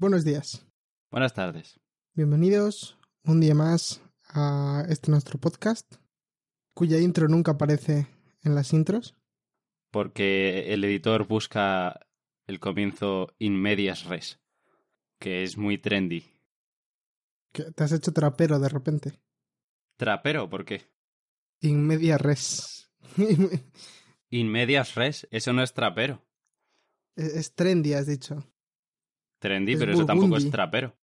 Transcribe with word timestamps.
Buenos 0.00 0.24
días. 0.24 0.64
Buenas 1.10 1.34
tardes. 1.34 1.80
Bienvenidos 2.14 2.96
un 3.24 3.40
día 3.40 3.56
más 3.56 4.00
a 4.28 4.84
este 4.88 5.10
nuestro 5.10 5.40
podcast, 5.40 5.92
cuya 6.72 6.98
intro 6.98 7.26
nunca 7.26 7.52
aparece 7.52 8.06
en 8.42 8.54
las 8.54 8.72
intros. 8.72 9.16
Porque 9.90 10.72
el 10.72 10.84
editor 10.84 11.26
busca 11.26 12.06
el 12.46 12.60
comienzo 12.60 13.34
in 13.38 13.60
medias 13.60 14.04
res, 14.04 14.38
que 15.18 15.42
es 15.42 15.56
muy 15.56 15.78
trendy. 15.78 16.24
Te 17.52 17.82
has 17.82 17.90
hecho 17.90 18.12
trapero 18.12 18.60
de 18.60 18.68
repente. 18.68 19.20
¿Trapero? 19.96 20.48
¿Por 20.48 20.64
qué? 20.64 20.82
In 21.60 21.84
media 21.84 22.18
res. 22.18 22.88
In 24.30 24.48
medias 24.48 24.94
res, 24.94 25.26
eso 25.32 25.52
no 25.52 25.64
es 25.64 25.72
trapero. 25.72 26.24
es, 27.16 27.34
es 27.34 27.54
trendy, 27.56 27.94
has 27.94 28.06
dicho. 28.06 28.44
Trendy, 29.38 29.72
Es 29.74 29.78
pero 29.78 29.92
eso 29.92 30.06
tampoco 30.06 30.36
es 30.36 30.50
trapero. 30.50 30.96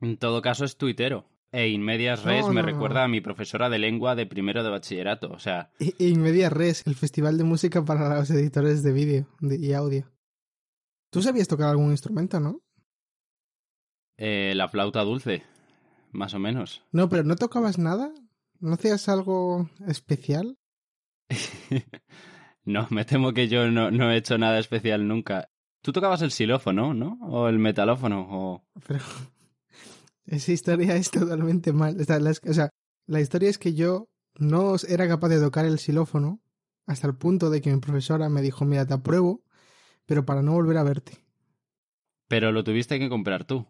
En 0.00 0.16
todo 0.16 0.40
caso 0.42 0.64
es 0.64 0.76
tuitero. 0.76 1.26
E 1.52 1.68
in 1.68 1.82
medias 1.82 2.24
res 2.24 2.46
No, 2.46 2.52
me 2.54 2.62
no. 2.62 2.66
recuerda 2.68 3.04
a 3.04 3.08
mi 3.08 3.20
profesora 3.20 3.68
de 3.68 3.78
lengua 3.78 4.14
de 4.14 4.24
primero 4.26 4.62
de 4.64 4.70
bachillerato. 4.70 5.30
O 5.32 5.38
sea, 5.38 5.70
I- 5.78 5.94
In 5.98 6.22
media 6.22 6.48
res, 6.48 6.86
el 6.86 6.94
festival 6.94 7.36
de 7.36 7.44
música 7.44 7.84
para 7.84 8.14
los 8.18 8.30
editores 8.30 8.82
de 8.82 8.92
vídeo 8.92 9.26
de- 9.40 9.56
y 9.58 9.72
audio. 9.74 10.10
Tú 11.10 11.20
sabías 11.22 11.48
tocar 11.48 11.68
algún 11.68 11.90
instrumento, 11.90 12.40
¿no? 12.40 12.60
eh, 14.16 14.52
la 14.54 14.68
flauta 14.68 15.02
dulce, 15.02 15.42
más 16.12 16.32
o 16.34 16.38
menos. 16.38 16.82
No, 16.92 17.08
pero 17.08 17.22
¿no 17.24 17.36
tocabas 17.36 17.78
nada? 17.78 18.12
¿No 18.60 18.74
hacías 18.74 19.08
algo 19.08 19.68
especial? 19.88 20.58
no, 22.64 22.86
me 22.90 23.04
temo 23.04 23.32
que 23.32 23.48
yo 23.48 23.70
no, 23.70 23.90
no 23.90 24.10
he 24.10 24.16
hecho 24.16 24.38
nada 24.38 24.58
especial 24.58 25.06
nunca. 25.08 25.50
Tú 25.82 25.92
tocabas 25.92 26.22
el 26.22 26.30
xilófono, 26.30 26.94
¿no? 26.94 27.18
O 27.22 27.48
el 27.48 27.58
metalófono, 27.58 28.26
o... 28.30 28.64
Pero 28.86 29.00
esa 30.26 30.52
historia 30.52 30.96
es 30.96 31.10
totalmente 31.10 31.72
mal. 31.72 32.00
O 32.00 32.04
sea, 32.04 32.20
la, 32.20 32.30
o 32.30 32.52
sea, 32.52 32.70
la 33.06 33.20
historia 33.20 33.50
es 33.50 33.58
que 33.58 33.74
yo 33.74 34.08
no 34.38 34.74
era 34.88 35.08
capaz 35.08 35.28
de 35.28 35.40
tocar 35.40 35.64
el 35.66 35.78
xilófono 35.78 36.40
hasta 36.86 37.06
el 37.06 37.16
punto 37.16 37.50
de 37.50 37.60
que 37.60 37.72
mi 37.72 37.80
profesora 37.80 38.28
me 38.28 38.42
dijo, 38.42 38.64
mira, 38.64 38.86
te 38.86 38.94
apruebo, 38.94 39.42
pero 40.06 40.24
para 40.24 40.42
no 40.42 40.52
volver 40.52 40.78
a 40.78 40.82
verte. 40.84 41.24
Pero 42.28 42.52
lo 42.52 42.64
tuviste 42.64 42.98
que 42.98 43.08
comprar 43.08 43.44
tú. 43.44 43.66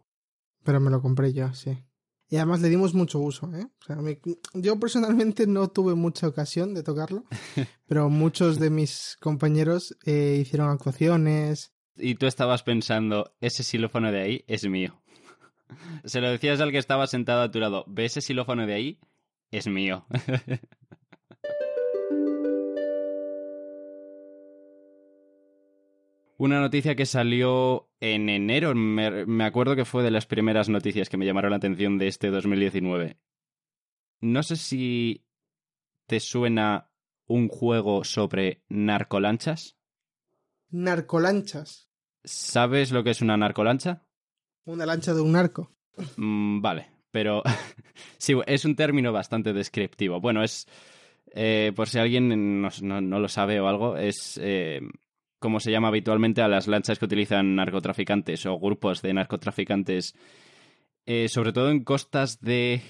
Pero 0.65 0.81
me 0.81 0.91
lo 0.91 1.01
compré 1.03 1.33
yo, 1.33 1.53
sí. 1.55 1.79
Y 2.29 2.37
además 2.37 2.61
le 2.61 2.69
dimos 2.71 2.95
mucho 2.95 3.19
uso, 3.19 3.53
¿eh? 3.55 3.67
O 3.81 3.85
sea, 3.85 3.97
me- 3.97 4.21
yo 4.55 4.79
personalmente 4.79 5.47
no 5.47 5.69
tuve 5.69 5.95
mucha 5.95 6.29
ocasión 6.29 6.73
de 6.73 6.83
tocarlo, 6.83 7.25
pero 7.87 8.09
muchos 8.09 8.59
de 8.59 8.71
mis 8.71 9.17
compañeros 9.21 9.97
eh, 10.05 10.39
hicieron 10.41 10.71
actuaciones. 10.71 11.73
Y 11.97 12.15
tú 12.15 12.27
estabas 12.27 12.63
pensando, 12.63 13.35
ese 13.41 13.63
xilófono 13.63 14.11
de 14.13 14.21
ahí 14.21 14.45
es 14.47 14.67
mío. 14.67 15.03
Se 16.05 16.21
lo 16.21 16.31
decías 16.31 16.61
al 16.61 16.73
que 16.73 16.79
estaba 16.79 17.07
sentado 17.07 17.43
a 17.43 17.51
tu 17.51 17.59
lado, 17.61 17.85
¿ve 17.87 18.07
ese 18.07 18.21
xilófono 18.21 18.67
de 18.67 18.75
ahí? 18.75 18.99
Es 19.51 19.67
mío. 19.67 20.07
Una 26.39 26.61
noticia 26.61 26.97
que 26.97 27.07
salió 27.07 27.89
en 28.01 28.29
enero, 28.29 28.75
me, 28.75 29.27
me 29.27 29.45
acuerdo 29.45 29.77
que 29.77 29.85
fue 29.85 30.03
de 30.03 30.11
las 30.11 30.27
primeras 30.27 30.69
noticias 30.69 31.09
que 31.09 31.17
me 31.17 31.25
llamaron 31.25 31.51
la 31.51 31.59
atención 31.59 31.99
de 31.99 32.09
este 32.09 32.31
2019. 32.31 33.17
No 34.23 34.43
sé 34.43 34.57
si 34.57 35.25
te 36.07 36.19
suena 36.21 36.91
un 37.27 37.49
juego 37.49 38.05
sobre 38.05 38.63
narcolanchas. 38.69 39.77
Narcolanchas. 40.73 41.89
¿Sabes 42.25 42.91
lo 42.93 43.05
que 43.05 43.11
es 43.11 43.21
una 43.23 43.37
narcolancha? 43.37 44.03
Una 44.65 44.87
lancha 44.87 45.15
de 45.15 45.21
un 45.21 45.33
narco. 45.33 45.73
Mm, 46.17 46.61
vale, 46.61 46.89
pero 47.11 47.43
sí, 48.19 48.35
es 48.47 48.65
un 48.65 48.75
término 48.77 49.13
bastante 49.13 49.53
descriptivo. 49.53 50.21
Bueno, 50.21 50.43
es, 50.43 50.67
eh, 51.35 51.73
por 51.75 51.89
si 51.89 51.99
alguien 51.99 52.61
no, 52.63 52.69
no- 52.83 53.01
no 53.01 53.19
lo 53.21 53.29
sabe 53.29 53.61
o 53.61 53.69
algo, 53.69 53.97
es 53.97 54.39
eh, 54.43 54.81
como 55.39 55.61
se 55.61 55.71
llama 55.73 55.89
habitualmente 55.89 56.43
a 56.43 56.49
las 56.49 56.69
lanchas 56.69 56.99
que 56.99 57.05
utilizan 57.05 57.55
narcotraficantes 57.57 58.47
o 58.47 58.59
grupos 58.59 59.03
de 59.03 59.13
narcotraficantes, 59.15 60.15
eh, 61.07 61.29
sobre 61.29 61.53
todo 61.53 61.71
en 61.71 61.83
costas 61.85 62.41
de 62.41 62.81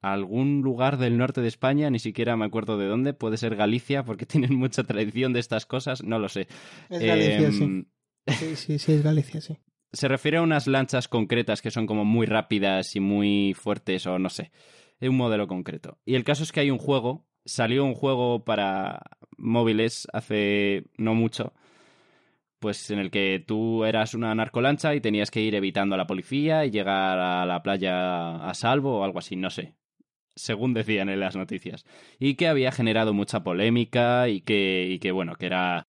algún 0.00 0.62
lugar 0.62 0.96
del 0.98 1.18
norte 1.18 1.40
de 1.40 1.48
España, 1.48 1.90
ni 1.90 1.98
siquiera 1.98 2.36
me 2.36 2.44
acuerdo 2.46 2.78
de 2.78 2.86
dónde, 2.86 3.12
puede 3.12 3.36
ser 3.36 3.56
Galicia, 3.56 4.04
porque 4.04 4.26
tienen 4.26 4.54
mucha 4.54 4.84
tradición 4.84 5.32
de 5.32 5.40
estas 5.40 5.66
cosas, 5.66 6.02
no 6.02 6.18
lo 6.18 6.28
sé. 6.28 6.48
Es 6.88 7.02
Galicia, 7.02 7.52
sí. 7.52 7.64
Em, 7.64 7.84
Sí, 8.26 8.54
sí, 8.56 8.78
sí, 8.78 8.92
es 8.92 9.02
Galicia, 9.02 9.40
sí. 9.40 9.56
se 9.92 10.06
refiere 10.06 10.36
a 10.36 10.42
unas 10.42 10.66
lanchas 10.66 11.08
concretas 11.08 11.62
que 11.62 11.70
son 11.70 11.86
como 11.86 12.04
muy 12.04 12.26
rápidas 12.26 12.94
y 12.94 13.00
muy 13.00 13.54
fuertes 13.54 14.06
o 14.06 14.18
no 14.18 14.28
sé, 14.28 14.52
de 15.00 15.08
un 15.08 15.16
modelo 15.16 15.48
concreto. 15.48 15.98
Y 16.04 16.14
el 16.14 16.22
caso 16.22 16.42
es 16.44 16.52
que 16.52 16.60
hay 16.60 16.70
un 16.70 16.78
juego, 16.78 17.26
salió 17.44 17.84
un 17.84 17.94
juego 17.94 18.44
para 18.44 19.02
móviles 19.36 20.06
hace 20.12 20.84
no 20.96 21.14
mucho, 21.14 21.54
pues 22.60 22.90
en 22.90 22.98
el 22.98 23.10
que 23.10 23.42
tú 23.44 23.84
eras 23.84 24.14
una 24.14 24.34
narcolancha 24.34 24.94
y 24.94 25.00
tenías 25.00 25.30
que 25.30 25.40
ir 25.40 25.54
evitando 25.54 25.94
a 25.94 25.98
la 25.98 26.06
policía 26.06 26.64
y 26.66 26.70
llegar 26.70 27.18
a 27.18 27.46
la 27.46 27.62
playa 27.62 28.46
a 28.46 28.54
salvo 28.54 28.98
o 29.00 29.04
algo 29.04 29.18
así, 29.18 29.34
no 29.34 29.48
sé. 29.50 29.74
Según 30.40 30.74
decían 30.74 31.08
en 31.08 31.20
las 31.20 31.36
noticias. 31.36 31.84
Y 32.18 32.34
que 32.34 32.48
había 32.48 32.72
generado 32.72 33.12
mucha 33.12 33.42
polémica 33.42 34.28
y 34.28 34.40
que, 34.40 34.86
y 34.90 34.98
que 34.98 35.12
bueno, 35.12 35.36
que 35.36 35.46
era 35.46 35.86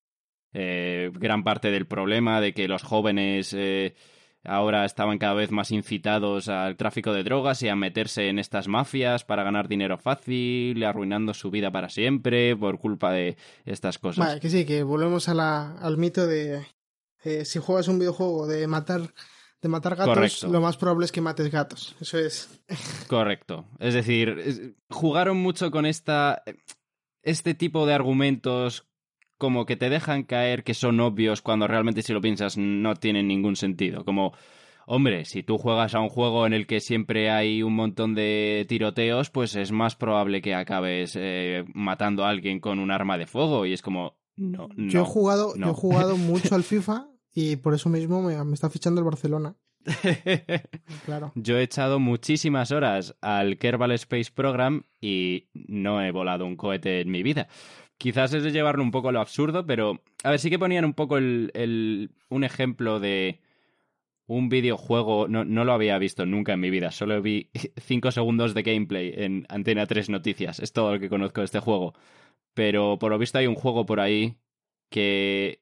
eh, 0.53 1.11
gran 1.13 1.43
parte 1.43 1.71
del 1.71 1.87
problema 1.87 2.41
de 2.41 2.53
que 2.53 2.67
los 2.67 2.83
jóvenes 2.83 3.53
eh, 3.53 3.95
ahora 4.43 4.85
estaban 4.85 5.17
cada 5.17 5.33
vez 5.33 5.51
más 5.51 5.71
incitados 5.71 6.49
al 6.49 6.75
tráfico 6.75 7.13
de 7.13 7.23
drogas 7.23 7.61
y 7.63 7.69
a 7.69 7.75
meterse 7.75 8.27
en 8.27 8.39
estas 8.39 8.67
mafias 8.67 9.23
para 9.23 9.43
ganar 9.43 9.67
dinero 9.67 9.97
fácil, 9.97 10.83
arruinando 10.83 11.33
su 11.33 11.51
vida 11.51 11.71
para 11.71 11.89
siempre 11.89 12.55
por 12.55 12.79
culpa 12.79 13.11
de 13.11 13.37
estas 13.65 13.97
cosas. 13.97 14.25
Vale, 14.25 14.41
que 14.41 14.49
sí, 14.49 14.65
que 14.65 14.83
volvemos 14.83 15.29
a 15.29 15.33
la, 15.33 15.77
al 15.77 15.97
mito 15.97 16.27
de 16.27 16.65
eh, 17.23 17.45
si 17.45 17.59
juegas 17.59 17.87
un 17.87 17.99
videojuego 17.99 18.47
de 18.47 18.67
matar 18.67 19.01
de 19.61 19.69
matar 19.69 19.95
gatos, 19.95 20.15
Correcto. 20.15 20.47
lo 20.47 20.59
más 20.59 20.75
probable 20.77 21.05
es 21.05 21.11
que 21.11 21.21
mates 21.21 21.51
gatos. 21.51 21.95
Eso 21.99 22.17
es. 22.17 22.49
Correcto. 23.07 23.65
Es 23.79 23.93
decir, 23.93 24.75
jugaron 24.89 25.37
mucho 25.37 25.69
con 25.69 25.85
esta 25.85 26.43
este 27.23 27.53
tipo 27.53 27.85
de 27.85 27.93
argumentos 27.93 28.87
como 29.37 29.65
que 29.65 29.75
te 29.75 29.89
dejan 29.89 30.23
caer 30.23 30.63
que 30.63 30.73
son 30.73 30.99
obvios 30.99 31.41
cuando 31.41 31.67
realmente 31.67 32.01
si 32.01 32.13
lo 32.13 32.21
piensas 32.21 32.57
no 32.57 32.95
tienen 32.95 33.27
ningún 33.27 33.55
sentido. 33.55 34.03
Como, 34.05 34.33
hombre, 34.85 35.25
si 35.25 35.43
tú 35.43 35.57
juegas 35.57 35.93
a 35.93 35.99
un 35.99 36.09
juego 36.09 36.45
en 36.45 36.53
el 36.53 36.67
que 36.67 36.79
siempre 36.79 37.29
hay 37.29 37.61
un 37.61 37.75
montón 37.75 38.15
de 38.15 38.65
tiroteos, 38.67 39.29
pues 39.29 39.55
es 39.55 39.71
más 39.71 39.95
probable 39.95 40.41
que 40.41 40.55
acabes 40.55 41.15
eh, 41.15 41.63
matando 41.73 42.23
a 42.23 42.29
alguien 42.29 42.59
con 42.59 42.79
un 42.79 42.91
arma 42.91 43.17
de 43.17 43.27
fuego. 43.27 43.65
Y 43.65 43.73
es 43.73 43.81
como, 43.81 44.15
no, 44.35 44.69
no. 44.75 44.89
yo 44.89 45.01
he 45.01 45.05
jugado, 45.05 45.53
no. 45.55 45.67
yo 45.67 45.71
he 45.71 45.75
jugado 45.75 46.17
mucho 46.17 46.53
al 46.55 46.63
FIFA 46.63 47.10
y 47.33 47.55
por 47.57 47.73
eso 47.73 47.89
mismo 47.89 48.21
me, 48.21 48.41
me 48.43 48.53
está 48.53 48.69
fichando 48.69 48.99
el 49.01 49.05
Barcelona. 49.05 49.55
Claro. 51.05 51.31
Yo 51.35 51.57
he 51.57 51.63
echado 51.63 51.99
muchísimas 51.99 52.71
horas 52.71 53.15
al 53.21 53.57
Kerbal 53.57 53.91
Space 53.93 54.31
Program 54.33 54.83
y 54.99 55.47
no 55.53 56.01
he 56.03 56.11
volado 56.11 56.45
un 56.45 56.55
cohete 56.55 57.01
en 57.01 57.09
mi 57.11 57.23
vida. 57.23 57.47
Quizás 57.97 58.33
es 58.33 58.43
de 58.43 58.51
llevarlo 58.51 58.83
un 58.83 58.91
poco 58.91 59.09
a 59.09 59.11
lo 59.11 59.19
absurdo, 59.21 59.65
pero 59.65 60.01
a 60.23 60.29
ver, 60.31 60.39
sí 60.39 60.49
que 60.49 60.59
ponían 60.59 60.85
un 60.85 60.93
poco 60.93 61.17
el, 61.17 61.51
el- 61.53 62.11
un 62.29 62.43
ejemplo 62.43 62.99
de 62.99 63.41
un 64.27 64.49
videojuego, 64.49 65.27
no, 65.27 65.43
no 65.45 65.65
lo 65.65 65.73
había 65.73 65.97
visto 65.97 66.25
nunca 66.25 66.53
en 66.53 66.59
mi 66.61 66.69
vida, 66.69 66.91
solo 66.91 67.21
vi 67.21 67.49
5 67.77 68.11
segundos 68.11 68.53
de 68.53 68.63
gameplay 68.63 69.13
en 69.15 69.45
Antena 69.49 69.85
3 69.87 70.09
Noticias, 70.09 70.59
es 70.59 70.71
todo 70.73 70.93
lo 70.93 70.99
que 70.99 71.09
conozco 71.09 71.41
de 71.41 71.45
este 71.45 71.59
juego. 71.59 71.93
Pero 72.53 72.97
por 72.99 73.11
lo 73.11 73.17
visto 73.17 73.37
hay 73.37 73.47
un 73.47 73.55
juego 73.55 73.85
por 73.85 73.99
ahí 73.99 74.35
que 74.89 75.61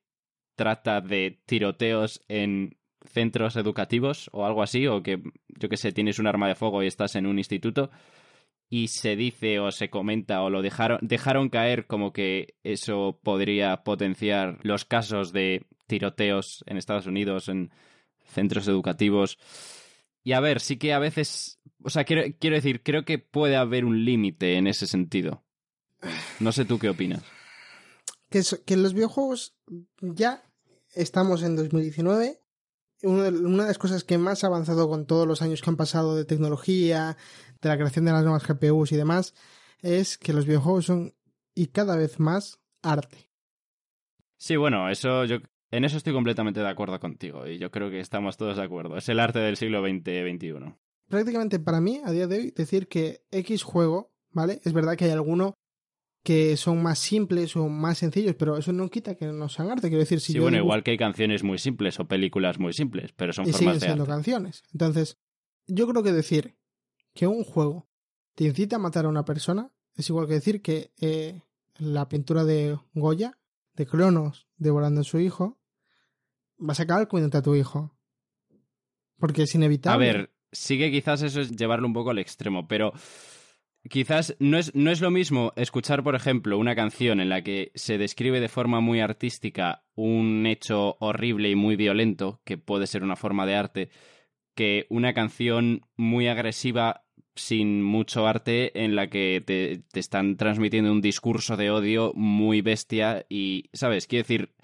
trata 0.60 1.00
de 1.00 1.40
tiroteos 1.46 2.22
en 2.28 2.76
centros 3.06 3.56
educativos 3.56 4.30
o 4.34 4.46
algo 4.46 4.62
así, 4.62 4.88
o 4.88 5.02
que, 5.02 5.24
yo 5.48 5.70
que 5.70 5.78
sé, 5.78 5.94
tienes 5.94 6.20
un 6.20 6.28
arma 6.28 6.50
de 6.50 6.56
fuego 6.56 6.84
y 6.84 6.88
estás 6.88 7.16
en 7.16 7.28
un 7.28 7.38
instituto 7.38 7.92
y 8.70 8.90
se 8.90 9.16
dice 9.16 9.62
o 9.62 9.72
se 9.72 9.90
comenta 9.90 10.42
o 10.42 10.50
lo 10.50 10.62
dejaron, 10.62 11.00
dejaron 11.02 11.48
caer 11.48 11.88
como 11.88 12.12
que 12.12 12.56
eso 12.66 13.22
podría 13.24 13.86
potenciar 13.86 14.60
los 14.64 14.84
casos 14.84 15.32
de 15.32 15.66
tiroteos 15.88 16.66
en 16.68 16.76
Estados 16.76 17.08
Unidos, 17.08 17.48
en 17.48 17.72
centros 18.26 18.68
educativos. 18.68 19.38
Y 20.26 20.34
a 20.34 20.42
ver, 20.42 20.60
sí 20.60 20.76
que 20.76 20.92
a 20.92 21.00
veces, 21.00 21.62
o 21.82 21.90
sea, 21.90 22.04
quiero, 22.04 22.24
quiero 22.38 22.58
decir, 22.58 22.84
creo 22.84 23.06
que 23.06 23.18
puede 23.18 23.56
haber 23.56 23.86
un 23.86 24.04
límite 24.04 24.58
en 24.58 24.68
ese 24.68 24.88
sentido. 24.88 25.42
No 26.42 26.52
sé 26.52 26.66
tú 26.66 26.80
qué 26.80 26.90
opinas. 26.90 27.24
Que, 28.30 28.44
en 28.68 28.84
los 28.84 28.94
videojuegos 28.94 29.56
ya 30.02 30.44
estamos 31.02 31.44
en 31.44 31.56
2019. 31.56 32.40
Una 33.04 33.24
de, 33.24 33.32
las 33.32 33.78
cosas 33.78 34.04
que 34.04 34.18
más 34.18 34.44
ha 34.44 34.48
avanzado 34.48 34.90
con 34.90 35.06
todos 35.06 35.26
los 35.26 35.42
años 35.42 35.62
que 35.62 35.70
han 35.70 35.78
pasado 35.78 36.16
de 36.16 36.26
tecnología, 36.26 37.16
de 37.62 37.70
la 37.70 37.78
creación 37.78 38.06
de 38.06 38.12
las 38.12 38.24
nuevas 38.24 38.46
GPUs 38.46 38.92
y 38.92 38.98
demás, 38.98 39.34
es 39.82 40.18
que 40.18 40.34
los 40.34 40.46
videojuegos 40.46 40.86
son 40.86 41.14
y 41.56 41.68
cada 41.68 41.96
vez 41.96 42.20
más 42.20 42.60
arte. 42.82 43.30
Sí, 44.38 44.58
bueno, 44.58 44.90
eso 44.90 45.26
yo 45.26 45.38
En 45.72 45.86
eso 45.86 45.98
estoy 45.98 46.14
completamente 46.14 46.60
de 46.60 46.68
acuerdo 46.68 47.00
contigo 47.00 47.48
y 47.48 47.58
yo 47.58 47.72
creo 47.72 47.90
que 47.90 48.00
estamos 48.00 48.38
todos 48.38 48.58
de 48.58 48.64
acuerdo. 48.64 48.98
Es 48.98 49.08
el 49.08 49.20
arte 49.20 49.40
del 49.40 49.56
siglo 49.56 49.82
XX-XXI. 49.82 50.76
Prácticamente 51.08 51.60
para 51.60 51.80
mí, 51.80 52.02
a 52.04 52.12
día 52.12 52.28
de 52.28 52.38
hoy, 52.38 52.52
decir 52.52 52.88
que 52.88 53.22
X 53.32 53.64
juego, 53.64 54.12
¿vale? 54.32 54.60
Es 54.64 54.74
verdad 54.74 54.98
que 54.98 55.06
hay 55.06 55.12
alguno 55.12 55.54
que 56.24 56.58
son 56.58 56.82
más 56.84 57.00
simples 57.00 57.56
o 57.56 57.68
más 57.70 57.98
sencillos, 57.98 58.36
pero 58.38 58.58
eso 58.58 58.74
no 58.74 58.90
quita 58.90 59.16
que 59.16 59.26
no 59.28 59.50
sean 59.50 59.72
arte. 59.72 59.88
Quiero 59.88 60.00
decir, 60.00 60.20
si 60.20 60.28
sí, 60.28 60.34
yo 60.34 60.44
bueno, 60.44 60.58
igual 60.58 60.84
que 60.84 60.92
hay 60.92 60.98
canciones 60.98 61.44
muy 61.44 61.58
simples 61.58 62.00
o 62.00 62.08
películas 62.08 62.60
muy 62.60 62.74
simples, 62.74 63.14
pero 63.16 63.34
son 63.34 63.46
y 63.46 63.54
siguen 63.54 63.60
formas 63.60 63.82
de 63.82 63.88
siendo 63.88 64.04
arte. 64.04 64.14
canciones. 64.14 64.64
Entonces, 64.74 65.18
yo 65.68 65.88
creo 65.88 66.04
que 66.04 66.12
decir 66.12 66.58
que 67.14 67.28
un 67.28 67.44
juego 67.44 67.90
te 68.36 68.46
incita 68.46 68.76
a 68.76 68.80
matar 68.80 69.06
a 69.06 69.10
una 69.10 69.26
persona 69.26 69.72
es 69.96 70.10
igual 70.10 70.28
que 70.28 70.34
decir 70.34 70.62
que 70.62 70.94
eh, 71.00 71.42
la 71.78 72.08
pintura 72.08 72.44
de 72.44 72.78
Goya, 72.94 73.38
de 73.74 73.86
Cronos, 73.86 74.48
devorando 74.58 75.02
a 75.02 75.04
su 75.04 75.20
hijo, 75.20 75.60
vas 76.58 76.80
a 76.80 76.84
acabar 76.84 77.08
comiéndote 77.08 77.38
a 77.38 77.42
tu 77.42 77.56
hijo. 77.56 77.98
Porque 79.18 79.44
es 79.44 79.56
inevitable. 79.56 80.10
A 80.10 80.14
ver, 80.14 80.34
sí 80.52 80.78
que 80.78 80.92
quizás 80.92 81.22
eso 81.22 81.42
es 81.42 81.52
llevarlo 81.52 81.88
un 81.88 81.94
poco 81.94 82.12
al 82.12 82.20
extremo, 82.20 82.68
pero 82.68 82.94
quizás 83.90 84.36
no 84.40 84.58
es, 84.58 84.74
no 84.76 84.92
es 84.92 85.02
lo 85.02 85.12
mismo 85.12 85.52
escuchar, 85.56 86.04
por 86.04 86.16
ejemplo, 86.16 86.58
una 86.58 86.76
canción 86.76 87.20
en 87.20 87.30
la 87.30 87.44
que 87.44 87.72
se 87.76 87.98
describe 87.98 88.40
de 88.40 88.48
forma 88.48 88.80
muy 88.80 89.02
artística 89.02 89.84
un 89.96 90.46
hecho 90.46 90.96
horrible 91.00 91.50
y 91.50 91.56
muy 91.56 91.76
violento, 91.76 92.42
que 92.46 92.58
puede 92.58 92.88
ser 92.88 93.04
una 93.04 93.16
forma 93.16 93.46
de 93.46 93.56
arte, 93.56 93.90
que 94.56 94.86
una 94.90 95.14
canción 95.14 95.82
muy 95.98 96.28
agresiva 96.28 97.06
sin 97.36 97.84
mucho 97.84 98.28
arte 98.28 98.84
en 98.84 98.96
la 98.96 99.10
que 99.10 99.42
te, 99.46 99.84
te 99.92 100.00
están 100.00 100.38
transmitiendo 100.38 100.92
un 100.92 101.02
discurso 101.02 101.58
de 101.58 101.72
odio 101.72 102.12
muy 102.16 102.62
bestia 102.62 103.26
y, 103.30 103.70
¿sabes? 103.74 104.08
Quiero 104.08 104.24
decir 104.24 104.56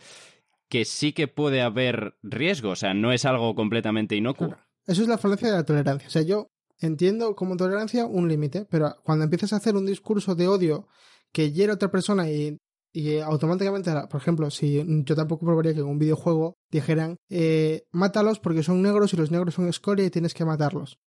que 0.69 0.86
sí 0.86 1.13
que 1.13 1.27
puede 1.27 1.62
haber 1.62 2.18
riesgo, 2.22 2.72
o 2.72 2.75
sea, 2.75 2.94
no 2.94 3.12
es 3.12 3.25
algo 3.25 3.56
completamente 3.56 4.16
inocuo. 4.16 4.56
Eso 4.88 5.01
es 5.01 5.07
la 5.07 5.18
falacia 5.18 5.50
de 5.50 5.56
la 5.56 5.63
tolerancia. 5.63 6.07
O 6.07 6.12
sea, 6.12 6.22
yo 6.22 6.51
entiendo 6.80 7.36
como 7.36 7.57
tolerancia 7.57 8.06
un 8.06 8.27
límite, 8.27 8.66
pero 8.69 8.95
cuando 9.04 9.24
empiezas 9.24 9.54
a 9.54 9.57
hacer 9.57 9.75
un 9.75 9.86
discurso 9.86 10.36
de 10.36 10.48
odio 10.48 10.88
que 11.31 11.51
hiere 11.51 11.72
a 11.72 11.75
otra 11.75 11.92
persona 11.92 12.30
y, 12.30 12.57
y 12.94 13.19
automáticamente, 13.19 13.92
por 14.10 14.22
ejemplo, 14.22 14.50
si 14.50 14.83
yo 15.04 15.16
tampoco 15.16 15.45
probaría 15.45 15.74
que 15.74 15.81
en 15.81 15.88
un 15.88 16.00
videojuego 16.00 16.56
dijeran, 16.72 17.18
eh, 17.30 17.83
mátalos 17.92 18.39
porque 18.39 18.63
son 18.63 18.81
negros 18.81 19.13
y 19.13 19.18
los 19.18 19.31
negros 19.31 19.56
son 19.56 19.68
escoria 19.68 20.06
y 20.06 20.10
tienes 20.10 20.33
que 20.33 20.45
matarlos. 20.45 20.98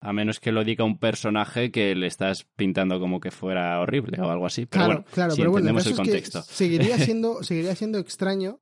A 0.00 0.12
menos 0.12 0.40
que 0.40 0.52
lo 0.52 0.62
diga 0.62 0.84
un 0.84 0.98
personaje 0.98 1.70
que 1.70 1.94
le 1.94 2.06
estás 2.06 2.44
pintando 2.56 3.00
como 3.00 3.18
que 3.18 3.30
fuera 3.30 3.80
horrible 3.80 4.20
o 4.20 4.30
algo 4.30 4.46
así. 4.46 4.66
Pero 4.66 4.84
claro, 4.84 4.94
bueno, 4.94 5.10
claro, 5.12 5.30
si 5.32 5.40
pero 5.40 5.50
bueno, 5.50 5.68
el 5.68 5.76
entendemos 5.76 5.86
el 5.86 5.92
caso 5.92 6.02
es 6.02 6.08
que 6.08 6.12
contexto. 6.12 6.42
seguiría 6.42 6.98
siendo, 6.98 7.42
seguiría 7.42 7.74
siendo 7.74 7.98
extraño 7.98 8.60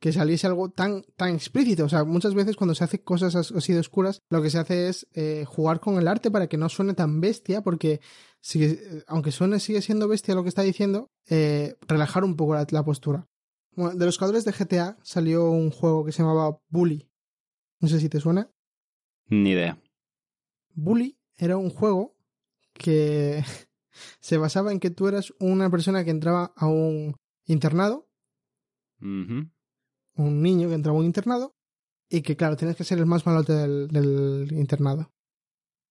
que 0.00 0.12
saliese 0.12 0.46
algo 0.46 0.68
tan, 0.70 1.02
tan 1.16 1.34
explícito. 1.34 1.84
O 1.84 1.88
sea, 1.88 2.04
muchas 2.04 2.34
veces 2.34 2.56
cuando 2.56 2.74
se 2.74 2.84
hace 2.84 3.02
cosas 3.02 3.34
as- 3.34 3.50
así 3.52 3.72
de 3.72 3.80
oscuras, 3.80 4.20
lo 4.30 4.40
que 4.42 4.50
se 4.50 4.58
hace 4.58 4.88
es 4.88 5.06
eh, 5.14 5.44
jugar 5.46 5.80
con 5.80 5.98
el 5.98 6.06
arte 6.08 6.30
para 6.30 6.46
que 6.48 6.56
no 6.56 6.68
suene 6.68 6.94
tan 6.94 7.20
bestia, 7.20 7.62
porque 7.62 8.00
sigue- 8.40 8.78
eh, 8.80 9.04
aunque 9.08 9.32
suene, 9.32 9.58
sigue 9.60 9.82
siendo 9.82 10.06
bestia 10.08 10.34
lo 10.34 10.42
que 10.44 10.48
está 10.50 10.62
diciendo, 10.62 11.10
eh, 11.28 11.76
relajar 11.88 12.22
un 12.24 12.36
poco 12.36 12.54
la, 12.54 12.66
la 12.70 12.84
postura. 12.84 13.26
Bueno, 13.74 13.94
de 13.96 14.06
los 14.06 14.18
creadores 14.18 14.44
de 14.44 14.52
GTA 14.52 14.96
salió 15.02 15.50
un 15.50 15.70
juego 15.70 16.04
que 16.04 16.12
se 16.12 16.22
llamaba 16.22 16.58
Bully. 16.68 17.08
No 17.80 17.88
sé 17.88 17.98
si 18.00 18.08
te 18.08 18.20
suena. 18.20 18.50
Ni 19.28 19.50
idea. 19.50 19.80
Bully 20.74 21.18
era 21.36 21.56
un 21.56 21.70
juego 21.70 22.16
que 22.72 23.44
se 24.20 24.36
basaba 24.36 24.70
en 24.72 24.78
que 24.80 24.90
tú 24.90 25.08
eras 25.08 25.32
una 25.40 25.70
persona 25.70 26.04
que 26.04 26.10
entraba 26.12 26.52
a 26.56 26.66
un 26.66 27.16
internado 27.46 28.08
Ujú. 29.00 29.48
Un 30.18 30.42
niño 30.42 30.68
que 30.68 30.74
entraba 30.74 30.98
a 30.98 31.00
un 31.00 31.06
internado 31.06 31.54
y 32.08 32.22
que, 32.22 32.36
claro, 32.36 32.56
tienes 32.56 32.76
que 32.76 32.84
ser 32.84 32.98
el 32.98 33.06
más 33.06 33.26
malote 33.26 33.52
del, 33.52 33.88
del 33.88 34.48
internado. 34.52 35.12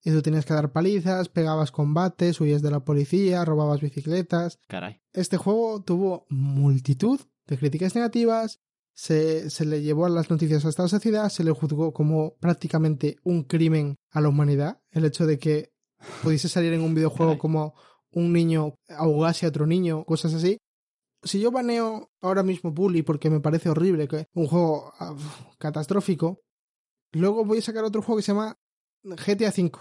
Y 0.03 0.11
tú 0.11 0.21
tienes 0.21 0.45
que 0.45 0.53
dar 0.53 0.71
palizas, 0.71 1.29
pegabas 1.29 1.71
combates, 1.71 2.39
huyes 2.39 2.61
de 2.61 2.71
la 2.71 2.81
policía, 2.81 3.43
robabas 3.45 3.81
bicicletas. 3.81 4.59
Caray. 4.67 5.01
Este 5.13 5.37
juego 5.37 5.81
tuvo 5.83 6.25
multitud 6.29 7.19
de 7.47 7.57
críticas 7.57 7.95
negativas, 7.95 8.59
se, 8.93 9.49
se 9.49 9.65
le 9.65 9.81
llevó 9.81 10.05
a 10.05 10.09
las 10.09 10.29
noticias 10.29 10.65
hasta 10.65 10.83
la 10.83 10.89
saciedad, 10.89 11.29
se 11.29 11.43
le 11.43 11.51
juzgó 11.51 11.93
como 11.93 12.35
prácticamente 12.39 13.17
un 13.23 13.43
crimen 13.43 13.95
a 14.11 14.21
la 14.21 14.29
humanidad, 14.29 14.81
el 14.91 15.05
hecho 15.05 15.27
de 15.27 15.37
que 15.37 15.71
pudiese 16.23 16.49
salir 16.49 16.73
en 16.73 16.81
un 16.81 16.95
videojuego 16.95 17.37
como 17.37 17.75
un 18.11 18.33
niño 18.33 18.75
ahogase 18.89 19.45
a 19.45 19.49
otro 19.49 19.67
niño, 19.67 20.03
cosas 20.03 20.33
así. 20.33 20.57
Si 21.23 21.39
yo 21.39 21.51
baneo 21.51 22.11
ahora 22.21 22.43
mismo 22.43 22.71
Bully 22.71 23.01
porque 23.01 23.29
me 23.29 23.39
parece 23.39 23.69
horrible, 23.69 24.07
que 24.07 24.27
un 24.33 24.47
juego 24.47 24.93
ah, 24.99 25.15
catastrófico, 25.57 26.41
luego 27.11 27.45
voy 27.45 27.59
a 27.59 27.61
sacar 27.61 27.83
otro 27.83 28.01
juego 28.01 28.17
que 28.17 28.23
se 28.23 28.31
llama 28.31 28.59
GTA 29.03 29.49
V. 29.49 29.71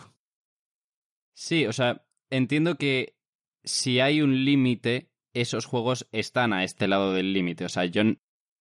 Sí, 1.34 1.66
o 1.66 1.72
sea, 1.72 2.06
entiendo 2.30 2.76
que 2.76 3.16
si 3.64 4.00
hay 4.00 4.22
un 4.22 4.44
límite, 4.44 5.10
esos 5.34 5.66
juegos 5.66 6.08
están 6.12 6.52
a 6.52 6.64
este 6.64 6.88
lado 6.88 7.12
del 7.12 7.32
límite. 7.32 7.64
O 7.64 7.68
sea, 7.68 7.84
yo, 7.84 8.02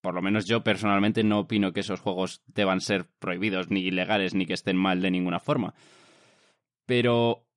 por 0.01 0.13
lo 0.13 0.21
menos 0.21 0.45
yo 0.45 0.63
personalmente 0.63 1.23
no 1.23 1.39
opino 1.39 1.71
que 1.71 1.79
esos 1.79 2.01
juegos 2.01 2.41
deban 2.47 2.81
ser 2.81 3.07
prohibidos, 3.19 3.69
ni 3.69 3.81
ilegales, 3.81 4.33
ni 4.33 4.45
que 4.45 4.53
estén 4.53 4.75
mal 4.75 5.01
de 5.01 5.11
ninguna 5.11 5.39
forma. 5.39 5.73
Pero 6.85 7.47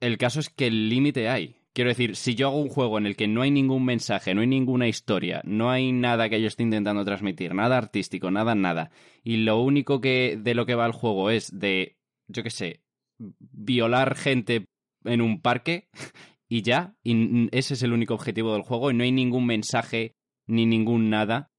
el 0.00 0.16
caso 0.16 0.40
es 0.40 0.48
que 0.48 0.68
el 0.68 0.88
límite 0.88 1.28
hay. 1.28 1.57
Quiero 1.78 1.90
decir, 1.90 2.16
si 2.16 2.34
yo 2.34 2.48
hago 2.48 2.60
un 2.60 2.70
juego 2.70 2.98
en 2.98 3.06
el 3.06 3.14
que 3.14 3.28
no 3.28 3.42
hay 3.42 3.52
ningún 3.52 3.84
mensaje, 3.84 4.34
no 4.34 4.40
hay 4.40 4.48
ninguna 4.48 4.88
historia, 4.88 5.42
no 5.44 5.70
hay 5.70 5.92
nada 5.92 6.28
que 6.28 6.40
yo 6.40 6.48
esté 6.48 6.64
intentando 6.64 7.04
transmitir, 7.04 7.54
nada 7.54 7.78
artístico, 7.78 8.32
nada, 8.32 8.56
nada, 8.56 8.90
y 9.22 9.36
lo 9.36 9.62
único 9.62 10.00
que 10.00 10.36
de 10.42 10.56
lo 10.56 10.66
que 10.66 10.74
va 10.74 10.86
el 10.86 10.92
juego 10.92 11.30
es 11.30 11.56
de, 11.56 11.96
yo 12.26 12.42
qué 12.42 12.50
sé, 12.50 12.82
violar 13.20 14.16
gente 14.16 14.66
en 15.04 15.20
un 15.20 15.40
parque 15.40 15.88
y 16.48 16.62
ya, 16.62 16.96
y 17.04 17.48
ese 17.56 17.74
es 17.74 17.82
el 17.84 17.92
único 17.92 18.14
objetivo 18.14 18.54
del 18.54 18.62
juego 18.62 18.90
y 18.90 18.94
no 18.94 19.04
hay 19.04 19.12
ningún 19.12 19.46
mensaje 19.46 20.16
ni 20.48 20.66
ningún 20.66 21.10
nada, 21.10 21.52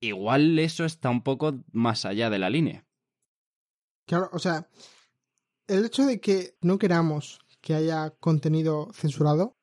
igual 0.00 0.56
eso 0.60 0.84
está 0.84 1.10
un 1.10 1.24
poco 1.24 1.64
más 1.72 2.04
allá 2.04 2.30
de 2.30 2.38
la 2.38 2.50
línea. 2.50 2.86
Claro, 4.06 4.30
o 4.32 4.38
sea, 4.38 4.68
el 5.66 5.86
hecho 5.86 6.06
de 6.06 6.20
que 6.20 6.54
no 6.60 6.78
queramos 6.78 7.41
que 7.62 7.74
haya 7.74 8.10
contenido 8.20 8.90
censurado 8.92 9.56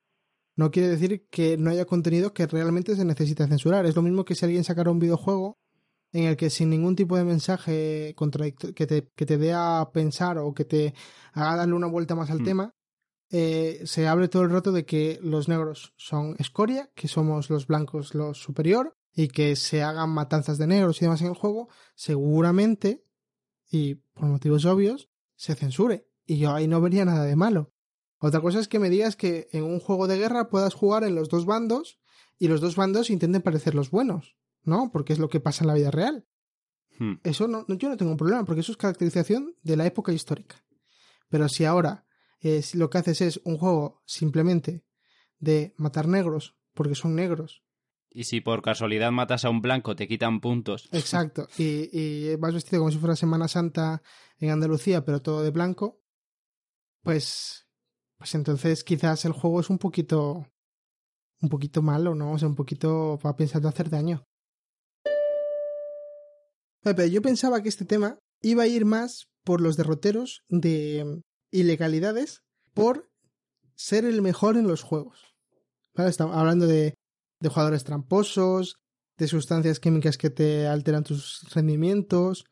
no 0.59 0.71
quiere 0.71 0.89
decir 0.89 1.25
que 1.29 1.57
no 1.57 1.71
haya 1.71 1.85
contenido 1.85 2.33
que 2.33 2.45
realmente 2.45 2.93
se 2.97 3.05
necesite 3.05 3.47
censurar. 3.47 3.85
Es 3.85 3.95
lo 3.95 4.01
mismo 4.01 4.25
que 4.25 4.35
si 4.35 4.43
alguien 4.43 4.65
sacara 4.65 4.91
un 4.91 4.99
videojuego 4.99 5.57
en 6.11 6.25
el 6.25 6.35
que 6.35 6.49
sin 6.49 6.69
ningún 6.69 6.97
tipo 6.97 7.15
de 7.15 7.23
mensaje 7.23 8.13
que 8.75 8.85
te, 8.85 9.09
que 9.15 9.25
te 9.25 9.37
dé 9.37 9.53
a 9.53 9.89
pensar 9.93 10.37
o 10.37 10.53
que 10.53 10.65
te 10.65 10.93
haga 11.31 11.55
darle 11.55 11.75
una 11.75 11.87
vuelta 11.87 12.13
más 12.13 12.29
al 12.29 12.39
Hmm. 12.39 12.43
tema, 12.43 12.75
eh, 13.31 13.83
se 13.85 14.05
hable 14.09 14.27
todo 14.27 14.43
el 14.43 14.49
rato 14.49 14.73
de 14.73 14.83
que 14.85 15.17
los 15.21 15.47
negros 15.47 15.93
son 15.95 16.35
escoria, 16.39 16.91
que 16.93 17.07
somos 17.07 17.49
los 17.49 17.65
blancos 17.65 18.13
los 18.13 18.37
superior 18.37 18.97
y 19.13 19.29
que 19.29 19.55
se 19.55 19.81
hagan 19.81 20.09
matanzas 20.09 20.57
de 20.57 20.67
negros 20.67 21.01
y 21.01 21.05
demás 21.05 21.21
en 21.21 21.27
el 21.27 21.35
juego, 21.35 21.69
seguramente, 21.95 23.05
y 23.71 23.95
por 23.95 24.25
motivos 24.25 24.65
obvios, 24.65 25.09
se 25.37 25.55
censure. 25.55 26.05
Y 26.25 26.37
yo 26.39 26.51
ahí 26.51 26.67
no 26.67 26.81
vería 26.81 27.05
nada 27.05 27.23
de 27.23 27.37
malo. 27.37 27.71
Otra 28.19 28.41
cosa 28.41 28.59
es 28.59 28.67
que 28.67 28.79
me 28.79 28.89
digas 28.89 29.15
que 29.15 29.47
en 29.51 29.63
un 29.63 29.79
juego 29.79 30.07
de 30.07 30.17
guerra 30.17 30.49
puedas 30.49 30.73
jugar 30.73 31.03
en 31.03 31.15
los 31.15 31.29
dos 31.29 31.45
bandos 31.45 31.99
y 32.37 32.47
los 32.47 32.61
dos 32.61 32.75
bandos 32.75 33.09
intenten 33.09 33.41
parecer 33.41 33.75
los 33.75 33.91
buenos, 33.91 34.35
¿no? 34.63 34.91
Porque 34.91 35.13
es 35.13 35.19
lo 35.19 35.29
que 35.29 35.39
pasa 35.39 35.63
en 35.63 35.67
la 35.67 35.73
vida 35.73 35.91
real. 35.91 36.25
Hmm. 36.97 37.15
Eso 37.23 37.47
no, 37.47 37.65
yo 37.67 37.89
no 37.89 37.97
tengo 37.97 38.17
problema, 38.17 38.43
porque 38.45 38.61
eso 38.61 38.71
es 38.71 38.77
caracterización 38.77 39.55
de 39.63 39.77
la 39.77 39.85
época 39.85 40.11
histórica. 40.11 40.63
Pero 41.29 41.47
si 41.47 41.65
ahora 41.65 42.05
eh, 42.41 42.61
si 42.61 42.77
lo 42.77 42.89
que 42.89 42.97
haces 42.99 43.21
es 43.21 43.41
un 43.43 43.57
juego 43.57 44.01
simplemente 44.05 44.85
de 45.39 45.73
matar 45.77 46.07
negros 46.07 46.55
porque 46.73 46.95
son 46.95 47.15
negros, 47.15 47.63
Y 48.11 48.23
si 48.23 48.41
por 48.41 48.61
casualidad 48.61 49.11
matas 49.11 49.45
a 49.45 49.49
un 49.49 49.61
blanco, 49.61 49.95
te 49.95 50.07
quitan 50.07 50.39
puntos. 50.39 50.89
exacto, 50.91 51.47
y, 51.57 51.89
y 51.91 52.35
vas 52.37 52.53
vestido 52.53 52.79
como 52.79 52.91
si 52.91 52.97
fuera 52.97 53.15
Semana 53.15 53.47
Santa 53.47 54.01
en 54.39 54.49
Andalucía, 54.49 55.03
pero 55.03 55.21
todo 55.21 55.43
de 55.43 55.51
blanco, 55.51 56.01
pues, 57.03 57.68
pues 58.19 58.35
entonces 58.35 58.83
quizás 58.83 59.23
el 59.25 59.31
juego 59.31 59.61
es 59.61 59.69
un 59.69 59.77
poquito, 59.77 60.45
un 61.41 61.49
poquito 61.49 61.81
malo, 61.81 62.13
¿no? 62.15 62.33
O 62.33 62.37
sea, 62.37 62.49
un 62.49 62.55
poquito 62.55 63.17
para 63.21 63.35
pensar 63.37 63.61
de 63.61 63.69
hacer 63.69 63.89
daño. 63.89 64.23
Pepe, 66.81 67.09
yo 67.09 67.21
pensaba 67.21 67.63
que 67.63 67.69
este 67.69 67.85
tema 67.85 68.19
iba 68.41 68.63
a 68.63 68.67
ir 68.67 68.85
más 68.85 69.29
por 69.43 69.61
los 69.61 69.77
derroteros 69.77 70.43
de 70.49 71.21
ilegalidades 71.51 72.41
por 72.73 73.09
ser 73.75 74.03
el 74.03 74.21
mejor 74.21 74.57
en 74.57 74.67
los 74.67 74.83
juegos. 74.83 75.33
¿Vale? 75.95 76.09
Estamos 76.09 76.35
hablando 76.35 76.67
de, 76.67 76.95
de 77.39 77.49
jugadores 77.49 77.85
tramposos, 77.85 78.75
de 79.17 79.27
sustancias 79.27 79.79
químicas 79.79 80.17
que 80.17 80.29
te 80.29 80.67
alteran 80.67 81.03
tus 81.05 81.41
rendimientos. 81.53 82.45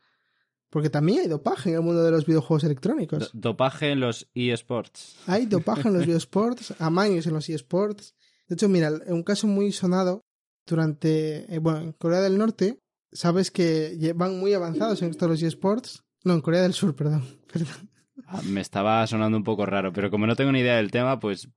Porque 0.69 0.89
también 0.89 1.19
hay 1.19 1.27
dopaje 1.27 1.69
en 1.69 1.75
el 1.75 1.81
mundo 1.81 2.03
de 2.03 2.11
los 2.11 2.25
videojuegos 2.25 2.63
Do- 2.63 2.67
electrónicos. 2.67 3.31
dopaje 3.33 3.91
en 3.91 3.99
los 4.01 4.27
eSports. 4.35 5.15
Hay 5.25 5.45
dopaje 5.45 5.87
en 5.87 5.93
los 5.93 6.05
videosports, 6.07 6.73
amaños 6.79 7.25
en 7.27 7.33
los 7.33 7.47
eSports. 7.49 8.15
De 8.47 8.55
hecho, 8.55 8.67
mira, 8.69 8.91
un 9.07 9.23
caso 9.23 9.47
muy 9.47 9.71
sonado 9.71 10.21
durante, 10.65 11.53
eh, 11.53 11.59
bueno, 11.59 11.79
en 11.79 11.91
Corea 11.93 12.19
del 12.21 12.37
Norte, 12.37 12.79
sabes 13.11 13.51
que 13.51 14.13
van 14.15 14.39
muy 14.39 14.53
avanzados 14.53 15.01
en 15.01 15.09
esto 15.11 15.25
de 15.25 15.31
los 15.31 15.41
eSports. 15.41 16.03
No, 16.23 16.33
en 16.33 16.41
Corea 16.41 16.61
del 16.61 16.73
Sur, 16.73 16.95
perdón. 16.95 17.23
perdón. 17.51 17.89
Ah, 18.25 18.41
me 18.43 18.59
estaba 18.61 19.05
sonando 19.07 19.37
un 19.37 19.43
poco 19.43 19.65
raro, 19.65 19.93
pero 19.93 20.09
como 20.11 20.27
no 20.27 20.35
tengo 20.35 20.51
ni 20.51 20.59
idea 20.59 20.75
del 20.77 20.91
tema, 20.91 21.19
pues 21.19 21.47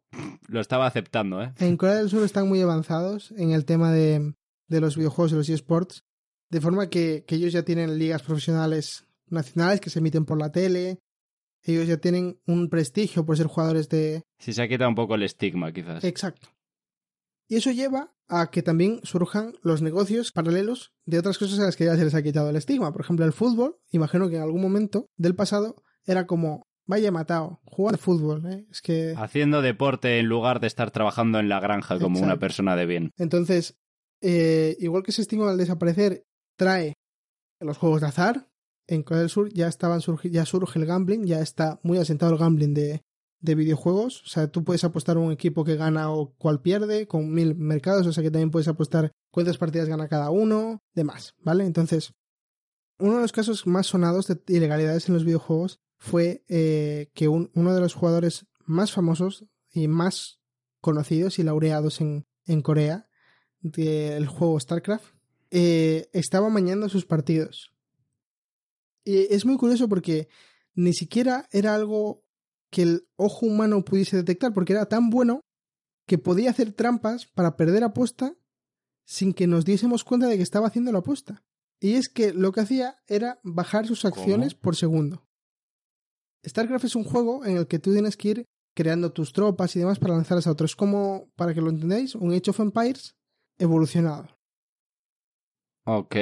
lo 0.46 0.60
estaba 0.60 0.86
aceptando, 0.86 1.42
¿eh? 1.42 1.52
En 1.58 1.76
Corea 1.76 1.96
del 1.96 2.10
Sur 2.10 2.22
están 2.22 2.48
muy 2.48 2.60
avanzados 2.60 3.32
en 3.36 3.50
el 3.50 3.64
tema 3.64 3.90
de, 3.92 4.34
de 4.68 4.80
los 4.80 4.96
videojuegos 4.96 5.32
y 5.32 5.36
los 5.36 5.48
eSports, 5.48 6.04
de 6.50 6.60
forma 6.60 6.88
que, 6.88 7.24
que 7.26 7.36
ellos 7.36 7.52
ya 7.52 7.64
tienen 7.64 7.98
ligas 7.98 8.22
profesionales 8.22 9.06
nacionales 9.28 9.80
que 9.80 9.90
se 9.90 10.00
emiten 10.00 10.24
por 10.24 10.38
la 10.38 10.50
tele, 10.50 10.98
ellos 11.62 11.86
ya 11.86 11.98
tienen 11.98 12.40
un 12.46 12.68
prestigio 12.68 13.24
por 13.24 13.36
ser 13.36 13.46
jugadores 13.46 13.88
de... 13.88 14.22
Si 14.38 14.52
se 14.52 14.62
ha 14.62 14.68
quitado 14.68 14.88
un 14.88 14.96
poco 14.96 15.14
el 15.14 15.22
estigma, 15.22 15.72
quizás. 15.72 16.02
Exacto. 16.04 16.48
Y 17.48 17.56
eso 17.56 17.70
lleva 17.70 18.14
a 18.28 18.50
que 18.50 18.62
también 18.62 19.00
surjan 19.02 19.54
los 19.62 19.82
negocios 19.82 20.32
paralelos 20.32 20.92
de 21.04 21.18
otras 21.18 21.36
cosas 21.36 21.58
a 21.58 21.64
las 21.64 21.76
que 21.76 21.84
ya 21.84 21.96
se 21.96 22.04
les 22.04 22.14
ha 22.14 22.22
quitado 22.22 22.48
el 22.48 22.56
estigma. 22.56 22.92
Por 22.92 23.02
ejemplo, 23.02 23.24
el 23.24 23.32
fútbol. 23.32 23.76
Imagino 23.90 24.28
que 24.28 24.36
en 24.36 24.42
algún 24.42 24.62
momento 24.62 25.06
del 25.16 25.34
pasado 25.34 25.82
era 26.06 26.26
como, 26.26 26.68
vaya 26.86 27.10
matado, 27.10 27.60
jugar 27.64 27.98
fútbol. 27.98 28.46
¿eh? 28.46 28.66
Es 28.70 28.80
que... 28.80 29.14
Haciendo 29.16 29.62
deporte 29.62 30.18
en 30.20 30.26
lugar 30.26 30.60
de 30.60 30.68
estar 30.68 30.90
trabajando 30.92 31.40
en 31.40 31.48
la 31.48 31.60
granja 31.60 31.98
como 31.98 32.16
Exacto. 32.16 32.24
una 32.24 32.38
persona 32.38 32.76
de 32.76 32.86
bien. 32.86 33.10
Entonces, 33.16 33.76
eh, 34.22 34.76
igual 34.78 35.02
que 35.02 35.10
ese 35.10 35.22
estigma 35.22 35.50
al 35.50 35.58
desaparecer 35.58 36.24
trae 36.60 36.92
los 37.60 37.78
juegos 37.78 38.00
de 38.02 38.06
azar, 38.08 38.48
en 38.86 39.02
Corea 39.02 39.20
del 39.20 39.30
Sur 39.30 39.48
ya 39.52 39.66
estaban 39.68 40.00
ya 40.24 40.44
surge 40.44 40.78
el 40.78 40.86
gambling, 40.86 41.24
ya 41.24 41.40
está 41.40 41.78
muy 41.82 41.98
asentado 41.98 42.32
el 42.32 42.38
gambling 42.38 42.74
de, 42.74 43.02
de 43.40 43.54
videojuegos. 43.54 44.22
O 44.24 44.26
sea, 44.26 44.48
tú 44.50 44.62
puedes 44.64 44.84
apostar 44.84 45.16
un 45.18 45.32
equipo 45.32 45.64
que 45.64 45.76
gana 45.76 46.10
o 46.12 46.34
cuál 46.36 46.60
pierde, 46.60 47.06
con 47.06 47.32
mil 47.32 47.54
mercados, 47.54 48.06
o 48.06 48.12
sea 48.12 48.22
que 48.22 48.30
también 48.30 48.50
puedes 48.50 48.68
apostar 48.68 49.10
cuántas 49.32 49.58
partidas 49.58 49.88
gana 49.88 50.08
cada 50.08 50.30
uno, 50.30 50.80
demás, 50.94 51.34
¿vale? 51.38 51.64
Entonces, 51.64 52.12
uno 52.98 53.14
de 53.16 53.22
los 53.22 53.32
casos 53.32 53.66
más 53.66 53.86
sonados 53.86 54.26
de 54.26 54.38
ilegalidades 54.48 55.08
en 55.08 55.14
los 55.14 55.24
videojuegos 55.24 55.78
fue 55.98 56.44
eh, 56.48 57.10
que 57.14 57.28
un- 57.28 57.50
uno 57.54 57.74
de 57.74 57.80
los 57.80 57.94
jugadores 57.94 58.46
más 58.66 58.92
famosos 58.92 59.44
y 59.72 59.88
más 59.88 60.40
conocidos 60.80 61.38
y 61.38 61.42
laureados 61.42 62.00
en, 62.00 62.26
en 62.46 62.60
Corea 62.62 63.06
del 63.60 64.26
juego 64.26 64.58
StarCraft 64.58 65.14
eh, 65.50 66.08
estaba 66.12 66.48
mañando 66.48 66.88
sus 66.88 67.06
partidos. 67.06 67.72
Y 69.04 69.32
es 69.34 69.44
muy 69.44 69.56
curioso 69.56 69.88
porque 69.88 70.28
ni 70.74 70.92
siquiera 70.92 71.48
era 71.50 71.74
algo 71.74 72.24
que 72.70 72.82
el 72.82 73.08
ojo 73.16 73.46
humano 73.46 73.84
pudiese 73.84 74.16
detectar, 74.16 74.52
porque 74.52 74.72
era 74.72 74.86
tan 74.86 75.10
bueno 75.10 75.40
que 76.06 76.18
podía 76.18 76.50
hacer 76.50 76.72
trampas 76.72 77.26
para 77.26 77.56
perder 77.56 77.84
apuesta 77.84 78.36
sin 79.04 79.32
que 79.32 79.46
nos 79.46 79.64
diésemos 79.64 80.04
cuenta 80.04 80.28
de 80.28 80.36
que 80.36 80.42
estaba 80.42 80.68
haciendo 80.68 80.92
la 80.92 81.00
apuesta. 81.00 81.42
Y 81.80 81.94
es 81.94 82.08
que 82.08 82.32
lo 82.32 82.52
que 82.52 82.60
hacía 82.60 82.96
era 83.06 83.40
bajar 83.42 83.86
sus 83.86 84.04
acciones 84.04 84.54
por 84.54 84.76
segundo. 84.76 85.26
StarCraft 86.46 86.84
es 86.84 86.94
un 86.94 87.04
juego 87.04 87.44
en 87.44 87.56
el 87.56 87.66
que 87.66 87.78
tú 87.78 87.92
tienes 87.92 88.16
que 88.16 88.28
ir 88.28 88.44
creando 88.74 89.12
tus 89.12 89.32
tropas 89.32 89.74
y 89.74 89.80
demás 89.80 89.98
para 89.98 90.14
lanzarlas 90.14 90.46
a 90.46 90.52
otros. 90.52 90.72
Es 90.72 90.76
como, 90.76 91.30
para 91.36 91.54
que 91.54 91.60
lo 91.60 91.70
entendáis, 91.70 92.14
un 92.14 92.32
Age 92.32 92.50
of 92.50 92.60
Empires 92.60 93.16
evolucionado. 93.58 94.39
Ok. 95.92 96.16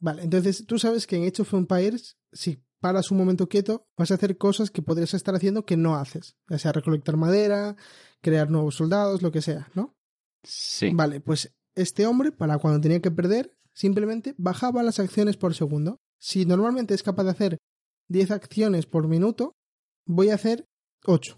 Vale, 0.00 0.22
entonces 0.22 0.64
tú 0.66 0.78
sabes 0.78 1.06
que 1.06 1.16
en 1.16 1.24
Age 1.24 1.42
of 1.42 1.52
Empires, 1.52 2.16
si 2.32 2.64
paras 2.80 3.10
un 3.10 3.18
momento 3.18 3.46
quieto, 3.46 3.86
vas 3.96 4.10
a 4.10 4.14
hacer 4.14 4.38
cosas 4.38 4.70
que 4.70 4.80
podrías 4.80 5.12
estar 5.12 5.34
haciendo 5.34 5.66
que 5.66 5.76
no 5.76 5.96
haces. 5.96 6.36
Ya 6.48 6.58
sea 6.58 6.72
recolectar 6.72 7.16
madera, 7.18 7.76
crear 8.22 8.50
nuevos 8.50 8.76
soldados, 8.76 9.20
lo 9.20 9.30
que 9.30 9.42
sea, 9.42 9.70
¿no? 9.74 9.94
Sí. 10.42 10.90
Vale, 10.94 11.20
pues 11.20 11.54
este 11.74 12.06
hombre, 12.06 12.32
para 12.32 12.56
cuando 12.58 12.80
tenía 12.80 13.00
que 13.00 13.10
perder, 13.10 13.54
simplemente 13.74 14.34
bajaba 14.38 14.82
las 14.82 14.98
acciones 14.98 15.36
por 15.36 15.54
segundo. 15.54 16.00
Si 16.18 16.46
normalmente 16.46 16.94
es 16.94 17.02
capaz 17.02 17.24
de 17.24 17.30
hacer 17.30 17.58
10 18.08 18.30
acciones 18.30 18.86
por 18.86 19.08
minuto, 19.08 19.56
voy 20.06 20.30
a 20.30 20.36
hacer 20.36 20.66
8. 21.04 21.36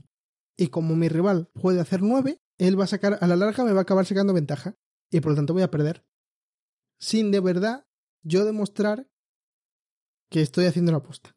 Y 0.57 0.69
como 0.69 0.95
mi 0.95 1.09
rival 1.09 1.51
puede 1.53 1.81
hacer 1.81 2.03
9, 2.03 2.39
él 2.59 2.79
va 2.79 2.85
a 2.85 2.89
sacar, 2.89 3.19
a 3.21 3.27
la 3.27 3.35
larga 3.35 3.65
me 3.65 3.73
va 3.73 3.81
a 3.81 3.83
acabar 3.83 4.07
sacando 4.07 4.33
ventaja. 4.33 4.77
Y 5.11 5.21
por 5.21 5.33
lo 5.33 5.37
tanto 5.37 5.55
voy 5.55 5.63
a 5.63 5.71
perder. 5.71 6.05
Sin 6.99 7.31
de 7.31 7.41
verdad 7.41 7.87
yo 8.23 8.45
demostrar 8.45 9.07
que 10.31 10.41
estoy 10.41 10.67
haciendo 10.67 10.93
la 10.93 10.99
apuesta. 10.99 11.37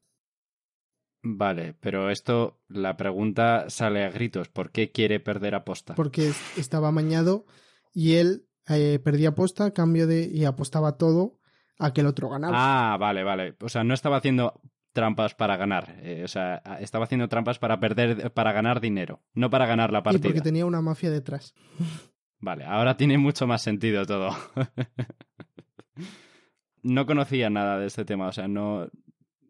Vale, 1.23 1.73
pero 1.79 2.09
esto, 2.09 2.61
la 2.67 2.95
pregunta 2.95 3.69
sale 3.69 4.03
a 4.03 4.09
gritos. 4.09 4.49
¿Por 4.49 4.71
qué 4.71 4.91
quiere 4.91 5.19
perder 5.19 5.55
aposta? 5.55 5.95
Porque 5.95 6.27
es- 6.29 6.57
estaba 6.57 6.87
amañado 6.87 7.45
y 7.93 8.15
él 8.15 8.47
eh, 8.69 8.99
perdía 9.03 9.29
aposta 9.29 9.65
a 9.65 9.71
cambio 9.73 10.07
de. 10.07 10.23
y 10.31 10.45
apostaba 10.45 10.97
todo 10.97 11.39
a 11.79 11.93
que 11.93 12.01
el 12.01 12.07
otro 12.07 12.29
ganaba. 12.29 12.55
Ah, 12.57 12.97
vale, 12.97 13.23
vale. 13.23 13.55
O 13.61 13.69
sea, 13.69 13.83
no 13.83 13.93
estaba 13.93 14.17
haciendo 14.17 14.61
trampas 14.93 15.35
para 15.35 15.57
ganar. 15.57 15.95
eh, 16.01 16.23
o 16.23 16.27
sea, 16.27 16.57
estaba 16.79 17.05
haciendo 17.05 17.27
trampas 17.29 17.59
para 17.59 17.79
perder, 17.79 18.31
para 18.33 18.51
ganar 18.51 18.79
dinero, 18.81 19.23
no 19.33 19.49
para 19.49 19.65
ganar 19.65 19.91
la 19.91 19.99
y 19.99 20.03
partida. 20.03 20.23
porque 20.23 20.41
tenía 20.41 20.65
una 20.65 20.81
mafia 20.81 21.11
detrás. 21.11 21.53
Vale, 22.39 22.65
ahora 22.65 22.97
tiene 22.97 23.17
mucho 23.17 23.47
más 23.47 23.61
sentido 23.61 24.05
todo. 24.05 24.29
no 26.83 27.05
conocía 27.05 27.49
nada 27.49 27.79
de 27.79 27.87
este 27.87 28.05
tema, 28.05 28.27
o 28.27 28.31
sea, 28.31 28.47
no, 28.47 28.89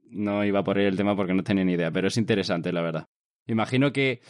no 0.10 0.46
iba 0.46 0.64
por 0.64 0.78
ahí 0.78 0.86
el 0.86 0.98
tema 0.98 1.16
porque 1.16 1.34
no 1.34 1.44
tenía 1.44 1.66
ni 1.66 1.74
idea, 1.74 1.92
pero 1.92 2.08
es 2.08 2.18
interesante, 2.18 2.72
la 2.72 2.82
verdad. 2.82 3.10
Imagino 3.46 3.92
que 3.92 4.22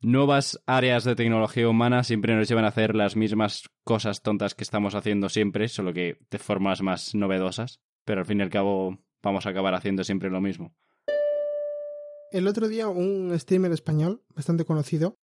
nuevas 0.00 0.62
áreas 0.66 1.04
de 1.04 1.16
tecnología 1.16 1.68
humana 1.68 2.04
siempre 2.04 2.36
nos 2.36 2.48
llevan 2.48 2.64
a 2.64 2.68
hacer 2.68 2.94
las 2.94 3.16
mismas 3.16 3.68
cosas 3.84 4.22
tontas 4.22 4.54
que 4.54 4.64
estamos 4.64 4.94
haciendo 4.94 5.28
siempre, 5.28 5.68
solo 5.68 5.92
que 5.92 6.18
de 6.30 6.38
formas 6.38 6.82
más 6.82 7.14
novedosas, 7.14 7.80
pero 8.04 8.20
al 8.20 8.26
fin 8.26 8.40
y 8.40 8.42
al 8.42 8.50
cabo 8.50 8.98
vamos 9.22 9.46
a 9.46 9.50
acabar 9.50 9.74
haciendo 9.74 10.04
siempre 10.04 10.30
lo 10.30 10.40
mismo. 10.40 10.74
El 12.30 12.46
otro 12.46 12.68
día 12.68 12.88
un 12.88 13.36
streamer 13.38 13.72
español 13.72 14.22
bastante 14.34 14.64
conocido 14.64 15.18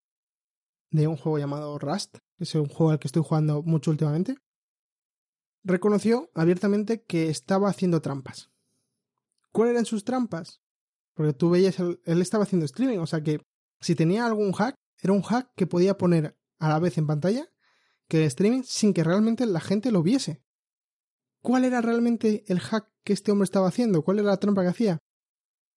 de 0.90 1.06
un 1.08 1.16
juego 1.16 1.38
llamado 1.38 1.78
Rust, 1.78 2.18
que 2.36 2.44
es 2.44 2.54
un 2.54 2.68
juego 2.68 2.90
al 2.92 2.98
que 2.98 3.08
estoy 3.08 3.22
jugando 3.22 3.62
mucho 3.62 3.90
últimamente, 3.90 4.36
reconoció 5.64 6.30
abiertamente 6.34 7.02
que 7.02 7.28
estaba 7.28 7.68
haciendo 7.68 8.00
trampas. 8.00 8.50
¿Cuáles 9.52 9.72
eran 9.72 9.86
sus 9.86 10.04
trampas? 10.04 10.60
Porque 11.14 11.32
tú 11.32 11.50
veías, 11.50 11.78
el- 11.80 12.00
él 12.04 12.22
estaba 12.22 12.44
haciendo 12.44 12.66
streaming, 12.66 12.98
o 12.98 13.06
sea 13.06 13.22
que 13.22 13.40
si 13.80 13.94
tenía 13.94 14.26
algún 14.26 14.52
hack, 14.52 14.74
era 15.02 15.12
un 15.12 15.22
hack 15.22 15.50
que 15.56 15.66
podía 15.66 15.98
poner 15.98 16.38
a 16.58 16.68
la 16.68 16.78
vez 16.78 16.98
en 16.98 17.06
pantalla 17.06 17.48
que 18.08 18.18
el 18.18 18.24
streaming 18.24 18.62
sin 18.62 18.94
que 18.94 19.04
realmente 19.04 19.44
la 19.46 19.60
gente 19.60 19.90
lo 19.90 20.02
viese. 20.02 20.42
¿Cuál 21.42 21.64
era 21.64 21.80
realmente 21.80 22.44
el 22.48 22.60
hack 22.60 22.90
que 23.04 23.12
este 23.12 23.32
hombre 23.32 23.44
estaba 23.44 23.68
haciendo? 23.68 24.02
¿Cuál 24.02 24.18
era 24.18 24.28
la 24.28 24.36
trampa 24.38 24.62
que 24.62 24.68
hacía? 24.68 24.98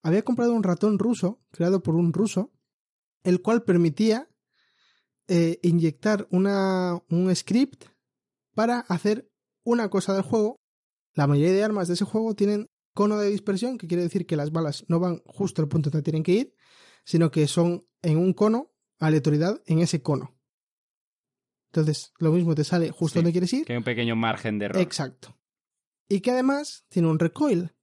Había 0.01 0.23
comprado 0.23 0.53
un 0.53 0.63
ratón 0.63 0.99
ruso, 0.99 1.41
creado 1.51 1.83
por 1.83 1.95
un 1.95 2.13
ruso, 2.13 2.51
el 3.23 3.41
cual 3.41 3.63
permitía 3.63 4.29
eh, 5.29 5.59
inyectar 5.61 6.27
una, 6.31 7.01
un 7.09 7.33
script 7.35 7.85
para 8.55 8.79
hacer 8.79 9.29
una 9.63 9.89
cosa 9.89 10.13
del 10.13 10.23
juego. 10.23 10.59
La 11.13 11.27
mayoría 11.27 11.53
de 11.53 11.63
armas 11.63 11.87
de 11.87 11.93
ese 11.93 12.05
juego 12.05 12.35
tienen 12.35 12.67
cono 12.93 13.17
de 13.17 13.29
dispersión, 13.29 13.77
que 13.77 13.87
quiere 13.87 14.03
decir 14.03 14.25
que 14.25 14.35
las 14.35 14.51
balas 14.51 14.85
no 14.87 14.99
van 14.99 15.21
justo 15.25 15.61
al 15.61 15.67
punto 15.67 15.89
donde 15.89 16.03
tienen 16.03 16.23
que 16.23 16.31
ir, 16.31 16.55
sino 17.05 17.31
que 17.31 17.47
son 17.47 17.87
en 18.01 18.17
un 18.17 18.33
cono, 18.33 18.73
aleatoriedad 18.99 19.61
en 19.67 19.79
ese 19.79 20.01
cono. 20.01 20.35
Entonces, 21.71 22.11
lo 22.17 22.31
mismo 22.31 22.55
te 22.55 22.63
sale 22.63 22.89
justo 22.89 23.13
Sí, 23.13 23.19
donde 23.19 23.31
quieres 23.31 23.53
ir. 23.53 23.65
Que 23.65 23.73
hay 23.73 23.77
un 23.77 23.83
pequeño 23.83 24.15
margen 24.15 24.57
de 24.57 24.65
error. 24.65 24.81
Exacto. 24.81 25.37
Y 26.07 26.21
que 26.21 26.31
además 26.31 26.85
tiene 26.89 27.07
un 27.07 27.19
recoil, 27.19 27.75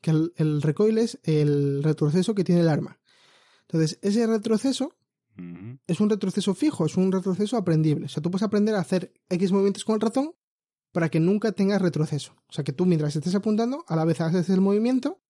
que 0.00 0.12
el, 0.12 0.32
el 0.36 0.62
recoil 0.62 0.98
es 0.98 1.18
el 1.24 1.82
retroceso 1.82 2.34
que 2.34 2.44
tiene 2.44 2.60
el 2.60 2.68
arma. 2.68 3.00
Entonces, 3.62 3.98
ese 4.02 4.26
retroceso 4.26 4.96
Es 5.86 6.00
un 6.00 6.10
retroceso 6.10 6.54
fijo, 6.54 6.86
es 6.86 6.96
un 6.96 7.10
retroceso 7.12 7.56
aprendible. 7.56 8.06
O 8.06 8.08
sea, 8.08 8.22
tú 8.22 8.30
puedes 8.30 8.42
aprender 8.44 8.74
a 8.74 8.80
hacer 8.80 9.12
X 9.28 9.50
movimientos 9.52 9.84
con 9.84 9.94
el 9.96 10.00
ratón 10.00 10.34
para 10.92 11.08
que 11.08 11.18
nunca 11.20 11.52
tengas 11.52 11.82
retroceso. 11.82 12.34
O 12.48 12.52
sea, 12.52 12.62
que 12.64 12.72
tú 12.72 12.86
mientras 12.86 13.16
estés 13.16 13.34
apuntando, 13.34 13.84
a 13.88 13.96
la 13.96 14.04
vez 14.04 14.20
haces 14.20 14.48
el 14.50 14.60
movimiento 14.60 15.20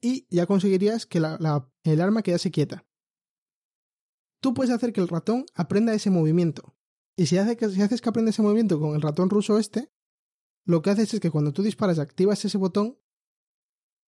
y 0.00 0.26
ya 0.28 0.46
conseguirías 0.46 1.06
que 1.06 1.20
la- 1.20 1.70
el 1.84 2.00
arma 2.00 2.22
quedase 2.22 2.50
quieta. 2.50 2.84
Tú 4.40 4.54
puedes 4.54 4.72
hacer 4.72 4.92
que 4.92 5.00
el 5.00 5.08
ratón 5.08 5.46
aprenda 5.54 5.94
ese 5.94 6.10
movimiento. 6.10 6.76
Y 7.16 7.26
si, 7.26 7.38
hace 7.38 7.56
que, 7.56 7.68
si 7.68 7.82
haces 7.82 8.00
que 8.00 8.08
aprenda 8.08 8.30
ese 8.30 8.42
movimiento 8.42 8.78
con 8.80 8.94
el 8.94 9.02
ratón 9.02 9.30
ruso 9.30 9.58
este, 9.58 9.92
lo 10.64 10.82
que 10.82 10.90
haces 10.90 11.12
es 11.14 11.20
que 11.20 11.30
cuando 11.30 11.52
tú 11.52 11.62
disparas 11.62 11.98
y 11.98 12.00
activas 12.00 12.44
ese 12.44 12.58
botón, 12.58 12.98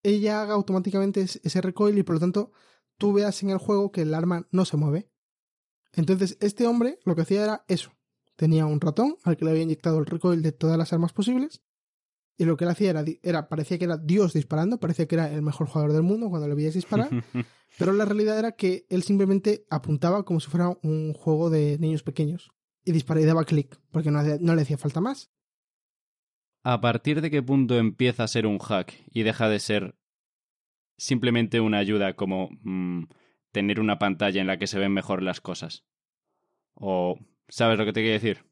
ella 0.04 0.42
haga 0.42 0.54
automáticamente 0.54 1.20
es- 1.22 1.40
ese 1.42 1.60
recoil 1.60 1.98
y 1.98 2.02
por 2.02 2.14
lo 2.16 2.20
tanto 2.20 2.52
tú 2.98 3.12
veas 3.12 3.42
en 3.42 3.50
el 3.50 3.58
juego 3.58 3.90
que 3.92 4.02
el 4.02 4.14
arma 4.14 4.46
no 4.52 4.64
se 4.64 4.76
mueve. 4.76 5.10
Entonces, 5.94 6.36
este 6.40 6.66
hombre 6.66 6.98
lo 7.04 7.14
que 7.14 7.22
hacía 7.22 7.44
era 7.44 7.64
eso. 7.68 7.92
Tenía 8.36 8.66
un 8.66 8.80
ratón 8.80 9.16
al 9.24 9.36
que 9.36 9.44
le 9.44 9.50
había 9.50 9.62
inyectado 9.62 9.98
el 9.98 10.06
recoil 10.06 10.42
de 10.42 10.52
todas 10.52 10.78
las 10.78 10.92
armas 10.92 11.12
posibles. 11.12 11.62
Y 12.38 12.46
lo 12.46 12.56
que 12.56 12.64
él 12.64 12.70
hacía 12.70 12.94
era, 13.22 13.48
parecía 13.48 13.78
que 13.78 13.84
era 13.84 13.98
Dios 13.98 14.32
disparando, 14.32 14.80
parecía 14.80 15.06
que 15.06 15.16
era 15.16 15.30
el 15.30 15.42
mejor 15.42 15.66
jugador 15.66 15.92
del 15.92 16.02
mundo 16.02 16.30
cuando 16.30 16.48
le 16.48 16.54
veías 16.54 16.72
disparar. 16.72 17.10
pero 17.78 17.92
la 17.92 18.06
realidad 18.06 18.38
era 18.38 18.52
que 18.52 18.86
él 18.88 19.02
simplemente 19.02 19.66
apuntaba 19.68 20.24
como 20.24 20.40
si 20.40 20.48
fuera 20.48 20.78
un 20.82 21.12
juego 21.12 21.50
de 21.50 21.78
niños 21.78 22.02
pequeños. 22.02 22.50
Y 22.82 22.92
disparaba 22.92 23.22
y 23.22 23.26
daba 23.26 23.44
clic, 23.44 23.78
porque 23.90 24.10
no 24.10 24.54
le 24.54 24.62
hacía 24.62 24.78
falta 24.78 25.02
más. 25.02 25.30
¿a 26.62 26.80
partir 26.80 27.20
de 27.20 27.30
qué 27.30 27.42
punto 27.42 27.76
empieza 27.76 28.24
a 28.24 28.28
ser 28.28 28.46
un 28.46 28.58
hack 28.58 28.94
y 29.12 29.22
deja 29.22 29.48
de 29.48 29.60
ser 29.60 29.96
simplemente 30.96 31.60
una 31.60 31.78
ayuda 31.78 32.14
como 32.14 32.50
mm, 32.62 33.04
tener 33.52 33.80
una 33.80 33.98
pantalla 33.98 34.40
en 34.40 34.46
la 34.46 34.58
que 34.58 34.66
se 34.66 34.78
ven 34.78 34.92
mejor 34.92 35.22
las 35.22 35.40
cosas? 35.40 35.84
¿O 36.74 37.18
sabes 37.48 37.78
lo 37.78 37.84
que 37.84 37.92
te 37.92 38.00
quiero 38.00 38.14
decir? 38.14 38.44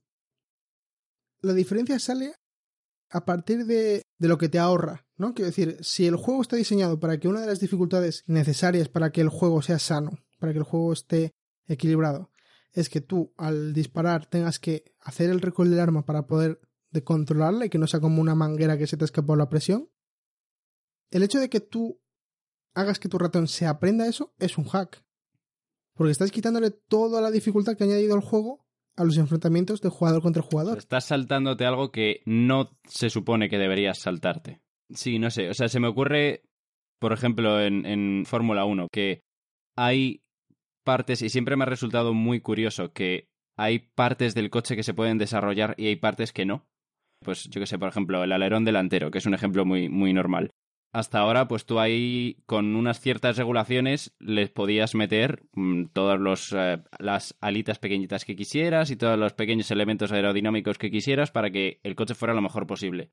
La 1.40 1.52
diferencia 1.52 1.98
sale 1.98 2.34
a 3.10 3.24
partir 3.24 3.64
de, 3.64 4.02
lo 4.18 4.38
que 4.38 4.48
te 4.48 4.58
ahorra, 4.58 5.06
¿no? 5.16 5.34
Quiero 5.34 5.46
decir, 5.46 5.78
si 5.80 6.06
el 6.06 6.16
juego 6.16 6.42
está 6.42 6.56
diseñado 6.56 7.00
para 7.00 7.18
que 7.18 7.28
una 7.28 7.40
de 7.40 7.46
las 7.46 7.60
dificultades 7.60 8.24
necesarias 8.26 8.88
para 8.88 9.10
que 9.10 9.20
el 9.20 9.28
juego 9.28 9.62
sea 9.62 9.78
sano, 9.78 10.18
para 10.38 10.52
que 10.52 10.58
el 10.58 10.64
juego 10.64 10.92
esté 10.92 11.32
equilibrado, 11.66 12.30
es 12.72 12.88
que 12.88 13.00
tú 13.00 13.32
al 13.36 13.72
disparar 13.72 14.26
tengas 14.26 14.58
que 14.58 14.92
hacer 15.00 15.30
el 15.30 15.40
recoil 15.40 15.70
del 15.70 15.80
arma 15.80 16.04
para 16.04 16.26
poder 16.26 16.60
de 16.90 17.04
controlarla 17.04 17.66
y 17.66 17.70
que 17.70 17.78
no 17.78 17.86
sea 17.86 18.00
como 18.00 18.20
una 18.20 18.34
manguera 18.34 18.78
que 18.78 18.86
se 18.86 18.96
te 18.96 19.04
escapó 19.04 19.36
la 19.36 19.48
presión. 19.48 19.90
El 21.10 21.22
hecho 21.22 21.38
de 21.38 21.48
que 21.48 21.60
tú 21.60 22.00
hagas 22.78 22.98
que 22.98 23.08
tu 23.08 23.18
ratón 23.18 23.48
se 23.48 23.66
aprenda 23.66 24.06
eso 24.06 24.32
es 24.38 24.56
un 24.56 24.64
hack. 24.64 25.02
Porque 25.94 26.12
estás 26.12 26.30
quitándole 26.30 26.70
toda 26.70 27.20
la 27.20 27.30
dificultad 27.30 27.76
que 27.76 27.84
ha 27.84 27.86
añadido 27.86 28.14
el 28.14 28.22
juego 28.22 28.64
a 28.96 29.04
los 29.04 29.16
enfrentamientos 29.16 29.80
de 29.80 29.88
jugador 29.88 30.22
contra 30.22 30.42
jugador. 30.42 30.78
Estás 30.78 31.06
saltándote 31.06 31.64
algo 31.64 31.90
que 31.90 32.22
no 32.24 32.78
se 32.84 33.10
supone 33.10 33.48
que 33.48 33.58
deberías 33.58 33.98
saltarte. 33.98 34.60
Sí, 34.90 35.18
no 35.18 35.30
sé. 35.30 35.50
O 35.50 35.54
sea, 35.54 35.68
se 35.68 35.80
me 35.80 35.88
ocurre, 35.88 36.42
por 37.00 37.12
ejemplo, 37.12 37.60
en, 37.60 37.84
en 37.84 38.24
Fórmula 38.26 38.64
1, 38.64 38.88
que 38.92 39.22
hay 39.76 40.22
partes, 40.84 41.22
y 41.22 41.28
siempre 41.28 41.56
me 41.56 41.64
ha 41.64 41.66
resultado 41.66 42.14
muy 42.14 42.40
curioso, 42.40 42.92
que 42.92 43.28
hay 43.56 43.80
partes 43.80 44.34
del 44.34 44.50
coche 44.50 44.76
que 44.76 44.84
se 44.84 44.94
pueden 44.94 45.18
desarrollar 45.18 45.74
y 45.76 45.88
hay 45.88 45.96
partes 45.96 46.32
que 46.32 46.46
no. 46.46 46.66
Pues 47.24 47.48
yo 47.50 47.60
que 47.60 47.66
sé, 47.66 47.78
por 47.78 47.88
ejemplo, 47.88 48.22
el 48.22 48.32
alerón 48.32 48.64
delantero, 48.64 49.10
que 49.10 49.18
es 49.18 49.26
un 49.26 49.34
ejemplo 49.34 49.64
muy, 49.64 49.88
muy 49.88 50.12
normal. 50.12 50.50
Hasta 50.98 51.20
ahora, 51.20 51.46
pues 51.46 51.64
tú 51.64 51.78
ahí, 51.78 52.42
con 52.44 52.74
unas 52.74 52.98
ciertas 52.98 53.36
regulaciones, 53.36 54.16
les 54.18 54.50
podías 54.50 54.96
meter 54.96 55.44
mm, 55.52 55.84
todas 55.92 56.18
los, 56.18 56.52
eh, 56.52 56.82
las 56.98 57.36
alitas 57.40 57.78
pequeñitas 57.78 58.24
que 58.24 58.34
quisieras 58.34 58.90
y 58.90 58.96
todos 58.96 59.16
los 59.16 59.32
pequeños 59.32 59.70
elementos 59.70 60.10
aerodinámicos 60.10 60.76
que 60.76 60.90
quisieras 60.90 61.30
para 61.30 61.52
que 61.52 61.78
el 61.84 61.94
coche 61.94 62.16
fuera 62.16 62.34
lo 62.34 62.42
mejor 62.42 62.66
posible. 62.66 63.12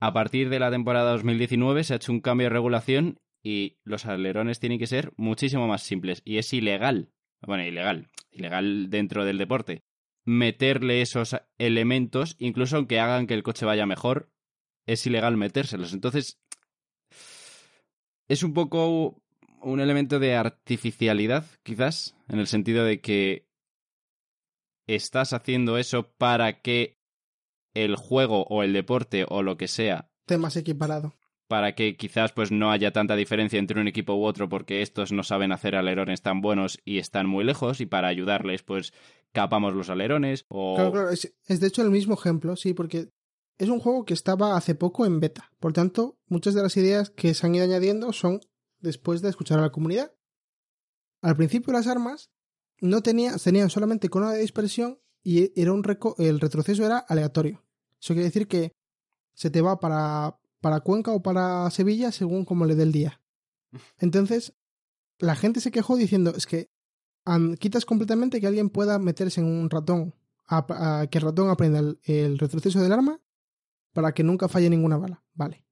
A 0.00 0.12
partir 0.12 0.48
de 0.48 0.58
la 0.58 0.72
temporada 0.72 1.12
2019 1.12 1.84
se 1.84 1.92
ha 1.92 1.96
hecho 1.96 2.10
un 2.10 2.20
cambio 2.20 2.46
de 2.46 2.54
regulación 2.54 3.20
y 3.40 3.78
los 3.84 4.06
alerones 4.06 4.58
tienen 4.58 4.80
que 4.80 4.88
ser 4.88 5.12
muchísimo 5.16 5.68
más 5.68 5.84
simples. 5.84 6.22
Y 6.24 6.38
es 6.38 6.52
ilegal, 6.52 7.12
bueno, 7.46 7.64
ilegal, 7.64 8.10
ilegal 8.32 8.90
dentro 8.90 9.24
del 9.24 9.38
deporte, 9.38 9.84
meterle 10.24 11.02
esos 11.02 11.36
elementos, 11.56 12.34
incluso 12.40 12.78
aunque 12.78 12.98
hagan 12.98 13.28
que 13.28 13.34
el 13.34 13.44
coche 13.44 13.64
vaya 13.64 13.86
mejor, 13.86 14.34
es 14.86 15.06
ilegal 15.06 15.36
metérselos. 15.36 15.92
Entonces, 15.92 16.40
es 18.28 18.42
un 18.42 18.54
poco 18.54 19.22
un 19.62 19.80
elemento 19.80 20.18
de 20.18 20.34
artificialidad, 20.34 21.46
quizás, 21.62 22.14
en 22.28 22.38
el 22.38 22.46
sentido 22.46 22.84
de 22.84 23.00
que 23.00 23.46
estás 24.86 25.32
haciendo 25.32 25.78
eso 25.78 26.12
para 26.18 26.60
que 26.60 26.98
el 27.72 27.96
juego 27.96 28.44
o 28.44 28.62
el 28.62 28.72
deporte 28.72 29.24
o 29.28 29.42
lo 29.42 29.56
que 29.56 29.68
sea 29.68 30.10
esté 30.24 30.38
más 30.38 30.56
equiparado. 30.56 31.12
Para 31.48 31.74
que 31.74 31.96
quizás 31.96 32.32
pues 32.32 32.50
no 32.50 32.70
haya 32.70 32.92
tanta 32.92 33.14
diferencia 33.14 33.58
entre 33.58 33.78
un 33.80 33.86
equipo 33.86 34.14
u 34.14 34.24
otro 34.24 34.48
porque 34.48 34.80
estos 34.80 35.12
no 35.12 35.22
saben 35.22 35.52
hacer 35.52 35.76
alerones 35.76 36.22
tan 36.22 36.40
buenos 36.40 36.80
y 36.84 36.98
están 36.98 37.26
muy 37.26 37.44
lejos 37.44 37.82
y 37.82 37.86
para 37.86 38.08
ayudarles 38.08 38.62
pues 38.62 38.94
capamos 39.32 39.74
los 39.74 39.90
alerones 39.90 40.46
o... 40.48 40.76
Claro, 40.76 40.92
claro, 40.92 41.10
es, 41.10 41.34
es 41.46 41.60
de 41.60 41.66
hecho 41.66 41.82
el 41.82 41.90
mismo 41.90 42.14
ejemplo, 42.14 42.56
sí, 42.56 42.72
porque 42.72 43.10
es 43.58 43.68
un 43.68 43.80
juego 43.80 44.04
que 44.04 44.14
estaba 44.14 44.56
hace 44.56 44.74
poco 44.74 45.06
en 45.06 45.20
beta. 45.20 45.52
Por 45.60 45.72
tanto, 45.72 46.18
muchas 46.26 46.54
de 46.54 46.62
las 46.62 46.76
ideas 46.76 47.10
que 47.10 47.34
se 47.34 47.46
han 47.46 47.54
ido 47.54 47.64
añadiendo 47.64 48.12
son 48.12 48.40
después 48.80 49.22
de 49.22 49.28
escuchar 49.28 49.58
a 49.58 49.62
la 49.62 49.72
comunidad. 49.72 50.12
Al 51.22 51.36
principio 51.36 51.72
las 51.72 51.86
armas 51.86 52.30
no 52.80 53.02
tenía, 53.02 53.36
tenían 53.36 53.70
solamente 53.70 54.08
cono 54.08 54.30
de 54.30 54.40
dispersión 54.40 55.00
y 55.22 55.58
era 55.60 55.72
un 55.72 55.84
reco 55.84 56.14
el 56.18 56.40
retroceso 56.40 56.84
era 56.84 56.98
aleatorio. 56.98 57.64
Eso 58.00 58.12
quiere 58.14 58.24
decir 58.24 58.46
que 58.46 58.72
se 59.32 59.50
te 59.50 59.62
va 59.62 59.80
para, 59.80 60.38
para 60.60 60.80
Cuenca 60.80 61.12
o 61.12 61.22
para 61.22 61.70
Sevilla 61.70 62.12
según 62.12 62.44
como 62.44 62.66
le 62.66 62.74
dé 62.74 62.82
el 62.82 62.92
día. 62.92 63.22
Entonces, 63.98 64.54
la 65.18 65.36
gente 65.36 65.60
se 65.60 65.70
quejó 65.70 65.96
diciendo, 65.96 66.34
es 66.36 66.46
que 66.46 66.70
quitas 67.58 67.86
completamente 67.86 68.40
que 68.40 68.46
alguien 68.46 68.68
pueda 68.68 68.98
meterse 68.98 69.40
en 69.40 69.46
un 69.46 69.70
ratón, 69.70 70.14
a, 70.46 71.06
que 71.10 71.18
el 71.18 71.24
ratón 71.24 71.48
aprenda 71.48 71.96
el 72.02 72.38
retroceso 72.38 72.82
del 72.82 72.92
arma 72.92 73.23
para 73.94 74.12
que 74.12 74.24
nunca 74.24 74.48
falle 74.48 74.68
ninguna 74.68 74.98
bala. 74.98 75.24
Vale. 75.32 75.64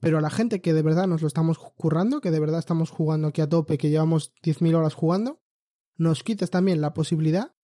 Pero 0.00 0.18
a 0.18 0.20
la 0.20 0.30
gente 0.30 0.60
que 0.60 0.74
de 0.74 0.82
verdad 0.82 1.06
nos 1.06 1.22
lo 1.22 1.28
estamos 1.28 1.58
currando, 1.58 2.20
que 2.20 2.30
de 2.30 2.40
verdad 2.40 2.58
estamos 2.58 2.90
jugando 2.90 3.28
aquí 3.28 3.40
a 3.40 3.48
tope, 3.48 3.78
que 3.78 3.88
llevamos 3.88 4.34
10.000 4.42 4.74
horas 4.74 4.94
jugando, 4.94 5.40
nos 5.96 6.22
quitas 6.22 6.50
también 6.50 6.80
la 6.80 6.92
posibilidad 6.92 7.54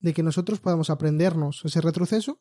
de 0.00 0.12
que 0.12 0.22
nosotros 0.22 0.60
podamos 0.60 0.90
aprendernos 0.90 1.62
ese 1.64 1.80
retroceso 1.80 2.40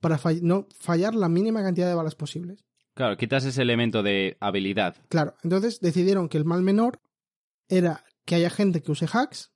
para 0.00 0.20
no 0.42 0.68
fallar 0.78 1.14
la 1.14 1.28
mínima 1.28 1.62
cantidad 1.62 1.88
de 1.88 1.94
balas 1.94 2.14
posibles. 2.14 2.64
Claro, 2.94 3.16
quitas 3.16 3.44
ese 3.44 3.62
elemento 3.62 4.02
de 4.02 4.36
habilidad. 4.40 4.96
Claro, 5.08 5.34
entonces 5.42 5.80
decidieron 5.80 6.28
que 6.28 6.38
el 6.38 6.44
mal 6.44 6.62
menor 6.62 7.00
era 7.68 8.04
que 8.26 8.34
haya 8.34 8.50
gente 8.50 8.82
que 8.82 8.90
use 8.90 9.06
hacks 9.10 9.52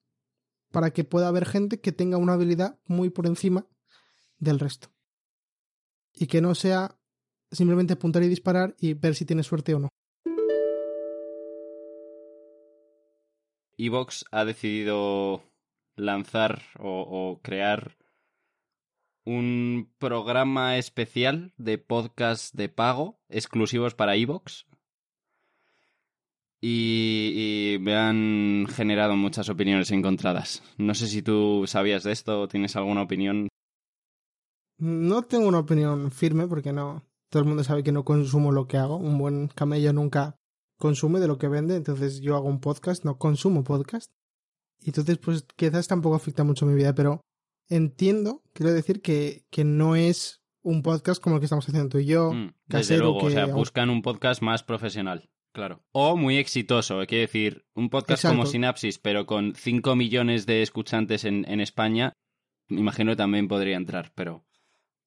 para 0.70 0.92
que 0.92 1.04
pueda 1.04 1.28
haber 1.28 1.44
gente 1.44 1.80
que 1.80 1.92
tenga 1.92 2.16
una 2.16 2.34
habilidad 2.34 2.78
muy 2.86 3.10
por 3.10 3.26
encima 3.26 3.66
del 4.38 4.60
resto 4.60 4.93
y 6.14 6.26
que 6.26 6.40
no 6.40 6.54
sea 6.54 6.96
simplemente 7.50 7.94
apuntar 7.94 8.22
y 8.22 8.28
disparar 8.28 8.74
y 8.78 8.94
ver 8.94 9.14
si 9.14 9.24
tiene 9.24 9.42
suerte 9.42 9.74
o 9.74 9.78
no. 9.78 9.88
Evox 13.76 14.24
ha 14.30 14.44
decidido 14.44 15.42
lanzar 15.96 16.62
o, 16.78 17.40
crear 17.42 17.96
un 19.24 19.90
programa 19.98 20.76
especial 20.76 21.52
de 21.56 21.78
podcast 21.78 22.54
de 22.54 22.68
pago 22.68 23.18
exclusivos 23.28 23.94
para 23.94 24.16
Evox. 24.16 24.66
Y, 26.60 27.74
y, 27.74 27.78
me 27.78 27.94
han 27.94 28.66
generado 28.68 29.16
muchas 29.16 29.48
opiniones 29.50 29.90
encontradas. 29.90 30.62
No 30.78 30.94
sé 30.94 31.08
si 31.08 31.22
tú 31.22 31.64
sabías 31.66 32.04
de 32.04 32.12
esto 32.12 32.42
o 32.42 32.48
tienes 32.48 32.74
alguna 32.76 33.02
opinión 33.02 33.48
no 34.78 35.22
tengo 35.22 35.48
una 35.48 35.60
opinión 35.60 36.10
firme 36.10 36.46
porque 36.46 36.72
no. 36.72 37.04
Todo 37.30 37.42
el 37.42 37.48
mundo 37.48 37.64
sabe 37.64 37.82
que 37.82 37.92
no 37.92 38.04
consumo 38.04 38.52
lo 38.52 38.68
que 38.68 38.76
hago. 38.76 38.96
Un 38.96 39.18
buen 39.18 39.48
camello 39.48 39.92
nunca 39.92 40.36
consume 40.78 41.20
de 41.20 41.26
lo 41.26 41.38
que 41.38 41.48
vende. 41.48 41.76
Entonces 41.76 42.20
yo 42.20 42.36
hago 42.36 42.48
un 42.48 42.60
podcast, 42.60 43.04
no 43.04 43.18
consumo 43.18 43.64
podcast. 43.64 44.10
Y 44.80 44.90
entonces, 44.90 45.18
pues 45.18 45.46
quizás 45.56 45.88
tampoco 45.88 46.14
afecta 46.14 46.44
mucho 46.44 46.66
mi 46.66 46.74
vida, 46.74 46.94
pero 46.94 47.20
entiendo, 47.68 48.42
quiero 48.52 48.72
decir 48.72 49.00
que, 49.00 49.46
que 49.50 49.64
no 49.64 49.96
es 49.96 50.42
un 50.62 50.82
podcast 50.82 51.22
como 51.22 51.36
el 51.36 51.40
que 51.40 51.46
estamos 51.46 51.68
haciendo 51.68 51.88
tú 51.88 51.98
y 51.98 52.06
yo. 52.06 52.32
Mm, 52.32 52.54
desde 52.66 52.98
luego, 52.98 53.18
o 53.18 53.30
sea, 53.30 53.46
buscan 53.46 53.90
un 53.90 54.02
podcast 54.02 54.42
más 54.42 54.62
profesional. 54.62 55.30
Claro. 55.52 55.84
O 55.92 56.16
muy 56.16 56.36
exitoso, 56.38 56.98
quiero 57.06 57.22
decir, 57.22 57.64
un 57.74 57.88
podcast 57.88 58.26
como 58.26 58.44
Synapsis, 58.44 58.98
pero 58.98 59.24
con 59.24 59.54
5 59.54 59.94
millones 59.94 60.46
de 60.46 60.62
escuchantes 60.62 61.24
en, 61.24 61.48
en 61.48 61.60
España, 61.60 62.12
me 62.68 62.80
imagino 62.80 63.12
que 63.12 63.16
también 63.16 63.46
podría 63.46 63.76
entrar, 63.76 64.10
pero 64.16 64.44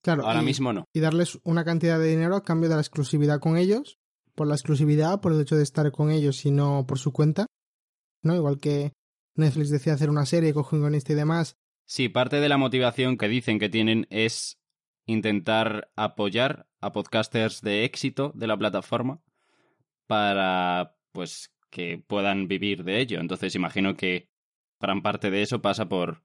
Claro, 0.01 0.25
ahora 0.25 0.41
mismo 0.41 0.71
no. 0.73 0.85
Y 0.93 0.99
darles 0.99 1.39
una 1.43 1.65
cantidad 1.65 1.99
de 1.99 2.07
dinero 2.07 2.35
a 2.35 2.43
cambio 2.43 2.69
de 2.69 2.75
la 2.75 2.81
exclusividad 2.81 3.39
con 3.39 3.57
ellos, 3.57 3.97
por 4.35 4.47
la 4.47 4.55
exclusividad, 4.55 5.19
por 5.21 5.33
el 5.33 5.41
hecho 5.41 5.55
de 5.55 5.63
estar 5.63 5.91
con 5.91 6.11
ellos 6.11 6.45
y 6.45 6.51
no 6.51 6.85
por 6.87 6.99
su 6.99 7.11
cuenta. 7.11 7.47
¿No? 8.23 8.35
Igual 8.35 8.59
que 8.59 8.93
Netflix 9.35 9.69
decía 9.69 9.93
hacer 9.93 10.09
una 10.09 10.25
serie, 10.25 10.53
coge 10.53 10.75
un 10.75 10.81
guionista 10.81 11.13
y 11.13 11.15
demás. 11.15 11.55
Sí, 11.85 12.09
parte 12.09 12.39
de 12.39 12.49
la 12.49 12.57
motivación 12.57 13.17
que 13.17 13.27
dicen 13.27 13.59
que 13.59 13.69
tienen 13.69 14.07
es 14.09 14.59
intentar 15.05 15.89
apoyar 15.95 16.67
a 16.81 16.91
podcasters 16.91 17.61
de 17.61 17.85
éxito 17.85 18.31
de 18.35 18.47
la 18.47 18.57
plataforma 18.57 19.21
para 20.05 20.97
pues 21.11 21.53
que 21.69 22.03
puedan 22.05 22.47
vivir 22.47 22.83
de 22.83 22.99
ello. 22.99 23.19
Entonces 23.19 23.55
imagino 23.55 23.95
que 23.95 24.29
gran 24.79 25.01
parte 25.01 25.31
de 25.31 25.41
eso 25.41 25.61
pasa 25.61 25.87
por 25.87 26.23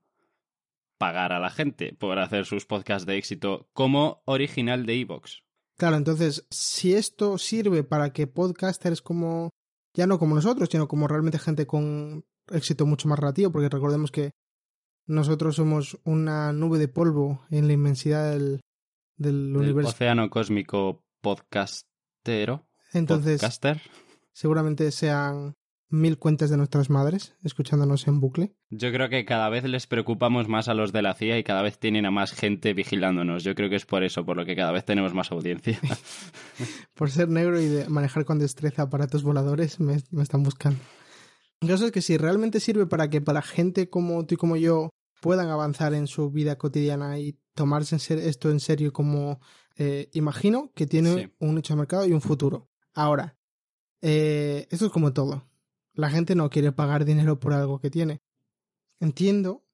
pagar 1.02 1.32
a 1.32 1.40
la 1.40 1.50
gente 1.50 1.96
por 1.98 2.20
hacer 2.20 2.46
sus 2.46 2.64
podcasts 2.64 3.06
de 3.06 3.16
éxito 3.16 3.68
como 3.72 4.22
original 4.24 4.86
de 4.86 5.00
Evox. 5.00 5.42
Claro, 5.76 5.96
entonces, 5.96 6.46
si 6.48 6.94
esto 6.94 7.38
sirve 7.38 7.82
para 7.82 8.12
que 8.12 8.28
podcasters 8.28 9.02
como, 9.02 9.50
ya 9.94 10.06
no 10.06 10.20
como 10.20 10.36
nosotros, 10.36 10.68
sino 10.70 10.86
como 10.86 11.08
realmente 11.08 11.40
gente 11.40 11.66
con 11.66 12.24
éxito 12.52 12.86
mucho 12.86 13.08
más 13.08 13.18
relativo, 13.18 13.50
porque 13.50 13.68
recordemos 13.68 14.12
que 14.12 14.30
nosotros 15.04 15.56
somos 15.56 15.98
una 16.04 16.52
nube 16.52 16.78
de 16.78 16.86
polvo 16.86 17.44
en 17.50 17.66
la 17.66 17.72
inmensidad 17.72 18.30
del, 18.30 18.60
del 19.16 19.56
universo. 19.56 19.90
Océano 19.90 20.30
cósmico 20.30 21.02
podcastero. 21.20 22.68
Entonces, 22.92 23.40
podcaster. 23.40 23.82
seguramente 24.32 24.92
sean 24.92 25.54
mil 25.92 26.18
cuentas 26.18 26.50
de 26.50 26.56
nuestras 26.56 26.90
madres 26.90 27.34
escuchándonos 27.44 28.06
en 28.08 28.20
bucle. 28.20 28.54
Yo 28.70 28.90
creo 28.92 29.08
que 29.08 29.24
cada 29.24 29.48
vez 29.48 29.64
les 29.64 29.86
preocupamos 29.86 30.48
más 30.48 30.68
a 30.68 30.74
los 30.74 30.92
de 30.92 31.02
la 31.02 31.14
CIA 31.14 31.38
y 31.38 31.44
cada 31.44 31.62
vez 31.62 31.78
tienen 31.78 32.06
a 32.06 32.10
más 32.10 32.32
gente 32.32 32.74
vigilándonos. 32.74 33.44
Yo 33.44 33.54
creo 33.54 33.70
que 33.70 33.76
es 33.76 33.86
por 33.86 34.02
eso, 34.02 34.24
por 34.24 34.36
lo 34.36 34.44
que 34.44 34.56
cada 34.56 34.72
vez 34.72 34.84
tenemos 34.84 35.14
más 35.14 35.30
audiencia. 35.30 35.78
por 36.94 37.10
ser 37.10 37.28
negro 37.28 37.60
y 37.60 37.66
de 37.66 37.88
manejar 37.88 38.24
con 38.24 38.38
destreza 38.38 38.82
aparatos 38.82 39.22
voladores, 39.22 39.78
me, 39.78 39.98
me 40.10 40.22
están 40.22 40.42
buscando. 40.42 40.80
El 41.60 41.68
caso 41.68 41.86
es 41.86 41.92
que 41.92 42.02
si 42.02 42.16
realmente 42.16 42.58
sirve 42.58 42.86
para 42.86 43.08
que 43.08 43.20
para 43.20 43.42
gente 43.42 43.88
como 43.88 44.26
tú 44.26 44.34
y 44.34 44.38
como 44.38 44.56
yo 44.56 44.90
puedan 45.20 45.48
avanzar 45.48 45.94
en 45.94 46.08
su 46.08 46.30
vida 46.30 46.56
cotidiana 46.56 47.20
y 47.20 47.38
tomarse 47.54 47.96
esto 47.96 48.50
en 48.50 48.58
serio 48.58 48.92
como 48.92 49.40
eh, 49.76 50.10
imagino 50.12 50.72
que 50.74 50.86
tiene 50.86 51.32
un 51.38 51.54
nicho 51.54 51.74
de 51.74 51.78
mercado 51.78 52.06
y 52.06 52.12
un 52.12 52.20
futuro. 52.20 52.68
Ahora, 52.94 53.36
eh, 54.00 54.66
esto 54.70 54.86
es 54.86 54.92
como 54.92 55.12
todo. 55.12 55.48
La 55.94 56.10
gente 56.10 56.34
no 56.34 56.50
quiere 56.50 56.72
pagar 56.72 57.04
dinero 57.04 57.38
por 57.38 57.52
algo 57.52 57.80
que 57.80 57.90
tiene. 57.90 58.22
Entiendo 59.00 59.64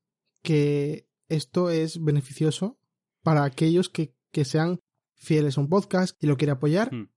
que 0.42 1.08
esto 1.28 1.70
es 1.70 2.02
beneficioso 2.02 2.78
para 3.22 3.44
aquellos 3.44 3.88
que, 3.88 4.14
que 4.32 4.44
sean 4.44 4.80
fieles 5.14 5.58
a 5.58 5.60
un 5.60 5.68
podcast 5.68 6.22
y 6.22 6.26
lo 6.26 6.36
quieren 6.36 6.56
apoyar. 6.56 6.94
Hmm. 6.94 7.10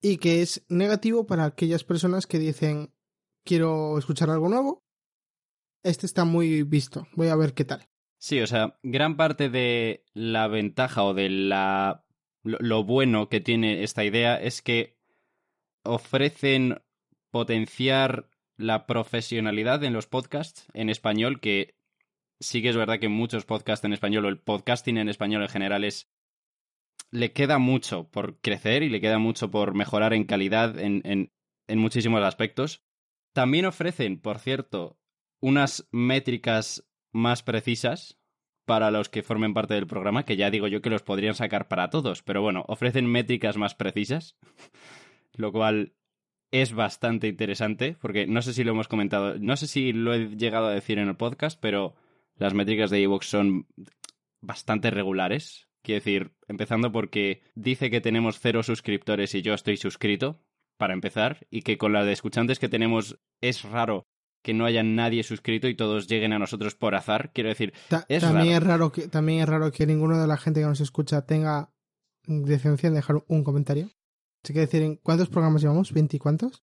Y 0.00 0.18
que 0.18 0.42
es 0.42 0.64
negativo 0.68 1.26
para 1.26 1.44
aquellas 1.44 1.84
personas 1.84 2.26
que 2.26 2.38
dicen 2.38 2.92
quiero 3.44 3.98
escuchar 3.98 4.30
algo 4.30 4.48
nuevo. 4.48 4.84
Este 5.82 6.06
está 6.06 6.24
muy 6.24 6.62
visto. 6.62 7.06
Voy 7.14 7.28
a 7.28 7.36
ver 7.36 7.54
qué 7.54 7.64
tal. 7.64 7.88
Sí, 8.18 8.40
o 8.40 8.46
sea, 8.46 8.78
gran 8.82 9.16
parte 9.16 9.50
de 9.50 10.04
la 10.14 10.48
ventaja 10.48 11.04
o 11.04 11.14
de 11.14 11.28
la 11.28 12.04
lo 12.42 12.84
bueno 12.84 13.28
que 13.28 13.40
tiene 13.40 13.82
esta 13.84 14.04
idea 14.04 14.36
es 14.40 14.60
que 14.60 14.98
ofrecen 15.82 16.82
potenciar 17.34 18.28
la 18.56 18.86
profesionalidad 18.86 19.82
en 19.82 19.92
los 19.92 20.06
podcasts 20.06 20.68
en 20.72 20.88
español, 20.88 21.40
que 21.40 21.74
sí 22.38 22.62
que 22.62 22.68
es 22.68 22.76
verdad 22.76 23.00
que 23.00 23.08
muchos 23.08 23.44
podcasts 23.44 23.84
en 23.84 23.92
español 23.92 24.24
o 24.24 24.28
el 24.28 24.38
podcasting 24.38 24.98
en 24.98 25.08
español 25.08 25.42
en 25.42 25.48
general 25.48 25.82
es 25.82 26.08
le 27.10 27.32
queda 27.32 27.58
mucho 27.58 28.08
por 28.08 28.40
crecer 28.40 28.84
y 28.84 28.88
le 28.88 29.00
queda 29.00 29.18
mucho 29.18 29.50
por 29.50 29.74
mejorar 29.74 30.14
en 30.14 30.22
calidad 30.22 30.78
en, 30.78 31.02
en, 31.04 31.32
en 31.66 31.78
muchísimos 31.80 32.22
aspectos. 32.22 32.84
También 33.32 33.66
ofrecen, 33.66 34.20
por 34.20 34.38
cierto, 34.38 34.96
unas 35.40 35.88
métricas 35.90 36.86
más 37.10 37.42
precisas 37.42 38.16
para 38.64 38.92
los 38.92 39.08
que 39.08 39.24
formen 39.24 39.54
parte 39.54 39.74
del 39.74 39.88
programa, 39.88 40.24
que 40.24 40.36
ya 40.36 40.52
digo 40.52 40.68
yo 40.68 40.80
que 40.82 40.90
los 40.90 41.02
podrían 41.02 41.34
sacar 41.34 41.66
para 41.66 41.90
todos, 41.90 42.22
pero 42.22 42.42
bueno, 42.42 42.64
ofrecen 42.68 43.06
métricas 43.06 43.56
más 43.56 43.74
precisas, 43.74 44.36
lo 45.34 45.50
cual 45.50 45.94
es 46.54 46.72
bastante 46.72 47.26
interesante, 47.26 47.96
porque 48.00 48.28
no 48.28 48.40
sé 48.40 48.52
si 48.54 48.62
lo 48.62 48.70
hemos 48.70 48.86
comentado, 48.86 49.36
no 49.40 49.56
sé 49.56 49.66
si 49.66 49.92
lo 49.92 50.14
he 50.14 50.36
llegado 50.36 50.68
a 50.68 50.72
decir 50.72 51.00
en 51.00 51.08
el 51.08 51.16
podcast, 51.16 51.58
pero 51.60 51.96
las 52.36 52.54
métricas 52.54 52.90
de 52.90 53.02
Evox 53.02 53.26
son 53.26 53.66
bastante 54.40 54.92
regulares. 54.92 55.66
Quiero 55.82 55.98
decir, 55.98 56.32
empezando 56.46 56.92
porque 56.92 57.42
dice 57.56 57.90
que 57.90 58.00
tenemos 58.00 58.38
cero 58.38 58.62
suscriptores 58.62 59.34
y 59.34 59.42
yo 59.42 59.52
estoy 59.52 59.76
suscrito, 59.76 60.44
para 60.76 60.94
empezar, 60.94 61.44
y 61.50 61.62
que 61.62 61.76
con 61.76 61.92
la 61.92 62.04
de 62.04 62.12
escuchantes 62.12 62.60
que 62.60 62.68
tenemos 62.68 63.18
es 63.40 63.64
raro 63.64 64.06
que 64.44 64.54
no 64.54 64.64
haya 64.64 64.84
nadie 64.84 65.24
suscrito 65.24 65.66
y 65.66 65.74
todos 65.74 66.06
lleguen 66.06 66.32
a 66.32 66.38
nosotros 66.38 66.76
por 66.76 66.94
azar. 66.94 67.32
Quiero 67.32 67.48
decir, 67.48 67.72
es 68.08 68.22
también, 68.22 68.54
Es 68.54 68.62
raro 68.62 68.92
que, 68.92 69.08
también 69.08 69.40
es 69.40 69.48
raro 69.48 69.72
que 69.72 69.86
ninguno 69.86 70.20
de 70.20 70.28
la 70.28 70.36
gente 70.36 70.60
que 70.60 70.66
nos 70.66 70.80
escucha 70.80 71.26
tenga 71.26 71.72
decencia 72.28 72.86
en 72.86 72.94
dejar 72.94 73.24
un 73.26 73.42
comentario. 73.42 73.90
Así 74.44 74.52
que 74.52 74.60
decir, 74.60 75.00
¿cuántos 75.02 75.30
programas 75.30 75.62
llevamos? 75.62 75.94
¿20 75.94 76.18
cuántos? 76.18 76.62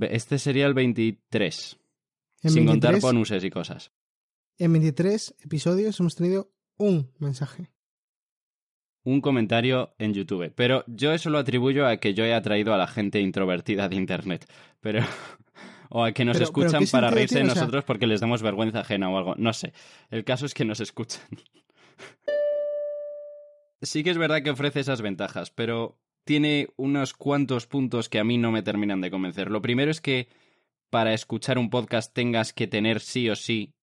Este 0.00 0.38
sería 0.38 0.66
el 0.66 0.72
23. 0.72 1.78
sin 2.42 2.66
contar 2.66 2.98
bonuses 3.00 3.44
y 3.44 3.50
cosas. 3.50 3.92
En 4.56 4.72
23 4.72 5.34
episodios 5.44 6.00
hemos 6.00 6.16
tenido 6.16 6.50
un 6.78 7.12
mensaje. 7.18 7.70
Un 9.04 9.20
comentario 9.20 9.94
en 9.98 10.14
YouTube. 10.14 10.54
Pero 10.56 10.84
yo 10.86 11.12
eso 11.12 11.28
lo 11.28 11.36
atribuyo 11.36 11.86
a 11.86 11.98
que 11.98 12.14
yo 12.14 12.24
he 12.24 12.32
atraído 12.32 12.72
a 12.72 12.78
la 12.78 12.86
gente 12.86 13.20
introvertida 13.20 13.90
de 13.90 13.96
Internet. 13.96 14.50
Pero 14.80 15.00
o 15.90 16.02
a 16.02 16.12
que 16.12 16.24
nos 16.24 16.40
escuchan 16.40 16.84
para 16.90 17.10
reírse 17.10 17.40
de 17.40 17.44
nosotros 17.44 17.84
porque 17.84 18.06
les 18.06 18.22
damos 18.22 18.40
vergüenza 18.40 18.80
ajena 18.80 19.10
o 19.10 19.18
algo. 19.18 19.34
No 19.36 19.52
sé. 19.52 19.74
El 20.08 20.24
caso 20.24 20.46
es 20.46 20.54
que 20.54 20.64
nos 20.64 20.80
escuchan. 20.80 21.22
sí 23.82 24.02
que 24.02 24.10
es 24.10 24.18
verdad 24.18 24.42
que 24.42 24.48
ofrece 24.48 24.80
esas 24.80 25.02
ventajas, 25.02 25.50
pero 25.50 25.98
tiene 26.26 26.68
unos 26.76 27.14
cuantos 27.14 27.68
puntos 27.68 28.08
que 28.08 28.18
a 28.18 28.24
mí 28.24 28.36
no 28.36 28.50
me 28.50 28.62
terminan 28.62 29.00
de 29.00 29.12
convencer. 29.12 29.48
Lo 29.48 29.62
primero 29.62 29.92
es 29.92 30.00
que 30.00 30.28
para 30.90 31.14
escuchar 31.14 31.56
un 31.56 31.70
podcast 31.70 32.12
tengas 32.12 32.52
que 32.52 32.66
tener 32.66 33.00
sí 33.00 33.30
o 33.30 33.36
sí 33.36 33.74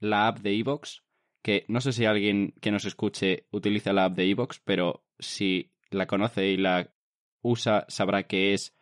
la 0.00 0.26
app 0.26 0.38
de 0.38 0.58
Evox, 0.58 1.02
que 1.42 1.66
no 1.68 1.82
sé 1.82 1.92
si 1.92 2.06
alguien 2.06 2.54
que 2.62 2.70
nos 2.70 2.86
escuche 2.86 3.46
utiliza 3.50 3.92
la 3.92 4.06
app 4.06 4.16
de 4.16 4.30
Evox, 4.30 4.60
pero 4.64 5.04
si 5.18 5.74
la 5.90 6.06
conoce 6.06 6.48
y 6.48 6.56
la 6.56 6.94
usa 7.42 7.84
sabrá 7.88 8.22
que 8.26 8.54
es 8.54 8.74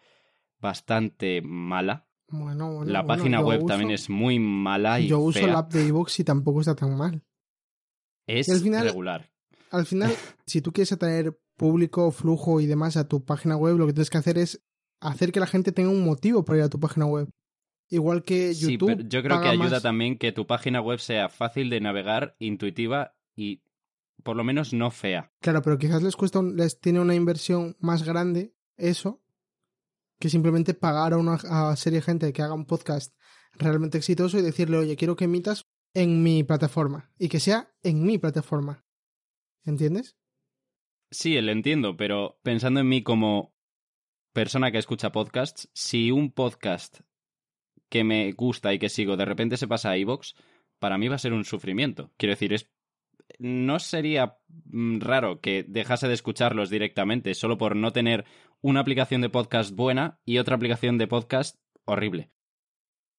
bastante 0.61 1.43
mala. 1.43 2.07
Bueno, 2.29 2.85
la 2.85 3.05
página 3.05 3.41
web 3.41 3.67
también 3.67 3.91
es 3.91 4.09
muy 4.09 4.39
mala 4.39 5.01
y 5.01 5.09
Yo 5.09 5.19
uso 5.19 5.45
la 5.49 5.59
app 5.59 5.73
de 5.73 5.87
iVoox 5.89 6.21
y 6.21 6.25
tampoco 6.25 6.61
está 6.61 6.77
tan 6.77 6.97
mal. 6.97 7.23
Es 8.27 8.49
regular. 8.49 9.29
Al 9.73 9.85
final, 9.85 10.13
si 10.47 10.63
tú 10.63 10.73
quieres 10.73 10.93
atraer 10.93 11.37
público, 11.57 12.11
flujo 12.11 12.61
y 12.61 12.67
demás 12.67 12.97
a 12.97 13.09
tu 13.09 13.25
página 13.25 13.57
web, 13.57 13.77
lo 13.77 13.87
que 13.87 13.93
tienes 13.93 14.11
que 14.11 14.19
hacer 14.19 14.39
es 14.39 14.63
hacer 15.01 15.33
que 15.33 15.41
la 15.41 15.47
gente 15.47 15.73
tenga 15.73 15.91
un 15.91 16.05
motivo 16.05 16.45
para 16.45 16.59
ir 16.59 16.65
a 16.65 16.69
tu 16.69 16.81
página 16.81 17.07
web. 17.07 17.29
Igual 17.91 18.23
que 18.25 18.55
YouTube. 18.55 18.91
Sí, 18.91 18.97
pero 18.97 19.09
yo 19.09 19.23
creo 19.23 19.41
que 19.41 19.49
ayuda 19.49 19.81
también 19.81 20.19
que 20.19 20.33
tu 20.33 20.47
página 20.47 20.81
web 20.81 20.99
sea 20.99 21.29
fácil 21.29 21.71
de 21.71 21.81
navegar, 21.81 22.35
intuitiva 22.39 23.15
y 23.37 23.63
por 24.23 24.37
lo 24.37 24.45
menos 24.45 24.73
no 24.73 24.91
fea. 24.91 25.33
Claro, 25.41 25.63
pero 25.63 25.79
quizás 25.79 26.03
les 26.03 26.17
cuesta, 26.17 26.43
les 26.43 26.81
tiene 26.81 27.01
una 27.01 27.15
inversión 27.15 27.77
más 27.79 28.03
grande 28.05 28.55
eso 28.77 29.23
que 30.19 30.31
simplemente 30.31 30.75
pagar 30.75 31.13
a 31.13 31.19
una 31.19 31.39
serie 31.77 31.99
de 31.99 32.05
gente 32.05 32.33
que 32.33 32.43
haga 32.43 32.55
un 32.55 32.65
podcast 32.65 33.15
realmente 33.53 33.99
exitoso 33.99 34.39
y 34.39 34.43
decirle, 34.43 34.79
oye, 34.79 34.97
quiero 34.97 35.17
que 35.17 35.25
emitas 35.25 35.69
en 35.93 36.23
mi 36.23 36.43
plataforma 36.43 37.13
y 37.19 37.29
que 37.29 37.41
sea 37.41 37.73
en 37.83 38.05
mi 38.05 38.19
plataforma. 38.19 38.85
¿Entiendes? 39.65 40.17
Sí, 41.15 41.41
lo 41.41 41.53
entiendo, 41.53 41.97
pero 41.97 42.41
pensando 42.43 42.81
en 42.81 42.89
mí 42.89 43.05
como 43.05 43.55
persona 44.33 44.73
que 44.73 44.79
escucha 44.79 45.13
podcasts, 45.13 45.71
si 45.73 46.11
un 46.11 46.33
podcast 46.33 47.03
que 47.89 48.03
me 48.03 48.33
gusta 48.33 48.75
y 48.75 48.81
que 48.81 48.89
sigo 48.89 49.17
de 49.17 49.25
repente 49.25 49.57
se 49.57 49.69
pasa 49.69 49.91
a 49.91 49.97
iVoox, 49.97 50.35
para 50.81 50.99
mí 50.99 51.07
va 51.07 51.15
a 51.15 51.21
ser 51.21 51.33
un 51.33 51.45
sufrimiento. 51.45 52.11
Quiero 52.17 52.33
decir, 52.33 52.53
es 52.53 52.69
no 53.39 53.79
sería 53.79 54.39
mm, 54.65 54.99
raro 54.99 55.41
que 55.41 55.65
dejase 55.69 56.09
de 56.09 56.15
escucharlos 56.15 56.69
directamente 56.69 57.33
solo 57.35 57.59
por 57.59 57.77
no 57.77 57.93
tener 57.93 58.25
una 58.61 58.81
aplicación 58.81 59.21
de 59.21 59.31
podcast 59.31 59.73
buena 59.73 60.19
y 60.25 60.39
otra 60.39 60.57
aplicación 60.57 60.99
de 60.99 61.07
podcast 61.07 61.61
horrible. 61.85 62.33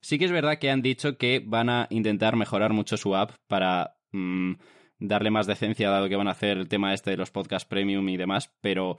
Sí 0.01 0.19
que 0.19 0.25
es 0.25 0.33
verdad 0.33 0.59
que 0.59 0.69
han 0.69 0.81
dicho 0.81 1.17
que 1.17 1.41
van 1.45 1.69
a 1.69 1.87
intentar 1.89 2.35
mejorar 2.35 2.73
mucho 2.73 2.97
su 2.97 3.15
app 3.15 3.31
para 3.47 3.95
mm, 4.11 4.55
darle 4.99 5.31
más 5.31 5.47
decencia 5.47 5.89
dado 5.89 6.09
que 6.09 6.15
van 6.15 6.27
a 6.27 6.31
hacer 6.31 6.57
el 6.57 6.67
tema 6.67 6.93
este 6.93 7.11
de 7.11 7.17
los 7.17 7.31
podcast 7.31 7.67
premium 7.67 8.07
y 8.09 8.17
demás, 8.17 8.51
pero 8.61 8.97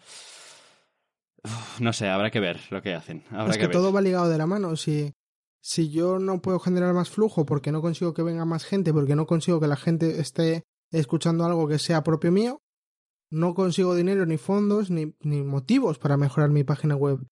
no 1.80 1.92
sé, 1.92 2.08
habrá 2.08 2.30
que 2.30 2.40
ver 2.40 2.60
lo 2.70 2.82
que 2.82 2.94
hacen. 2.94 3.24
es 3.48 3.58
que, 3.58 3.68
todo 3.68 3.92
va 3.92 4.00
ligado 4.00 4.28
de 4.28 4.38
la 4.38 4.46
mano. 4.46 4.76
Si, 4.76 5.12
si 5.60 5.90
yo 5.90 6.18
no 6.18 6.40
puedo 6.40 6.58
generar 6.58 6.94
más 6.94 7.10
flujo 7.10 7.46
porque 7.46 7.72
no 7.72 7.82
consigo 7.82 8.14
que 8.14 8.22
venga 8.22 8.44
más 8.44 8.64
gente, 8.64 8.92
porque 8.92 9.16
no 9.16 9.26
consigo 9.26 9.60
que 9.60 9.66
la 9.66 9.76
gente 9.76 10.20
esté 10.20 10.64
escuchando 10.90 11.44
algo 11.44 11.68
que 11.68 11.78
sea 11.78 12.02
propio 12.02 12.32
mío, 12.32 12.60
no 13.30 13.54
consigo 13.54 13.94
dinero, 13.94 14.24
ni 14.26 14.38
fondos, 14.38 14.90
ni, 14.90 15.14
ni 15.20 15.42
motivos 15.42 15.98
para 15.98 16.16
mejorar 16.16 16.50
mi 16.50 16.64
página 16.64 16.94
web. 16.94 17.26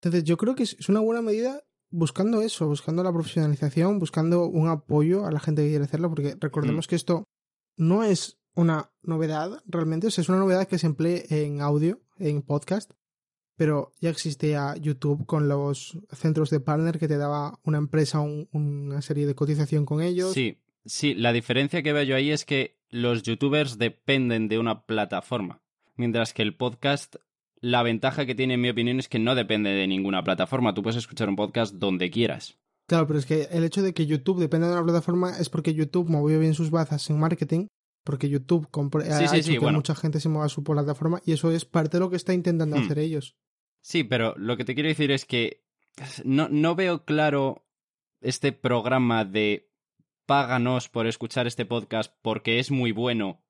Entonces 0.00 0.24
yo 0.24 0.36
creo 0.36 0.54
que 0.54 0.64
es 0.64 0.88
una 0.88 1.00
buena 1.00 1.22
medida 1.22 1.62
buscando 1.90 2.42
eso, 2.42 2.66
buscando 2.66 3.02
la 3.02 3.12
profesionalización, 3.12 3.98
buscando 3.98 4.46
un 4.46 4.68
apoyo 4.68 5.26
a 5.26 5.32
la 5.32 5.40
gente 5.40 5.62
que 5.62 5.70
quiere 5.70 5.84
hacerlo, 5.84 6.08
porque 6.08 6.36
recordemos 6.38 6.86
mm. 6.86 6.88
que 6.88 6.96
esto 6.96 7.24
no 7.78 8.04
es 8.04 8.38
una 8.54 8.90
novedad 9.02 9.62
realmente, 9.66 10.08
es 10.08 10.28
una 10.28 10.38
novedad 10.38 10.68
que 10.68 10.78
se 10.78 10.86
emplee 10.86 11.24
en 11.30 11.62
audio, 11.62 12.02
en 12.18 12.42
podcast, 12.42 12.92
pero 13.56 13.92
ya 14.00 14.10
existía 14.10 14.76
YouTube 14.76 15.24
con 15.24 15.48
los 15.48 15.98
centros 16.12 16.50
de 16.50 16.60
partner 16.60 16.98
que 16.98 17.08
te 17.08 17.16
daba 17.16 17.58
una 17.62 17.78
empresa 17.78 18.20
una 18.20 19.00
serie 19.00 19.26
de 19.26 19.34
cotización 19.34 19.86
con 19.86 20.02
ellos. 20.02 20.34
Sí, 20.34 20.58
Sí, 20.88 21.14
la 21.14 21.34
diferencia 21.34 21.82
que 21.82 21.92
veo 21.92 22.02
yo 22.02 22.16
ahí 22.16 22.30
es 22.30 22.46
que 22.46 22.78
los 22.88 23.22
youtubers 23.22 23.76
dependen 23.76 24.48
de 24.48 24.58
una 24.58 24.86
plataforma, 24.86 25.60
mientras 25.96 26.32
que 26.32 26.40
el 26.40 26.54
podcast, 26.54 27.16
la 27.60 27.82
ventaja 27.82 28.24
que 28.24 28.34
tiene 28.34 28.54
en 28.54 28.62
mi 28.62 28.70
opinión 28.70 28.98
es 28.98 29.06
que 29.06 29.18
no 29.18 29.34
depende 29.34 29.68
de 29.68 29.86
ninguna 29.86 30.24
plataforma. 30.24 30.72
Tú 30.72 30.82
puedes 30.82 30.96
escuchar 30.96 31.28
un 31.28 31.36
podcast 31.36 31.74
donde 31.74 32.10
quieras. 32.10 32.56
Claro, 32.88 33.06
pero 33.06 33.18
es 33.18 33.26
que 33.26 33.48
el 33.52 33.64
hecho 33.64 33.82
de 33.82 33.92
que 33.92 34.06
YouTube 34.06 34.40
dependa 34.40 34.66
de 34.66 34.72
una 34.72 34.84
plataforma 34.84 35.36
es 35.38 35.50
porque 35.50 35.74
YouTube 35.74 36.08
movió 36.08 36.40
bien 36.40 36.54
sus 36.54 36.70
bazas 36.70 37.10
en 37.10 37.18
marketing, 37.18 37.66
porque 38.02 38.30
YouTube 38.30 38.66
ha 39.10 39.36
hecho 39.36 39.60
que 39.60 39.60
mucha 39.60 39.94
gente 39.94 40.20
se 40.20 40.30
mueva 40.30 40.46
a 40.46 40.48
su 40.48 40.64
plataforma 40.64 41.20
y 41.26 41.32
eso 41.32 41.50
es 41.50 41.66
parte 41.66 41.98
de 41.98 42.00
lo 42.00 42.08
que 42.08 42.16
está 42.16 42.32
intentando 42.32 42.76
hmm. 42.76 42.82
hacer 42.82 42.98
ellos. 42.98 43.36
Sí, 43.82 44.04
pero 44.04 44.34
lo 44.38 44.56
que 44.56 44.64
te 44.64 44.74
quiero 44.74 44.88
decir 44.88 45.10
es 45.10 45.26
que 45.26 45.66
no, 46.24 46.48
no 46.48 46.74
veo 46.74 47.04
claro 47.04 47.66
este 48.22 48.52
programa 48.52 49.26
de 49.26 49.70
páganos 50.24 50.88
por 50.88 51.06
escuchar 51.06 51.46
este 51.46 51.66
podcast 51.66 52.14
porque 52.22 52.58
es 52.58 52.70
muy 52.70 52.92
bueno 52.92 53.44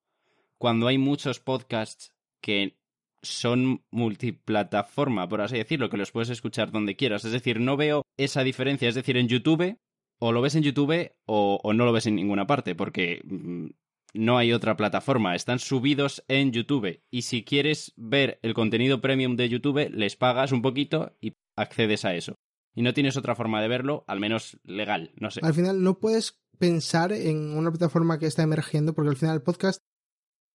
cuando 0.58 0.88
hay 0.88 0.98
muchos 0.98 1.38
podcasts 1.38 2.12
que 2.40 2.77
son 3.22 3.82
multiplataforma, 3.90 5.28
por 5.28 5.40
así 5.40 5.56
decirlo, 5.56 5.90
que 5.90 5.96
los 5.96 6.12
puedes 6.12 6.30
escuchar 6.30 6.70
donde 6.70 6.96
quieras. 6.96 7.24
Es 7.24 7.32
decir, 7.32 7.60
no 7.60 7.76
veo 7.76 8.02
esa 8.16 8.42
diferencia. 8.42 8.88
Es 8.88 8.94
decir, 8.94 9.16
en 9.16 9.28
YouTube, 9.28 9.78
o 10.18 10.32
lo 10.32 10.40
ves 10.40 10.54
en 10.54 10.62
YouTube 10.62 11.12
o, 11.26 11.60
o 11.62 11.72
no 11.72 11.84
lo 11.84 11.92
ves 11.92 12.06
en 12.06 12.16
ninguna 12.16 12.46
parte, 12.46 12.74
porque 12.74 13.20
mm, 13.24 13.68
no 14.14 14.38
hay 14.38 14.52
otra 14.52 14.76
plataforma. 14.76 15.34
Están 15.34 15.58
subidos 15.58 16.24
en 16.28 16.52
YouTube. 16.52 17.00
Y 17.10 17.22
si 17.22 17.44
quieres 17.44 17.92
ver 17.96 18.38
el 18.42 18.54
contenido 18.54 19.00
premium 19.00 19.36
de 19.36 19.48
YouTube, 19.48 19.90
les 19.90 20.16
pagas 20.16 20.52
un 20.52 20.62
poquito 20.62 21.16
y 21.20 21.34
accedes 21.56 22.04
a 22.04 22.14
eso. 22.14 22.34
Y 22.74 22.82
no 22.82 22.94
tienes 22.94 23.16
otra 23.16 23.34
forma 23.34 23.60
de 23.60 23.68
verlo, 23.68 24.04
al 24.06 24.20
menos 24.20 24.58
legal, 24.62 25.12
no 25.16 25.30
sé. 25.30 25.40
Al 25.42 25.54
final 25.54 25.82
no 25.82 25.98
puedes 25.98 26.38
pensar 26.58 27.12
en 27.12 27.56
una 27.56 27.70
plataforma 27.70 28.18
que 28.18 28.26
está 28.26 28.42
emergiendo, 28.42 28.94
porque 28.94 29.10
al 29.10 29.16
final 29.16 29.36
el 29.36 29.42
podcast, 29.42 29.80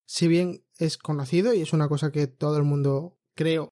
si 0.06 0.28
bien 0.28 0.64
es 0.78 0.98
conocido 0.98 1.54
y 1.54 1.62
es 1.62 1.74
una 1.74 1.88
cosa 1.88 2.12
que 2.12 2.28
todo 2.28 2.58
el 2.58 2.64
mundo, 2.64 3.18
creo, 3.36 3.70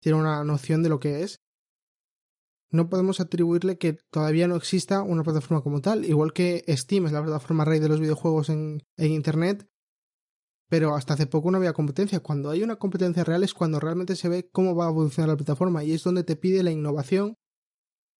tiene 0.00 0.18
una 0.18 0.44
noción 0.44 0.82
de 0.82 0.88
lo 0.88 1.00
que 1.00 1.22
es, 1.22 1.40
no 2.74 2.90
podemos 2.90 3.20
atribuirle 3.20 3.78
que 3.78 3.98
todavía 4.10 4.48
no 4.48 4.56
exista 4.56 5.02
una 5.02 5.22
plataforma 5.22 5.62
como 5.62 5.80
tal. 5.80 6.04
Igual 6.04 6.32
que 6.32 6.64
Steam 6.68 7.06
es 7.06 7.12
la 7.12 7.22
plataforma 7.22 7.64
rey 7.64 7.78
de 7.78 7.88
los 7.88 8.00
videojuegos 8.00 8.50
en, 8.50 8.82
Internet, 8.98 9.68
pero 10.68 10.96
hasta 10.96 11.14
hace 11.14 11.26
poco 11.26 11.50
no 11.50 11.58
había 11.58 11.72
competencia. 11.72 12.18
Cuando 12.18 12.50
hay 12.50 12.64
una 12.64 12.76
competencia 12.76 13.22
real 13.22 13.44
es 13.44 13.54
cuando 13.54 13.78
realmente 13.78 14.16
se 14.16 14.28
ve 14.28 14.50
cómo 14.50 14.74
va 14.74 14.86
a 14.86 14.90
evolucionar 14.90 15.28
la 15.28 15.36
plataforma 15.36 15.84
y 15.84 15.92
es 15.92 16.02
donde 16.02 16.24
te 16.24 16.34
pide 16.34 16.64
la 16.64 16.72
innovación 16.72 17.36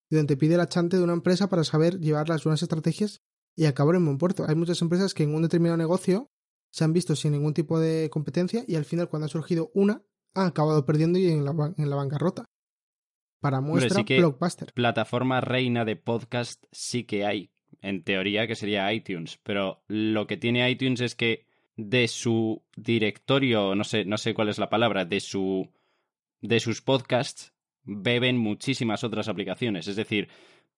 y 0.09 0.14
donde 0.14 0.35
te 0.35 0.38
pide 0.38 0.57
la 0.57 0.68
chante 0.68 0.99
de 0.99 1.03
una 1.03 1.14
empresa 1.14 1.49
para 1.49 1.64
saber 1.64 1.99
llevar 1.99 2.29
las 2.29 2.44
buenas 2.44 2.62
estrategias 2.62 3.23
y 3.57 3.64
acabar 3.64 3.97
en 3.97 4.05
buen 4.05 4.18
puerto. 4.18 4.44
Hay 4.47 4.55
muchas 4.55 4.81
empresas 4.83 5.14
que 5.14 5.25
en 5.25 5.35
un 5.35 5.42
determinado 5.42 5.77
negocio 5.77 6.31
se 6.75 6.83
han 6.83 6.93
visto 6.93 7.15
sin 7.15 7.31
ningún 7.31 7.55
tipo 7.55 7.79
de 7.79 8.11
competencia 8.11 8.65
y 8.67 8.75
al 8.75 8.85
final 8.85 9.09
cuando 9.09 9.27
ha 9.27 9.29
surgido 9.29 9.71
una 9.75 10.03
han 10.35 10.49
acabado 10.49 10.85
perdiendo 10.85 11.21
y 11.21 11.31
en 11.31 11.45
la, 11.45 11.73
en 11.79 11.89
la 11.89 11.95
bancarrota. 11.95 12.51
Para 13.41 13.61
muestra, 13.61 14.03
Blockbuster. 14.03 14.73
Plataforma 14.73 15.41
reina 15.41 15.85
de 15.85 15.95
podcast 15.95 16.65
sí 16.73 17.05
que 17.05 17.25
hay, 17.25 17.53
en 17.81 18.03
teoría, 18.03 18.49
que 18.49 18.57
sería 18.57 18.93
iTunes. 18.93 19.39
Pero 19.45 19.85
lo 19.87 20.27
que 20.27 20.37
tiene 20.37 20.69
iTunes 20.69 21.01
es 21.01 21.15
que 21.15 21.47
de 21.77 22.09
su 22.09 22.65
directorio, 22.75 23.77
no 23.77 23.85
sé, 23.85 24.05
no 24.05 24.19
sé 24.19 24.35
cuál 24.35 24.49
es 24.49 24.59
la 24.59 24.69
palabra, 24.69 25.05
de 25.05 25.21
su. 25.21 25.71
de 26.41 26.59
sus 26.59 26.83
podcasts, 26.83 27.55
beben 27.85 28.37
muchísimas 28.37 29.05
otras 29.05 29.29
aplicaciones. 29.29 29.87
Es 29.87 29.95
decir, 29.95 30.29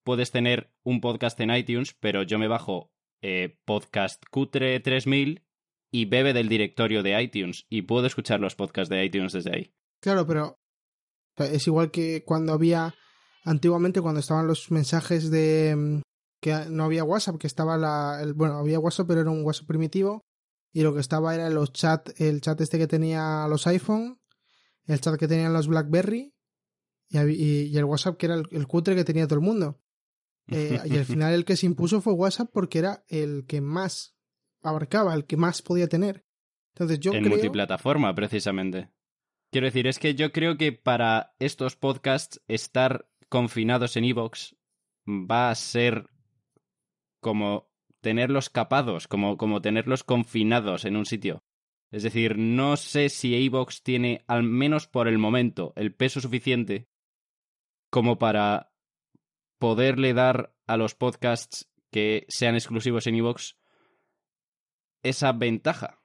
puedes 0.03 0.31
tener 0.31 0.71
un 0.83 1.01
podcast 1.01 1.41
en 1.41 1.57
iTunes, 1.57 1.95
pero 1.95 2.23
yo 2.23 2.39
me 2.39 2.49
bajo 2.49 2.93
eh, 3.23 3.57
Podcast 3.65 4.23
Cutre 4.31 4.79
3000 4.81 5.46
y 5.97 6.05
bebe 6.05 6.35
del 6.35 6.51
directorio 6.51 7.03
de 7.03 7.23
iTunes 7.23 7.65
y 7.71 7.83
puedo 7.83 8.07
escuchar 8.07 8.39
los 8.39 8.55
podcasts 8.55 8.91
de 8.91 9.03
iTunes 9.03 9.33
desde 9.33 9.57
ahí. 9.57 9.75
Claro, 10.01 10.27
pero 10.27 10.61
es 11.39 11.67
igual 11.67 11.91
que 11.91 12.23
cuando 12.23 12.53
había, 12.53 12.95
antiguamente 13.45 14.03
cuando 14.03 14.21
estaban 14.21 14.47
los 14.47 14.71
mensajes 14.71 15.31
de 15.31 15.75
mm, 15.75 16.03
que 16.43 16.67
no 16.69 16.85
había 16.85 17.03
WhatsApp, 17.03 17.39
que 17.39 17.47
estaba 17.47 17.79
la, 17.79 18.19
el, 18.21 18.35
bueno, 18.35 18.59
había 18.59 18.79
WhatsApp, 18.79 19.09
pero 19.09 19.23
era 19.23 19.31
un 19.31 19.43
WhatsApp 19.43 19.69
primitivo 19.69 20.21
y 20.71 20.83
lo 20.83 20.93
que 20.93 21.01
estaba 21.01 21.35
era 21.35 21.49
los 21.49 21.73
chat, 21.73 22.11
el 22.21 22.43
chat 22.43 22.61
este 22.61 22.77
que 22.77 22.87
tenía 22.87 23.47
los 23.49 23.67
iPhone, 23.67 24.21
el 24.85 25.01
chat 25.01 25.19
que 25.19 25.29
tenían 25.29 25.55
los 25.55 25.67
BlackBerry 25.67 26.35
y, 27.09 27.19
y, 27.19 27.77
el 27.79 27.85
WhatsApp 27.85 28.19
que 28.19 28.27
era 28.27 28.35
el, 28.35 28.67
cutre 28.67 28.95
que 28.95 29.05
tenía 29.05 29.27
todo 29.27 29.39
el 29.39 29.47
mundo. 29.47 29.81
Eh, 30.49 30.79
y 30.85 30.99
al 30.99 31.05
final 31.07 31.33
el 31.33 31.47
que 31.47 31.57
se 31.57 31.65
impuso 31.65 32.03
fue 32.03 32.13
WhatsApp 32.13 32.51
porque 32.53 32.81
era 32.81 33.03
el 33.09 33.47
que 33.47 33.63
más 33.63 34.16
abarcaba, 34.69 35.15
el 35.15 35.27
que 35.27 35.37
más 35.37 35.63
podía 35.63 35.89
tener. 35.89 36.25
Entonces 36.75 37.01
yo 37.01 37.13
en 37.13 37.21
creo... 37.23 37.31
multiplataforma, 37.33 38.15
precisamente. 38.15 38.91
Quiero 39.51 39.67
decir, 39.67 39.87
es 39.87 39.99
que 39.99 40.15
yo 40.15 40.33
creo 40.33 40.57
que 40.57 40.73
para 40.73 41.35
estos 41.39 41.77
podcasts 41.77 42.43
estar 42.49 43.09
confinados 43.29 43.97
en 43.97 44.05
Evox 44.05 44.57
va 45.09 45.51
a 45.51 45.55
ser 45.55 46.11
como 47.21 47.71
tenerlos 48.01 48.51
capados, 48.51 49.09
como, 49.09 49.37
como 49.37 49.61
tenerlos 49.61 50.05
confinados 50.05 50.85
en 50.85 50.97
un 50.97 51.07
sitio. 51.07 51.45
Es 51.91 52.03
decir, 52.03 52.37
no 52.37 52.77
sé 52.77 53.09
si 53.09 53.35
Evox 53.35 53.83
tiene, 53.83 54.25
al 54.27 54.43
menos 54.43 54.87
por 54.89 55.09
el 55.09 55.19
momento, 55.19 55.73
el 55.77 55.95
peso 55.95 56.21
suficiente 56.21 56.89
como 57.91 58.19
para 58.19 58.73
poderle 59.59 60.13
dar 60.13 60.55
a 60.67 60.77
los 60.77 60.95
podcasts 60.95 61.71
que 61.91 62.27
sean 62.29 62.55
exclusivos 62.55 63.07
en 63.07 63.15
Evox 63.15 63.57
esa 65.09 65.33
ventaja 65.33 66.01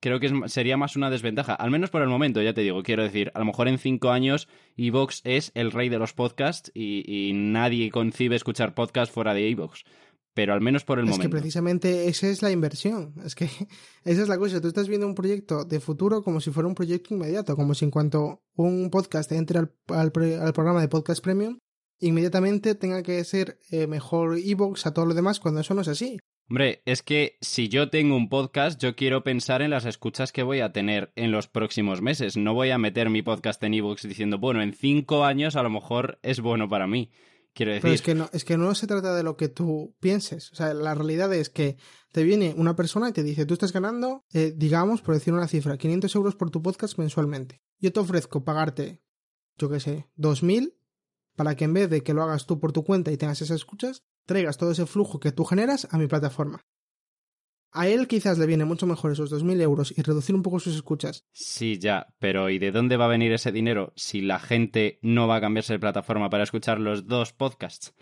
creo 0.00 0.20
que 0.20 0.48
sería 0.48 0.76
más 0.76 0.96
una 0.96 1.10
desventaja, 1.10 1.54
al 1.54 1.70
menos 1.70 1.90
por 1.90 2.02
el 2.02 2.08
momento, 2.08 2.42
ya 2.42 2.54
te 2.54 2.60
digo, 2.60 2.82
quiero 2.82 3.02
decir, 3.02 3.32
a 3.34 3.38
lo 3.38 3.44
mejor 3.44 3.68
en 3.68 3.78
cinco 3.78 4.10
años 4.10 4.48
Evox 4.76 5.20
es 5.24 5.52
el 5.54 5.72
rey 5.72 5.88
de 5.88 5.98
los 5.98 6.12
podcasts 6.12 6.70
y, 6.74 7.32
nadie 7.34 7.90
concibe 7.90 8.36
escuchar 8.36 8.74
podcasts 8.74 9.12
fuera 9.12 9.34
de 9.34 9.50
Evox. 9.50 9.84
Pero 10.34 10.52
al 10.52 10.60
menos 10.60 10.84
por 10.84 10.98
el 10.98 11.06
momento. 11.06 11.22
Es 11.22 11.28
que 11.28 11.32
precisamente 11.32 12.08
esa 12.08 12.28
es 12.28 12.42
la 12.42 12.50
inversión. 12.50 13.14
Es 13.24 13.34
que 13.34 13.46
esa 14.04 14.22
es 14.22 14.28
la 14.28 14.36
cosa. 14.36 14.60
Tú 14.60 14.68
estás 14.68 14.86
viendo 14.86 15.06
un 15.06 15.14
proyecto 15.14 15.64
de 15.64 15.80
futuro 15.80 16.22
como 16.22 16.42
si 16.42 16.50
fuera 16.50 16.68
un 16.68 16.74
proyecto 16.74 17.14
inmediato. 17.14 17.56
Como 17.56 17.72
si 17.72 17.86
en 17.86 17.90
cuanto 17.90 18.42
un 18.54 18.90
podcast 18.90 19.32
entre 19.32 19.60
al, 19.60 19.72
al, 19.88 20.12
programa 20.12 20.82
de 20.82 20.88
Podcast 20.88 21.24
Premium, 21.24 21.58
inmediatamente 22.00 22.74
tenga 22.74 23.02
que 23.02 23.24
ser 23.24 23.58
eh, 23.70 23.86
mejor 23.86 24.36
Evox 24.36 24.84
a 24.84 24.92
todo 24.92 25.06
lo 25.06 25.14
demás, 25.14 25.40
cuando 25.40 25.62
eso 25.62 25.72
no 25.72 25.80
es 25.80 25.88
así. 25.88 26.18
Hombre, 26.48 26.80
es 26.84 27.02
que 27.02 27.38
si 27.40 27.68
yo 27.68 27.90
tengo 27.90 28.14
un 28.14 28.28
podcast, 28.28 28.80
yo 28.80 28.94
quiero 28.94 29.24
pensar 29.24 29.62
en 29.62 29.70
las 29.70 29.84
escuchas 29.84 30.30
que 30.30 30.44
voy 30.44 30.60
a 30.60 30.72
tener 30.72 31.12
en 31.16 31.32
los 31.32 31.48
próximos 31.48 32.02
meses. 32.02 32.36
No 32.36 32.54
voy 32.54 32.70
a 32.70 32.78
meter 32.78 33.10
mi 33.10 33.22
podcast 33.22 33.60
en 33.64 33.74
ebooks 33.74 34.06
diciendo, 34.06 34.38
bueno, 34.38 34.62
en 34.62 34.72
cinco 34.72 35.24
años 35.24 35.56
a 35.56 35.64
lo 35.64 35.70
mejor 35.70 36.20
es 36.22 36.40
bueno 36.40 36.68
para 36.68 36.86
mí. 36.86 37.10
Quiero 37.52 37.72
decir. 37.72 37.82
Pero 37.82 37.94
es 37.94 38.02
que 38.02 38.14
no, 38.14 38.30
es 38.32 38.44
que 38.44 38.56
no 38.56 38.72
se 38.76 38.86
trata 38.86 39.16
de 39.16 39.24
lo 39.24 39.36
que 39.36 39.48
tú 39.48 39.96
pienses. 39.98 40.52
O 40.52 40.54
sea, 40.54 40.72
la 40.72 40.94
realidad 40.94 41.34
es 41.34 41.50
que 41.50 41.78
te 42.12 42.22
viene 42.22 42.54
una 42.56 42.76
persona 42.76 43.08
y 43.08 43.12
te 43.12 43.24
dice, 43.24 43.44
tú 43.44 43.54
estás 43.54 43.72
ganando, 43.72 44.24
eh, 44.32 44.52
digamos, 44.54 45.02
por 45.02 45.14
decir 45.14 45.34
una 45.34 45.48
cifra, 45.48 45.76
500 45.76 46.14
euros 46.14 46.36
por 46.36 46.50
tu 46.50 46.62
podcast 46.62 46.96
mensualmente. 46.96 47.60
Yo 47.80 47.92
te 47.92 47.98
ofrezco 47.98 48.44
pagarte, 48.44 49.02
yo 49.58 49.68
qué 49.68 49.80
sé, 49.80 50.06
2.000 50.16 50.74
para 51.34 51.56
que 51.56 51.64
en 51.64 51.74
vez 51.74 51.90
de 51.90 52.02
que 52.02 52.14
lo 52.14 52.22
hagas 52.22 52.46
tú 52.46 52.60
por 52.60 52.72
tu 52.72 52.84
cuenta 52.84 53.10
y 53.10 53.16
tengas 53.16 53.42
esas 53.42 53.56
escuchas, 53.56 54.04
traigas 54.26 54.58
todo 54.58 54.72
ese 54.72 54.86
flujo 54.86 55.20
que 55.20 55.32
tú 55.32 55.44
generas 55.44 55.88
a 55.90 55.98
mi 55.98 56.06
plataforma. 56.06 56.60
A 57.72 57.88
él 57.88 58.08
quizás 58.08 58.38
le 58.38 58.46
viene 58.46 58.64
mucho 58.64 58.86
mejor 58.86 59.12
esos 59.12 59.30
2.000 59.30 59.60
euros 59.60 59.92
y 59.96 60.02
reducir 60.02 60.34
un 60.34 60.42
poco 60.42 60.60
sus 60.60 60.74
escuchas. 60.74 61.26
Sí, 61.32 61.78
ya, 61.78 62.06
pero 62.18 62.48
¿y 62.48 62.58
de 62.58 62.72
dónde 62.72 62.96
va 62.96 63.04
a 63.04 63.08
venir 63.08 63.32
ese 63.32 63.52
dinero 63.52 63.92
si 63.96 64.22
la 64.22 64.38
gente 64.38 64.98
no 65.02 65.28
va 65.28 65.36
a 65.36 65.40
cambiarse 65.40 65.74
de 65.74 65.78
plataforma 65.78 66.30
para 66.30 66.44
escuchar 66.44 66.80
los 66.80 67.06
dos 67.06 67.34
podcasts? 67.34 67.94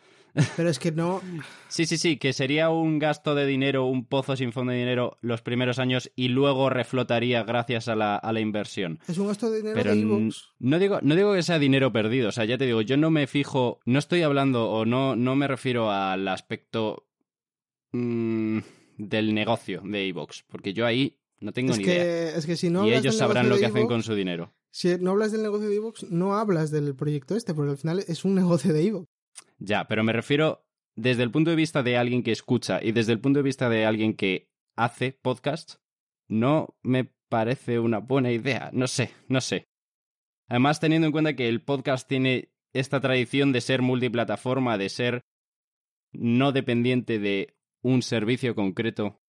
Pero 0.56 0.68
es 0.68 0.78
que 0.78 0.92
no. 0.92 1.20
Sí, 1.68 1.86
sí, 1.86 1.98
sí, 1.98 2.18
que 2.18 2.32
sería 2.32 2.70
un 2.70 3.00
gasto 3.00 3.34
de 3.34 3.46
dinero, 3.46 3.86
un 3.86 4.06
pozo 4.06 4.36
sin 4.36 4.52
fondo 4.52 4.70
de 4.70 4.78
dinero 4.78 5.16
los 5.20 5.42
primeros 5.42 5.80
años 5.80 6.12
y 6.14 6.28
luego 6.28 6.70
reflotaría 6.70 7.42
gracias 7.42 7.88
a 7.88 7.96
la, 7.96 8.14
a 8.14 8.32
la 8.32 8.38
inversión. 8.38 9.00
Es 9.08 9.18
un 9.18 9.26
gasto 9.26 9.50
de 9.50 9.56
dinero 9.56 9.74
Pero 9.74 9.96
de 9.96 10.30
no 10.60 10.78
digo, 10.78 11.00
no 11.02 11.16
digo 11.16 11.34
que 11.34 11.42
sea 11.42 11.58
dinero 11.58 11.92
perdido, 11.92 12.28
o 12.28 12.32
sea, 12.32 12.44
ya 12.44 12.58
te 12.58 12.66
digo, 12.66 12.80
yo 12.80 12.96
no 12.96 13.10
me 13.10 13.26
fijo, 13.26 13.80
no 13.86 13.98
estoy 13.98 14.22
hablando 14.22 14.70
o 14.70 14.84
no, 14.84 15.16
no 15.16 15.34
me 15.34 15.48
refiero 15.48 15.90
al 15.90 16.28
aspecto 16.28 17.08
mmm, 17.90 18.58
del 18.96 19.34
negocio 19.34 19.82
de 19.84 20.06
Evox, 20.06 20.44
porque 20.48 20.72
yo 20.72 20.86
ahí 20.86 21.18
no 21.40 21.52
tengo 21.52 21.72
es 21.72 21.78
ni 21.78 21.84
que, 21.84 21.94
idea. 21.94 22.36
Es 22.36 22.46
que 22.46 22.56
si 22.56 22.70
no 22.70 22.86
y 22.86 22.94
ellos 22.94 23.16
sabrán 23.16 23.48
lo 23.48 23.58
que 23.58 23.66
hacen 23.66 23.88
con 23.88 24.04
su 24.04 24.14
dinero. 24.14 24.54
Si 24.70 24.96
no 24.98 25.12
hablas 25.12 25.32
del 25.32 25.42
negocio 25.42 25.68
de 25.68 25.76
Evox, 25.76 26.10
no 26.10 26.36
hablas 26.36 26.70
del 26.70 26.94
proyecto 26.94 27.36
este, 27.36 27.52
porque 27.52 27.72
al 27.72 27.78
final 27.78 28.04
es 28.06 28.24
un 28.24 28.34
negocio 28.34 28.72
de 28.72 28.86
Evox. 28.86 29.13
Ya, 29.58 29.86
pero 29.86 30.04
me 30.04 30.12
refiero 30.12 30.64
desde 30.96 31.22
el 31.22 31.30
punto 31.30 31.50
de 31.50 31.56
vista 31.56 31.82
de 31.82 31.96
alguien 31.96 32.22
que 32.22 32.32
escucha 32.32 32.80
y 32.82 32.92
desde 32.92 33.12
el 33.12 33.20
punto 33.20 33.38
de 33.38 33.44
vista 33.44 33.68
de 33.68 33.84
alguien 33.84 34.14
que 34.14 34.48
hace 34.76 35.12
podcast, 35.12 35.76
no 36.28 36.76
me 36.82 37.12
parece 37.28 37.78
una 37.78 37.98
buena 37.98 38.30
idea. 38.30 38.70
No 38.72 38.86
sé, 38.86 39.10
no 39.28 39.40
sé. 39.40 39.68
Además, 40.48 40.80
teniendo 40.80 41.06
en 41.06 41.12
cuenta 41.12 41.34
que 41.34 41.48
el 41.48 41.62
podcast 41.62 42.08
tiene 42.08 42.52
esta 42.72 43.00
tradición 43.00 43.52
de 43.52 43.60
ser 43.60 43.82
multiplataforma, 43.82 44.78
de 44.78 44.88
ser 44.88 45.24
no 46.12 46.52
dependiente 46.52 47.18
de 47.18 47.56
un 47.82 48.02
servicio 48.02 48.54
concreto, 48.54 49.20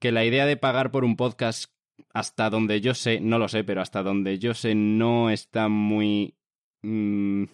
que 0.00 0.12
la 0.12 0.24
idea 0.24 0.46
de 0.46 0.56
pagar 0.56 0.90
por 0.90 1.04
un 1.04 1.16
podcast, 1.16 1.66
hasta 2.12 2.50
donde 2.50 2.80
yo 2.80 2.94
sé, 2.94 3.20
no 3.20 3.38
lo 3.38 3.48
sé, 3.48 3.64
pero 3.64 3.80
hasta 3.80 4.02
donde 4.02 4.38
yo 4.38 4.54
sé, 4.54 4.74
no 4.74 5.30
está 5.30 5.68
muy... 5.68 6.36
Mm, 6.82 7.44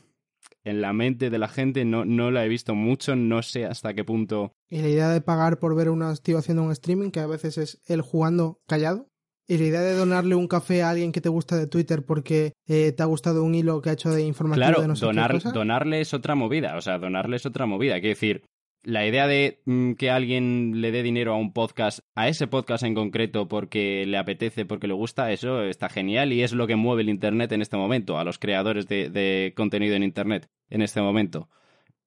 en 0.66 0.80
la 0.80 0.92
mente 0.92 1.30
de 1.30 1.38
la 1.38 1.48
gente, 1.48 1.84
no, 1.84 2.04
no 2.04 2.30
la 2.30 2.44
he 2.44 2.48
visto 2.48 2.74
mucho, 2.74 3.16
no 3.16 3.42
sé 3.42 3.64
hasta 3.64 3.94
qué 3.94 4.04
punto. 4.04 4.52
Y 4.68 4.82
la 4.82 4.88
idea 4.88 5.08
de 5.10 5.20
pagar 5.20 5.58
por 5.58 5.74
ver 5.74 5.88
una 5.90 6.14
tío 6.16 6.38
haciendo 6.38 6.62
un 6.64 6.72
streaming, 6.72 7.10
que 7.10 7.20
a 7.20 7.26
veces 7.26 7.56
es 7.56 7.80
él 7.86 8.00
jugando 8.02 8.58
callado. 8.66 9.08
Y 9.48 9.58
la 9.58 9.64
idea 9.64 9.80
de 9.80 9.94
donarle 9.94 10.34
un 10.34 10.48
café 10.48 10.82
a 10.82 10.90
alguien 10.90 11.12
que 11.12 11.20
te 11.20 11.28
gusta 11.28 11.56
de 11.56 11.68
Twitter 11.68 12.04
porque 12.04 12.52
eh, 12.66 12.90
te 12.90 13.02
ha 13.04 13.06
gustado 13.06 13.44
un 13.44 13.54
hilo 13.54 13.80
que 13.80 13.90
ha 13.90 13.92
hecho 13.92 14.10
de 14.10 14.24
informativo 14.24 14.66
Claro, 14.66 14.82
de 14.82 14.88
no 14.88 14.96
sé 14.96 15.00
qué 15.02 15.06
donar, 15.06 15.32
cosa. 15.34 15.52
donarle 15.52 16.00
es 16.00 16.12
otra 16.14 16.34
movida. 16.34 16.76
O 16.76 16.80
sea, 16.80 16.98
donarle 16.98 17.36
es 17.36 17.46
otra 17.46 17.64
movida. 17.64 17.94
Quiero 18.00 18.08
decir, 18.08 18.42
la 18.86 19.04
idea 19.04 19.26
de 19.26 19.62
mm, 19.64 19.94
que 19.94 20.10
alguien 20.10 20.80
le 20.80 20.92
dé 20.92 21.02
dinero 21.02 21.32
a 21.32 21.36
un 21.36 21.52
podcast, 21.52 21.98
a 22.14 22.28
ese 22.28 22.46
podcast 22.46 22.84
en 22.84 22.94
concreto, 22.94 23.48
porque 23.48 24.06
le 24.06 24.16
apetece, 24.16 24.64
porque 24.64 24.86
le 24.86 24.94
gusta, 24.94 25.32
eso 25.32 25.64
está 25.64 25.88
genial 25.88 26.32
y 26.32 26.44
es 26.44 26.52
lo 26.52 26.68
que 26.68 26.76
mueve 26.76 27.02
el 27.02 27.08
Internet 27.08 27.50
en 27.50 27.62
este 27.62 27.76
momento, 27.76 28.16
a 28.16 28.22
los 28.22 28.38
creadores 28.38 28.86
de, 28.86 29.52
contenido 29.56 29.96
en 29.96 30.04
Internet 30.04 30.48
en 30.70 30.82
este 30.82 31.00
momento. 31.00 31.50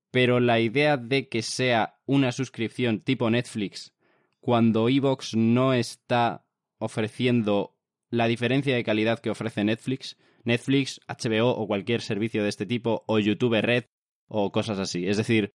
Pero 0.09 0.39
la 0.39 0.61
idea 0.61 0.95
de 0.95 1.27
que 1.27 1.41
sea 1.41 1.99
una 2.05 2.31
suscripción 2.31 3.01
tipo 3.01 3.29
Netflix, 3.29 3.93
cuando 4.39 4.87
Evox 4.87 5.35
no 5.35 5.73
está 5.73 6.45
ofreciendo 6.77 7.75
la 8.09 8.27
diferencia 8.27 8.73
de 8.73 8.85
calidad 8.85 9.19
que 9.19 9.31
ofrece 9.31 9.65
Netflix, 9.65 10.15
Netflix, 10.45 11.01
HBO 11.09 11.49
o 11.49 11.67
cualquier 11.67 12.01
servicio 12.01 12.41
de 12.41 12.49
este 12.49 12.65
tipo, 12.65 13.03
o 13.05 13.19
YouTube 13.19 13.59
Red, 13.59 13.83
o 14.29 14.53
cosas 14.53 14.79
así. 14.79 15.05
Es 15.05 15.17
decir, 15.17 15.51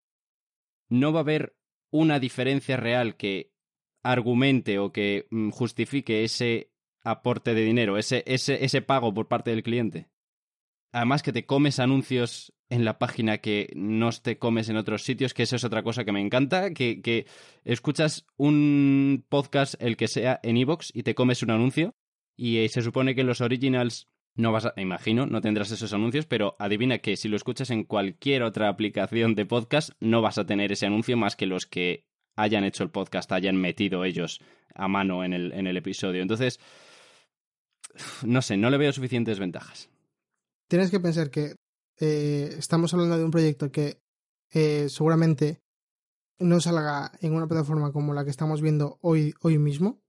no 0.89 1.13
va 1.13 1.21
a 1.21 1.23
haber 1.23 1.57
una 1.91 2.19
diferencia 2.19 2.77
real 2.77 3.17
que 3.17 3.53
argumente 4.03 4.79
o 4.79 4.93
que 4.93 5.27
mm, 5.31 5.51
justifique 5.51 6.25
ese 6.25 6.71
aporte 7.03 7.55
de 7.55 7.65
dinero, 7.65 7.99
ese, 7.99 8.25
ese, 8.27 8.65
ese 8.65 8.83
pago 8.83 9.13
por 9.13 9.29
parte 9.29 9.51
del 9.51 9.63
cliente. 9.63 10.09
Además 10.93 11.23
que 11.23 11.33
te 11.33 11.45
comes 11.45 11.81
anuncios 11.81 12.55
en 12.69 12.85
la 12.85 12.99
página 12.99 13.39
que 13.39 13.73
no 13.75 14.11
te 14.13 14.39
comes 14.39 14.69
en 14.69 14.77
otros 14.77 15.03
sitios, 15.03 15.35
que 15.35 15.43
eso 15.43 15.57
es 15.57 15.65
otra 15.65 15.83
cosa 15.83 16.05
que 16.05 16.13
me 16.13 16.21
encanta, 16.21 16.73
que, 16.73 17.03
que 17.03 17.27
escuchas 17.65 18.27
un 18.37 19.25
podcast, 19.29 19.75
el 19.81 19.97
que 19.97 20.09
sea, 20.09 20.41
en 20.43 20.57
iVoox 20.57 20.91
y 20.95 21.03
te 21.03 21.15
comes 21.15 21.43
un 21.43 21.51
anuncio 21.51 21.95
y 22.37 22.59
eh, 22.59 22.69
se 22.69 22.83
supone 22.83 23.15
que 23.15 23.25
los 23.25 23.41
originals 23.41 24.09
no 24.37 24.53
vas 24.53 24.67
a, 24.67 24.75
imagino, 24.77 25.27
no 25.27 25.41
tendrás 25.41 25.71
esos 25.71 25.93
anuncios, 25.93 26.27
pero 26.27 26.57
adivina 26.59 26.99
que 26.99 27.17
si 27.17 27.29
lo 27.29 27.37
escuchas 27.37 27.71
en 27.71 27.85
cualquier 27.85 28.43
otra 28.43 28.69
aplicación 28.69 29.35
de 29.35 29.47
podcast, 29.47 29.91
no 30.01 30.23
vas 30.23 30.39
a 30.39 30.47
tener 30.47 30.73
ese 30.73 30.87
anuncio 30.87 31.17
más 31.17 31.37
que 31.37 31.47
los 31.47 31.67
que 31.67 32.05
hayan 32.37 32.65
hecho 32.65 32.83
el 32.83 32.91
podcast, 32.91 33.31
hayan 33.33 33.57
metido 33.57 34.05
ellos 34.05 34.41
a 34.75 34.89
mano 34.89 35.25
en 35.25 35.33
el, 35.33 35.53
en 35.53 35.67
el 35.67 35.77
episodio. 35.77 36.21
Entonces, 36.23 36.59
no 38.25 38.43
sé, 38.43 38.57
no 38.57 38.71
le 38.71 38.79
veo 38.79 38.93
suficientes 38.93 39.39
ventajas. 39.39 39.89
Tienes 40.69 40.91
que 40.91 41.01
pensar 41.01 41.31
que 41.31 41.55
eh, 42.01 42.55
estamos 42.59 42.93
hablando 42.93 43.17
de 43.17 43.25
un 43.25 43.31
proyecto 43.31 43.71
que 43.71 44.01
eh, 44.53 44.89
seguramente 44.89 45.61
no 46.41 46.61
salga 46.61 47.13
en 47.21 47.35
una 47.35 47.47
plataforma 47.47 47.93
como 47.93 48.15
la 48.15 48.25
que 48.25 48.31
estamos 48.31 48.61
viendo 48.61 48.99
hoy, 49.01 49.35
hoy 49.41 49.59
mismo. 49.59 50.01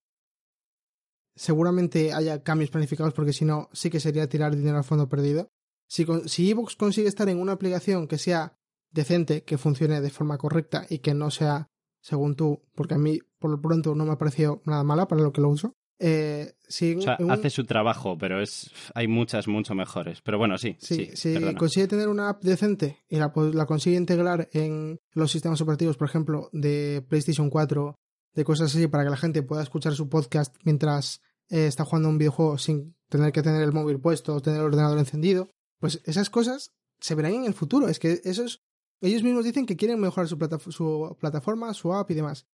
Seguramente 1.36 2.14
haya 2.14 2.44
cambios 2.44 2.72
planificados 2.72 3.14
porque 3.14 3.34
si 3.34 3.46
no, 3.46 3.70
sí 3.74 3.90
que 3.90 4.00
sería 4.00 4.28
tirar 4.30 4.56
dinero 4.56 4.78
al 4.78 4.84
fondo 4.84 5.10
perdido. 5.10 5.50
Si, 5.88 6.06
si 6.28 6.50
Evox 6.50 6.76
consigue 6.76 7.08
estar 7.08 7.28
en 7.30 7.40
una 7.40 7.52
aplicación 7.54 8.08
que 8.08 8.18
sea 8.18 8.58
decente, 8.92 9.44
que 9.44 9.58
funcione 9.58 10.00
de 10.02 10.10
forma 10.10 10.38
correcta 10.38 10.86
y 10.90 11.00
que 11.00 11.14
no 11.14 11.30
sea, 11.32 11.68
según 12.02 12.36
tú, 12.36 12.62
porque 12.74 12.94
a 12.96 12.98
mí 12.98 13.20
por 13.40 13.52
lo 13.52 13.62
pronto 13.62 13.94
no 13.96 14.06
me 14.06 14.14
ha 14.14 14.18
parecido 14.18 14.62
nada 14.66 14.84
mala 14.84 15.08
para 15.08 15.22
lo 15.22 15.34
que 15.34 15.42
lo 15.42 15.50
uso, 15.50 15.74
eh, 16.00 16.54
si 16.68 16.96
O 16.96 17.02
sea, 17.02 17.18
un- 17.20 17.32
hace 17.32 17.50
su 17.50 17.66
trabajo, 17.66 18.18
pero 18.18 18.42
es 18.42 18.72
hay 18.94 19.08
muchas 19.08 19.48
mucho 19.48 19.76
mejores. 19.76 20.22
Pero 20.22 20.38
bueno, 20.38 20.58
sí, 20.58 20.76
Sí, 20.80 20.96
sí, 21.08 21.12
si 21.16 21.34
perdona. 21.34 21.58
consigue 21.58 21.88
tener 21.88 22.08
una 22.08 22.30
app 22.30 22.44
decente 22.44 23.04
y 23.10 23.18
la, 23.18 23.32
pues, 23.34 23.54
la 23.54 23.66
consigue 23.66 23.98
integrar 23.98 24.50
en 24.54 24.98
los 25.14 25.32
sistemas 25.32 25.60
operativos, 25.62 25.98
por 25.98 26.08
ejemplo, 26.08 26.50
de 26.54 27.06
PlayStation 27.08 27.50
4, 27.50 27.96
de 28.36 28.44
cosas 28.44 28.76
así, 28.76 28.88
para 28.88 29.04
que 29.04 29.10
la 29.10 29.18
gente 29.18 29.42
pueda 29.44 29.64
escuchar 29.64 29.96
su 29.96 30.10
podcast 30.10 30.56
mientras 30.64 31.22
eh, 31.50 31.68
está 31.68 31.86
jugando 31.86 32.10
un 32.10 32.18
videojuego 32.18 32.58
sin 32.58 32.96
tener 33.10 33.32
que 33.32 33.42
tener 33.42 33.62
el 33.62 33.72
móvil 33.72 34.00
puesto 34.00 34.36
o 34.36 34.42
tener 34.42 34.60
el 34.60 34.66
ordenador 34.66 35.00
encendido, 35.00 35.50
pues 35.80 36.02
esas 36.06 36.30
cosas 36.30 36.72
se 37.00 37.16
verán 37.16 37.34
en 37.34 37.46
el 37.46 37.54
futuro. 37.54 37.88
Es 37.88 38.00
que 38.00 38.22
esos, 38.24 38.62
ellos 39.02 39.24
mismos 39.24 39.46
dicen 39.46 39.66
que 39.66 39.78
quieren 39.78 40.00
mejorar 40.00 40.28
su, 40.28 40.38
plata- 40.38 40.60
su 40.60 41.16
plataforma, 41.20 41.74
su 41.74 41.94
app 41.94 42.12
y 42.12 42.14
demás. 42.16 42.46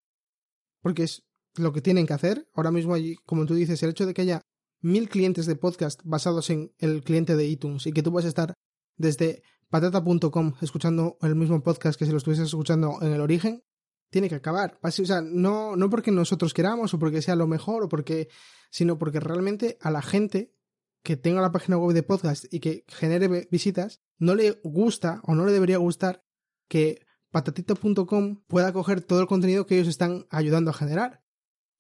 Porque 0.82 1.04
es 1.04 1.24
lo 1.56 1.74
que 1.74 1.82
tienen 1.82 2.06
que 2.08 2.14
hacer. 2.14 2.48
Ahora 2.54 2.72
mismo, 2.72 2.94
allí, 2.94 3.16
como 3.26 3.46
tú 3.46 3.56
dices, 3.56 3.82
el 3.84 3.90
hecho 3.92 4.06
de 4.06 4.14
que 4.14 4.22
haya 4.24 4.42
mil 4.82 5.10
clientes 5.10 5.46
de 5.46 5.56
podcast 5.56 6.02
basados 6.04 6.50
en 6.50 6.74
el 6.80 7.04
cliente 7.04 7.36
de 7.36 7.46
iTunes 7.48 7.86
y 7.88 7.92
que 7.92 8.02
tú 8.04 8.12
puedas 8.12 8.28
estar 8.28 8.54
desde 8.98 9.44
patata.com 9.70 10.54
escuchando 10.62 11.18
el 11.22 11.36
mismo 11.36 11.62
podcast 11.64 11.98
que 11.98 12.06
si 12.06 12.12
lo 12.12 12.18
estuvieses 12.18 12.48
escuchando 12.48 12.98
en 13.02 13.14
el 13.14 13.22
origen, 13.22 13.64
tiene 14.12 14.30
que 14.30 14.36
acabar. 14.36 14.78
O 14.84 14.92
sea, 14.92 15.22
no, 15.22 15.76
no 15.76 15.90
porque 15.90 16.12
nosotros 16.12 16.54
queramos 16.54 16.94
o 16.94 17.00
porque 17.00 17.24
sea 17.24 17.36
lo 17.36 17.48
mejor 17.48 17.84
o 17.84 17.90
porque, 17.90 18.30
sino 18.70 19.00
porque 19.00 19.20
realmente 19.20 19.78
a 19.82 19.90
la 19.90 20.04
gente 20.04 20.54
que 21.02 21.18
tenga 21.18 21.42
la 21.42 21.52
página 21.52 21.78
web 21.78 21.96
de 21.96 22.04
podcast 22.04 22.46
y 22.54 22.60
que 22.60 22.86
genere 22.88 23.48
visitas, 23.50 24.02
no 24.20 24.36
le 24.36 24.60
gusta 24.64 25.22
o 25.24 25.34
no 25.34 25.46
le 25.46 25.54
debería 25.54 25.78
gustar 25.78 26.24
que 26.68 27.06
patatito.com 27.32 28.44
pueda 28.46 28.72
coger 28.72 29.02
todo 29.02 29.22
el 29.22 29.28
contenido 29.28 29.66
que 29.66 29.76
ellos 29.76 29.88
están 29.88 30.28
ayudando 30.30 30.70
a 30.70 30.76
generar. 30.76 31.24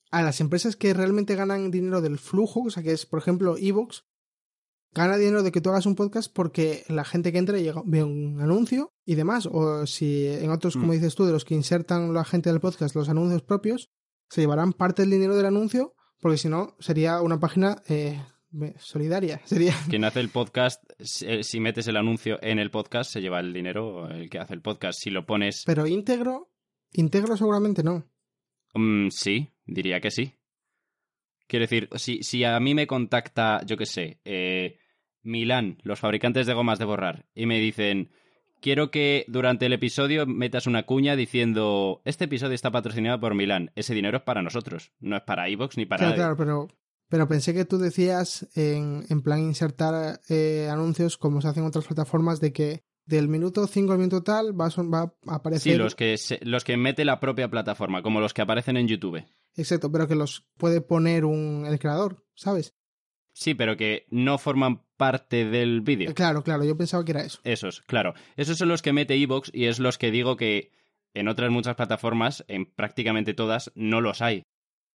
A 0.09 0.23
las 0.23 0.41
empresas 0.41 0.75
que 0.75 0.93
realmente 0.93 1.35
ganan 1.35 1.71
dinero 1.71 2.01
del 2.01 2.17
flujo, 2.17 2.63
o 2.63 2.69
sea, 2.69 2.81
que 2.81 2.93
es, 2.93 3.05
por 3.05 3.19
ejemplo, 3.19 3.57
Evox, 3.57 4.05
gana 4.93 5.17
dinero 5.17 5.43
de 5.43 5.51
que 5.51 5.61
tú 5.61 5.69
hagas 5.69 5.85
un 5.85 5.95
podcast 5.95 6.31
porque 6.33 6.83
la 6.89 7.03
gente 7.05 7.31
que 7.31 7.37
entra 7.37 7.57
llega, 7.57 7.81
ve 7.85 8.03
un 8.03 8.39
anuncio 8.41 8.93
y 9.05 9.15
demás. 9.15 9.47
O 9.51 9.85
si 9.87 10.27
en 10.27 10.49
otros, 10.51 10.73
como 10.75 10.87
Mm. 10.87 10.91
dices 10.95 11.15
tú, 11.15 11.25
de 11.25 11.31
los 11.31 11.45
que 11.45 11.55
insertan 11.55 12.13
la 12.13 12.23
gente 12.25 12.49
del 12.49 12.59
podcast 12.59 12.95
los 12.95 13.09
anuncios 13.09 13.41
propios, 13.41 13.89
se 14.29 14.41
llevarán 14.41 14.73
parte 14.73 15.01
del 15.03 15.11
dinero 15.11 15.35
del 15.35 15.45
anuncio 15.45 15.93
porque 16.19 16.37
si 16.37 16.49
no 16.49 16.75
sería 16.79 17.21
una 17.21 17.39
página 17.39 17.81
eh, 17.89 18.21
solidaria. 18.77 19.41
Sería 19.45 19.73
Quien 19.89 20.03
hace 20.05 20.19
el 20.19 20.29
podcast, 20.29 20.83
si 20.99 21.25
eh, 21.25 21.43
si 21.43 21.59
metes 21.59 21.87
el 21.87 21.97
anuncio 21.97 22.37
en 22.41 22.59
el 22.59 22.69
podcast, 22.69 23.11
se 23.11 23.21
lleva 23.21 23.39
el 23.39 23.53
dinero 23.53 24.07
el 24.09 24.29
que 24.29 24.39
hace 24.39 24.53
el 24.53 24.61
podcast. 24.61 24.99
Si 25.01 25.09
lo 25.09 25.25
pones, 25.25 25.63
Pero 25.65 25.87
íntegro, 25.87 26.51
íntegro 26.91 27.37
seguramente 27.37 27.81
no. 27.81 28.05
mm, 28.73 29.07
sí, 29.09 29.49
diría 29.65 29.99
que 30.01 30.11
sí. 30.11 30.33
Quiero 31.47 31.63
decir, 31.63 31.89
si, 31.95 32.23
si 32.23 32.43
a 32.45 32.59
mí 32.59 32.73
me 32.75 32.87
contacta, 32.87 33.61
yo 33.65 33.75
qué 33.77 33.85
sé, 33.85 34.19
eh, 34.23 34.77
Milán, 35.23 35.77
los 35.83 35.99
fabricantes 35.99 36.47
de 36.47 36.53
gomas 36.53 36.79
de 36.79 36.85
borrar, 36.85 37.25
y 37.35 37.45
me 37.45 37.59
dicen, 37.59 38.11
quiero 38.61 38.91
que 38.91 39.25
durante 39.27 39.65
el 39.65 39.73
episodio 39.73 40.25
metas 40.25 40.67
una 40.67 40.83
cuña 40.83 41.15
diciendo, 41.15 42.01
este 42.05 42.25
episodio 42.25 42.53
está 42.55 42.71
patrocinado 42.71 43.19
por 43.19 43.33
Milán. 43.35 43.71
Ese 43.75 43.93
dinero 43.93 44.17
es 44.17 44.23
para 44.23 44.41
nosotros, 44.41 44.91
no 44.99 45.15
es 45.17 45.23
para 45.23 45.49
iVoox 45.49 45.77
ni 45.77 45.85
para 45.85 45.97
Claro, 45.99 46.09
nadie. 46.11 46.17
claro, 46.19 46.37
pero, 46.37 46.67
pero 47.09 47.27
pensé 47.27 47.53
que 47.53 47.65
tú 47.65 47.77
decías 47.77 48.47
en, 48.55 49.05
en 49.09 49.21
plan 49.21 49.39
insertar 49.39 50.19
eh, 50.29 50.67
anuncios 50.71 51.17
como 51.17 51.41
se 51.41 51.47
hacen 51.47 51.63
en 51.63 51.69
otras 51.69 51.85
plataformas 51.85 52.39
de 52.39 52.53
que 52.53 52.83
del 53.05 53.27
minuto 53.27 53.65
5 53.67 53.91
al 53.91 53.97
minuto 53.97 54.21
tal 54.23 54.59
va 54.59 54.67
a, 54.67 54.81
va 54.83 55.13
a 55.27 55.35
aparecer. 55.35 55.73
Sí, 55.73 55.77
los 55.77 55.95
que, 55.95 56.17
se- 56.17 56.39
los 56.43 56.63
que 56.63 56.77
mete 56.77 57.03
la 57.03 57.19
propia 57.19 57.49
plataforma, 57.49 58.03
como 58.03 58.21
los 58.21 58.33
que 58.33 58.41
aparecen 58.43 58.77
en 58.77 58.87
YouTube. 58.87 59.25
Exacto, 59.55 59.91
pero 59.91 60.07
que 60.07 60.15
los 60.15 60.45
puede 60.57 60.79
poner 60.81 61.25
un, 61.25 61.65
el 61.67 61.77
creador, 61.79 62.23
¿sabes? 62.35 62.73
Sí, 63.33 63.53
pero 63.53 63.77
que 63.77 64.05
no 64.09 64.37
forman 64.37 64.81
parte 64.97 65.45
del 65.45 65.81
vídeo. 65.81 66.11
Eh, 66.11 66.13
Claro, 66.13 66.43
claro, 66.43 66.63
yo 66.65 66.75
pensaba 66.77 67.03
que 67.05 67.11
era 67.11 67.23
eso. 67.23 67.39
Esos, 67.43 67.81
claro. 67.81 68.13
Esos 68.35 68.57
son 68.57 68.67
los 68.69 68.81
que 68.81 68.93
mete 68.93 69.15
Evox 69.15 69.49
y 69.53 69.65
es 69.65 69.79
los 69.79 69.97
que 69.97 70.11
digo 70.11 70.35
que 70.37 70.71
en 71.13 71.27
otras 71.27 71.49
muchas 71.51 71.75
plataformas, 71.75 72.43
en 72.47 72.65
prácticamente 72.65 73.33
todas, 73.33 73.71
no 73.75 74.01
los 74.01 74.21
hay. 74.21 74.43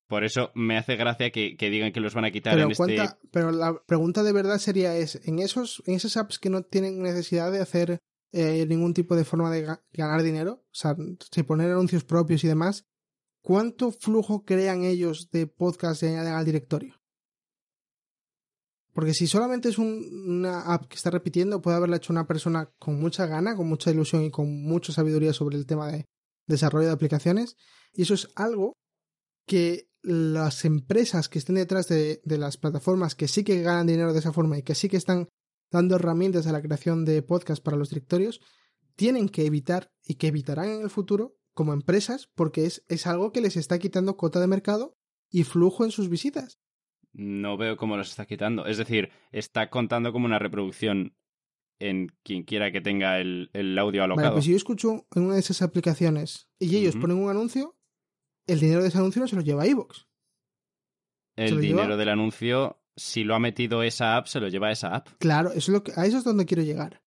Por 0.09 0.22
eso 0.22 0.53
me 0.55 0.79
hace 0.79 0.96
gracia 0.96 1.31
que, 1.31 1.57
que 1.57 1.68
digan 1.68 1.92
que 1.92 2.01
los 2.01 2.14
van 2.14 2.25
a 2.27 2.31
quitar 2.31 2.55
Pero, 2.55 2.66
en 2.66 2.70
este... 2.70 3.16
pero 3.33 3.51
la 3.51 3.83
pregunta 3.87 4.22
de 4.22 4.33
verdad 4.33 4.59
sería 4.59 4.94
es, 4.96 5.20
en 5.27 5.40
esos, 5.40 5.83
en 5.87 5.94
esas 5.94 6.16
apps 6.16 6.38
que 6.38 6.49
no 6.51 6.62
tienen 6.62 7.03
necesidad 7.03 7.51
de 7.51 7.61
hacer 7.61 7.99
eh, 8.33 8.66
ningún 8.68 8.94
tipo 8.94 9.16
de 9.16 9.25
forma 9.25 9.51
de 9.51 9.66
ga- 9.66 9.83
ganar 9.92 10.22
dinero, 10.22 10.62
o 10.64 10.75
sea, 10.75 10.94
si 11.33 11.42
poner 11.42 11.72
anuncios 11.72 12.05
propios 12.05 12.44
y 12.44 12.49
demás, 12.49 12.85
¿cuánto 13.42 13.90
flujo 13.90 14.44
crean 14.44 14.85
ellos 14.85 15.31
de 15.33 15.46
podcast 15.49 16.03
y 16.03 16.07
añaden 16.07 16.35
al 16.35 16.44
directorio? 16.44 16.94
Porque 18.96 19.12
si 19.12 19.26
solamente 19.26 19.68
es 19.68 19.76
un- 19.76 20.09
una 20.26 20.62
app 20.72 20.87
que 20.88 20.96
está 20.96 21.11
repitiendo, 21.11 21.61
puede 21.61 21.76
haberla 21.76 21.98
hecho 21.98 22.14
una 22.14 22.26
persona 22.26 22.72
con 22.78 22.98
mucha 22.98 23.26
gana, 23.26 23.54
con 23.54 23.68
mucha 23.68 23.90
ilusión 23.90 24.24
y 24.24 24.30
con 24.30 24.62
mucha 24.62 24.90
sabiduría 24.90 25.35
sobre 25.35 25.59
el 25.59 25.66
tema 25.66 25.92
de 25.92 26.06
desarrollo 26.48 26.87
de 26.87 26.94
aplicaciones. 26.94 27.56
Y 27.92 28.02
eso 28.02 28.14
es 28.14 28.28
algo 28.37 28.72
que 29.46 29.90
las 30.00 30.64
empresas 30.64 31.28
que 31.28 31.38
estén 31.38 31.56
detrás 31.56 31.88
de, 31.88 32.23
las 32.25 32.56
plataformas 32.56 33.14
que 33.14 33.29
sí 33.29 33.44
que 33.44 33.60
ganan 33.60 33.87
dinero 33.87 34.14
de 34.14 34.21
esa 34.21 34.33
forma 34.33 34.56
y 34.56 34.62
que 34.62 34.75
sí 34.75 34.88
que 34.88 34.96
están 34.96 35.29
dando 35.71 35.96
herramientas 35.96 36.46
a 36.46 36.52
la 36.52 36.62
creación 36.62 37.04
de 37.04 37.21
podcast 37.21 37.62
para 37.62 37.77
los 37.77 37.90
directorios, 37.90 38.40
tienen 38.94 39.29
que 39.29 39.44
evitar 39.44 39.90
y 40.06 40.14
que 40.14 40.29
evitarán 40.29 40.71
en 40.71 40.81
el 40.81 40.90
futuro 40.90 41.37
como 41.52 41.75
empresas 41.75 42.31
porque 42.35 42.64
es, 42.64 42.83
es 42.88 43.06
algo 43.06 43.31
que 43.31 43.42
les 43.42 43.58
está 43.58 43.79
quitando 43.79 44.16
cota 44.16 44.40
de 44.40 44.46
mercado 44.46 44.94
y 45.31 45.44
flujo 45.44 45.85
en 45.85 45.90
sus 45.90 46.08
visitas. 46.08 46.56
No 47.19 47.56
veo 47.56 47.79
cómo 47.79 47.96
los 47.96 48.10
está 48.10 48.27
quitando. 48.27 48.67
Es 48.67 48.77
decir, 48.77 49.10
está 49.33 49.71
contando 49.71 50.12
como 50.12 50.27
una 50.27 50.38
reproducción 50.38 51.14
en 51.79 52.12
quien 52.23 52.42
quiera 52.42 52.71
que 52.71 52.81
tenga 52.83 53.19
el, 53.21 53.50
el 53.54 53.79
audio 53.79 54.02
Vale, 54.02 54.12
alocado. 54.12 54.33
pues 54.35 54.44
si 54.44 54.50
yo 54.50 54.56
escucho 54.56 55.06
en 55.14 55.25
una 55.25 55.35
de 55.35 55.40
esas 55.40 55.62
aplicaciones 55.62 56.48
y 56.58 56.77
ellos 56.77 56.96
ponen 56.96 57.17
un 57.17 57.31
anuncio, 57.31 57.75
el 58.46 58.60
dinero 58.60 58.83
de 58.83 58.88
ese 58.88 58.98
anuncio 58.98 59.21
no 59.23 59.29
se 59.29 59.37
lo 59.37 59.42
lleva 59.42 59.62
a 59.62 59.67
iVoox. 59.67 60.06
Se 61.37 61.44
el 61.44 61.60
dinero 61.60 61.85
lleva. 61.85 61.96
del 61.96 62.08
anuncio, 62.10 62.81
si 62.96 63.25
lo 63.25 63.35
ha 63.35 63.38
metido 63.38 63.83
esa 63.83 64.17
app, 64.17 64.27
se 64.27 64.40
lo 64.40 64.48
lleva 64.48 64.71
esa 64.71 64.94
app. 64.94 65.08
Claro, 65.19 65.50
eso 65.50 65.58
es 65.58 65.69
lo 65.69 65.83
que, 65.83 65.92
a 65.96 66.06
eso 66.06 66.19
es 66.19 66.25
donde 66.25 66.46
quiero 66.46 66.62
llegar. 66.62 67.02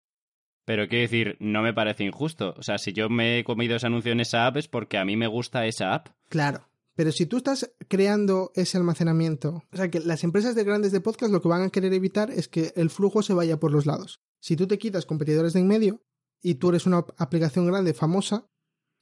Pero 0.66 0.88
quiero 0.90 1.04
decir, 1.04 1.38
no 1.40 1.62
me 1.62 1.74
parece 1.74 2.04
injusto. 2.04 2.54
O 2.58 2.64
sea, 2.64 2.78
si 2.78 2.92
yo 2.92 3.10
me 3.10 3.40
he 3.40 3.44
comido 3.46 3.78
ese 3.78 3.88
anuncio 3.88 4.12
en 4.12 4.20
esa 4.20 4.48
app 4.48 4.58
es 4.58 4.68
porque 4.68 4.98
a 4.98 5.06
mí 5.06 5.16
me 5.16 5.28
gusta 5.28 5.66
esa 5.66 5.94
app. 5.94 6.10
Claro. 6.28 6.68
Pero 6.98 7.12
si 7.12 7.28
tú 7.28 7.38
estás 7.38 7.72
creando 7.88 8.52
ese 8.56 8.76
almacenamiento, 8.76 9.62
o 9.72 9.78
sea 9.78 9.92
que 9.92 10.00
las 10.00 10.24
empresas 10.24 10.56
de 10.56 10.64
grandes 10.64 10.92
de 10.92 11.00
podcast 11.00 11.32
lo 11.32 11.44
que 11.44 11.48
van 11.48 11.62
a 11.62 11.70
querer 11.70 11.94
evitar 11.94 12.32
es 12.32 12.48
que 12.48 12.74
el 12.76 12.90
flujo 12.90 13.22
se 13.22 13.36
vaya 13.36 13.60
por 13.60 13.72
los 13.72 13.86
lados. 13.86 14.20
Si 14.40 14.56
tú 14.56 14.66
te 14.66 14.80
quitas 14.80 15.06
competidores 15.06 15.54
de 15.54 15.60
en 15.60 15.68
medio 15.68 16.04
y 16.42 16.56
tú 16.56 16.70
eres 16.70 16.88
una 16.88 17.06
aplicación 17.20 17.68
grande, 17.68 17.94
famosa, 17.94 18.50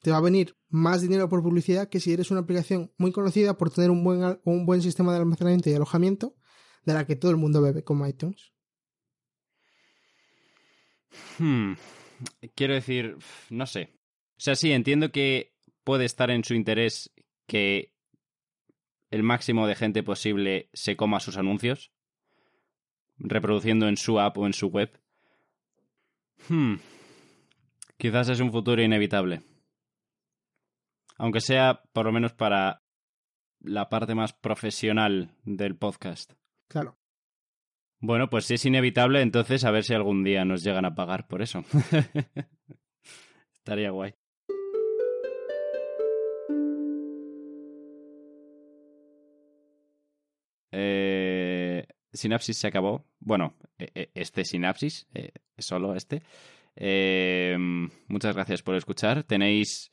te 0.01 0.11
va 0.11 0.17
a 0.17 0.21
venir 0.21 0.57
más 0.67 1.01
dinero 1.01 1.29
por 1.29 1.41
publicidad 1.41 1.87
que 1.87 2.01
si 2.01 2.11
eres 2.11 2.31
una 2.31 2.41
aplicación 2.41 2.91
muy 2.97 3.13
conocida 3.13 3.57
por 3.57 3.69
tener 3.69 3.89
un 3.89 4.03
buen, 4.03 4.41
un 4.43 4.65
buen 4.65 4.81
sistema 4.81 5.13
de 5.13 5.19
almacenamiento 5.19 5.69
y 5.69 5.73
alojamiento 5.75 6.35
de 6.83 6.95
la 6.95 7.07
que 7.07 7.15
todo 7.15 7.31
el 7.31 7.37
mundo 7.37 7.61
bebe, 7.61 7.85
como 7.85 8.05
iTunes. 8.05 8.51
Hmm. 11.39 11.75
Quiero 12.55 12.73
decir, 12.73 13.15
no 13.49 13.65
sé. 13.65 13.93
O 14.37 14.41
sea, 14.41 14.55
sí, 14.55 14.73
entiendo 14.73 15.13
que 15.13 15.55
puede 15.85 16.03
estar 16.03 16.29
en 16.29 16.43
su 16.43 16.55
interés 16.55 17.14
que 17.47 17.93
el 19.11 19.23
máximo 19.23 19.67
de 19.67 19.75
gente 19.75 20.03
posible 20.03 20.69
se 20.73 20.95
coma 20.95 21.19
sus 21.19 21.37
anuncios, 21.37 21.91
reproduciendo 23.17 23.87
en 23.87 23.97
su 23.97 24.19
app 24.19 24.37
o 24.37 24.45
en 24.45 24.53
su 24.53 24.67
web. 24.67 24.99
Hmm. 26.49 26.75
Quizás 27.97 28.29
es 28.29 28.39
un 28.39 28.51
futuro 28.51 28.81
inevitable. 28.81 29.41
Aunque 31.17 31.39
sea 31.39 31.81
por 31.93 32.05
lo 32.05 32.11
menos 32.11 32.33
para 32.33 32.83
la 33.61 33.89
parte 33.89 34.15
más 34.15 34.33
profesional 34.33 35.31
del 35.43 35.77
podcast. 35.77 36.33
Claro. 36.67 36.97
Bueno, 37.99 38.29
pues 38.29 38.45
si 38.45 38.55
es 38.55 38.65
inevitable, 38.65 39.21
entonces 39.21 39.63
a 39.63 39.71
ver 39.71 39.83
si 39.83 39.93
algún 39.93 40.23
día 40.23 40.43
nos 40.45 40.63
llegan 40.63 40.85
a 40.85 40.93
pagar 40.93 41.27
por 41.27 41.41
eso. 41.41 41.63
Estaría 43.55 43.89
guay. 43.91 44.13
Sinapsis 52.15 52.57
se 52.57 52.67
acabó. 52.67 53.05
Bueno, 53.19 53.53
e- 53.77 53.91
e- 53.93 54.09
este 54.15 54.43
sinapsis, 54.45 55.07
eh, 55.13 55.31
solo 55.57 55.95
este. 55.95 56.21
Eh, 56.75 57.55
muchas 58.07 58.35
gracias 58.35 58.61
por 58.61 58.75
escuchar. 58.75 59.23
Tenéis 59.23 59.91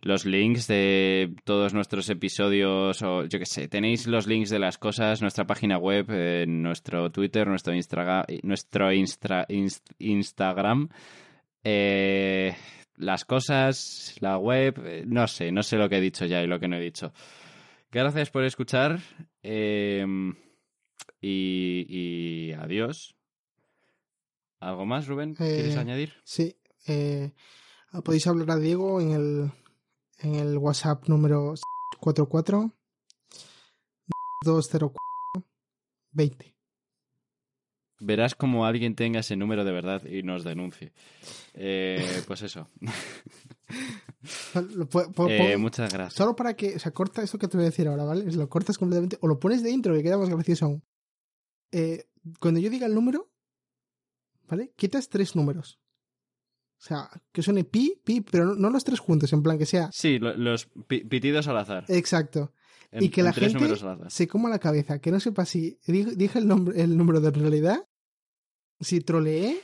los 0.00 0.24
links 0.26 0.66
de 0.66 1.32
todos 1.44 1.74
nuestros 1.74 2.08
episodios 2.10 3.00
o 3.02 3.24
yo 3.26 3.38
qué 3.38 3.46
sé, 3.46 3.68
tenéis 3.68 4.08
los 4.08 4.26
links 4.26 4.50
de 4.50 4.58
las 4.58 4.76
cosas, 4.76 5.22
nuestra 5.22 5.46
página 5.46 5.78
web, 5.78 6.06
eh, 6.10 6.44
nuestro 6.48 7.12
Twitter, 7.12 7.46
nuestro, 7.46 7.72
nuestro 7.72 8.92
Instra- 8.92 9.46
Inst- 9.48 9.94
Instagram, 9.98 10.88
las 12.96 13.24
cosas, 13.24 14.16
la 14.20 14.38
web, 14.38 15.04
no 15.06 15.26
sé, 15.28 15.52
no 15.52 15.62
sé 15.62 15.76
lo 15.76 15.88
que 15.88 15.98
he 15.98 16.00
dicho 16.00 16.26
ya 16.26 16.42
y 16.42 16.46
lo 16.48 16.58
que 16.58 16.66
no 16.68 16.76
he 16.76 16.80
dicho. 16.80 17.12
Gracias 17.92 18.30
por 18.30 18.44
escuchar 18.44 18.98
y, 21.22 21.86
y 21.88 22.52
adiós. 22.52 23.14
¿Algo 24.60 24.84
más, 24.84 25.06
Rubén? 25.06 25.34
¿Quieres 25.34 25.76
Eh, 25.76 25.78
añadir? 25.78 26.12
Sí. 26.24 26.56
eh, 26.86 27.32
podéis 28.04 28.26
hablar 28.26 28.50
a 28.50 28.56
Diego 28.58 29.00
en 29.00 29.12
el, 29.12 29.50
en 30.18 30.34
el 30.34 30.58
WhatsApp 30.58 31.08
número 31.08 31.54
44 32.00 32.70
204 34.44 34.92
20. 36.12 36.52
Verás 38.04 38.34
como 38.34 38.66
alguien 38.66 38.96
tenga 38.96 39.20
ese 39.20 39.36
número 39.36 39.64
de 39.64 39.70
verdad 39.72 40.04
y 40.04 40.24
nos 40.24 40.42
denuncie. 40.42 40.92
Eh, 41.54 42.22
pues 42.26 42.42
eso. 42.42 42.68
Eh, 45.28 45.56
muchas 45.56 45.92
gracias. 45.92 46.14
Solo 46.14 46.36
para 46.36 46.54
que, 46.54 46.76
o 46.76 46.78
sea, 46.78 46.92
corta 46.92 47.22
esto 47.22 47.38
que 47.38 47.48
te 47.48 47.56
voy 47.56 47.64
a 47.66 47.70
decir 47.70 47.88
ahora, 47.88 48.04
¿vale? 48.04 48.30
Lo 48.30 48.48
cortas 48.48 48.78
completamente 48.78 49.18
o 49.20 49.26
lo 49.26 49.40
pones 49.40 49.64
de 49.64 49.70
intro 49.72 49.94
que 49.94 50.02
queda 50.04 50.16
más 50.18 50.28
gracioso 50.28 50.66
aún. 50.66 50.82
Eh, 51.72 52.06
cuando 52.38 52.60
yo 52.60 52.70
diga 52.70 52.86
el 52.86 52.94
número, 52.94 53.30
¿vale? 54.48 54.72
Quitas 54.76 55.08
tres 55.08 55.34
números. 55.34 55.78
O 56.78 56.84
sea, 56.84 57.08
que 57.32 57.42
suene 57.42 57.64
pi, 57.64 58.00
pi, 58.04 58.20
pero 58.22 58.44
no, 58.46 58.54
no 58.56 58.70
los 58.70 58.82
tres 58.84 58.98
juntos, 59.00 59.32
en 59.32 59.42
plan 59.42 59.56
que 59.58 59.66
sea 59.66 59.90
Sí, 59.92 60.18
lo- 60.18 60.36
los 60.36 60.66
pi- 60.86 61.04
pitidos 61.04 61.46
al 61.48 61.56
azar. 61.58 61.84
exacto. 61.88 62.52
En- 62.90 63.04
y 63.04 63.08
que 63.08 63.22
la 63.22 63.32
gente 63.32 63.64
se 64.08 64.28
coma 64.28 64.50
la 64.50 64.58
cabeza, 64.58 64.98
que 65.00 65.10
no 65.10 65.18
sepa 65.20 65.44
si 65.46 65.78
di- 65.86 66.14
dije 66.16 66.38
el, 66.38 66.46
nombre, 66.48 66.80
el 66.82 66.96
número 66.96 67.20
de 67.20 67.30
realidad, 67.30 67.88
si 68.80 69.00
troleé, 69.00 69.62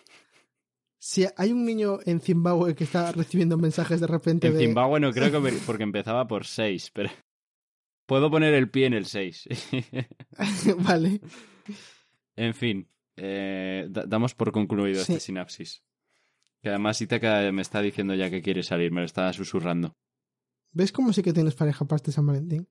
si 0.96 1.26
hay 1.36 1.52
un 1.52 1.64
niño 1.66 1.98
en 2.06 2.20
Zimbabue 2.20 2.74
que 2.74 2.84
está 2.84 3.12
recibiendo 3.12 3.58
mensajes 3.58 4.00
de 4.00 4.06
repente 4.06 4.46
En 4.46 4.54
de... 4.54 4.60
Zimbabue 4.60 4.98
no 5.00 5.12
creo 5.12 5.30
que 5.30 5.52
porque 5.66 5.82
empezaba 5.82 6.26
por 6.26 6.46
6, 6.46 6.90
pero 6.94 7.10
puedo 8.06 8.30
poner 8.30 8.54
el 8.54 8.70
pie 8.70 8.86
en 8.86 8.94
el 8.94 9.04
6. 9.06 9.48
vale. 10.78 11.20
En 12.46 12.54
fin, 12.54 12.88
eh, 13.16 13.86
da- 13.90 14.06
damos 14.06 14.34
por 14.34 14.52
concluido 14.52 15.04
Sí. 15.04 15.12
este 15.12 15.20
sinapsis. 15.20 15.82
Que 16.62 16.70
además 16.70 17.00
Itaca 17.00 17.50
me 17.52 17.62
está 17.62 17.80
diciendo 17.82 18.14
ya 18.14 18.30
que 18.30 18.42
quiere 18.42 18.62
salir, 18.62 18.90
me 18.92 19.00
lo 19.00 19.06
está 19.06 19.32
susurrando. 19.32 19.96
¿Ves 20.72 20.92
cómo 20.92 21.12
sí 21.12 21.22
que 21.22 21.32
tienes 21.32 21.54
pareja 21.54 21.84
para 21.84 21.96
este 21.96 22.12
San 22.12 22.26
Valentín? 22.26 22.68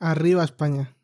Arriba 0.00 0.44
España. 0.44 0.97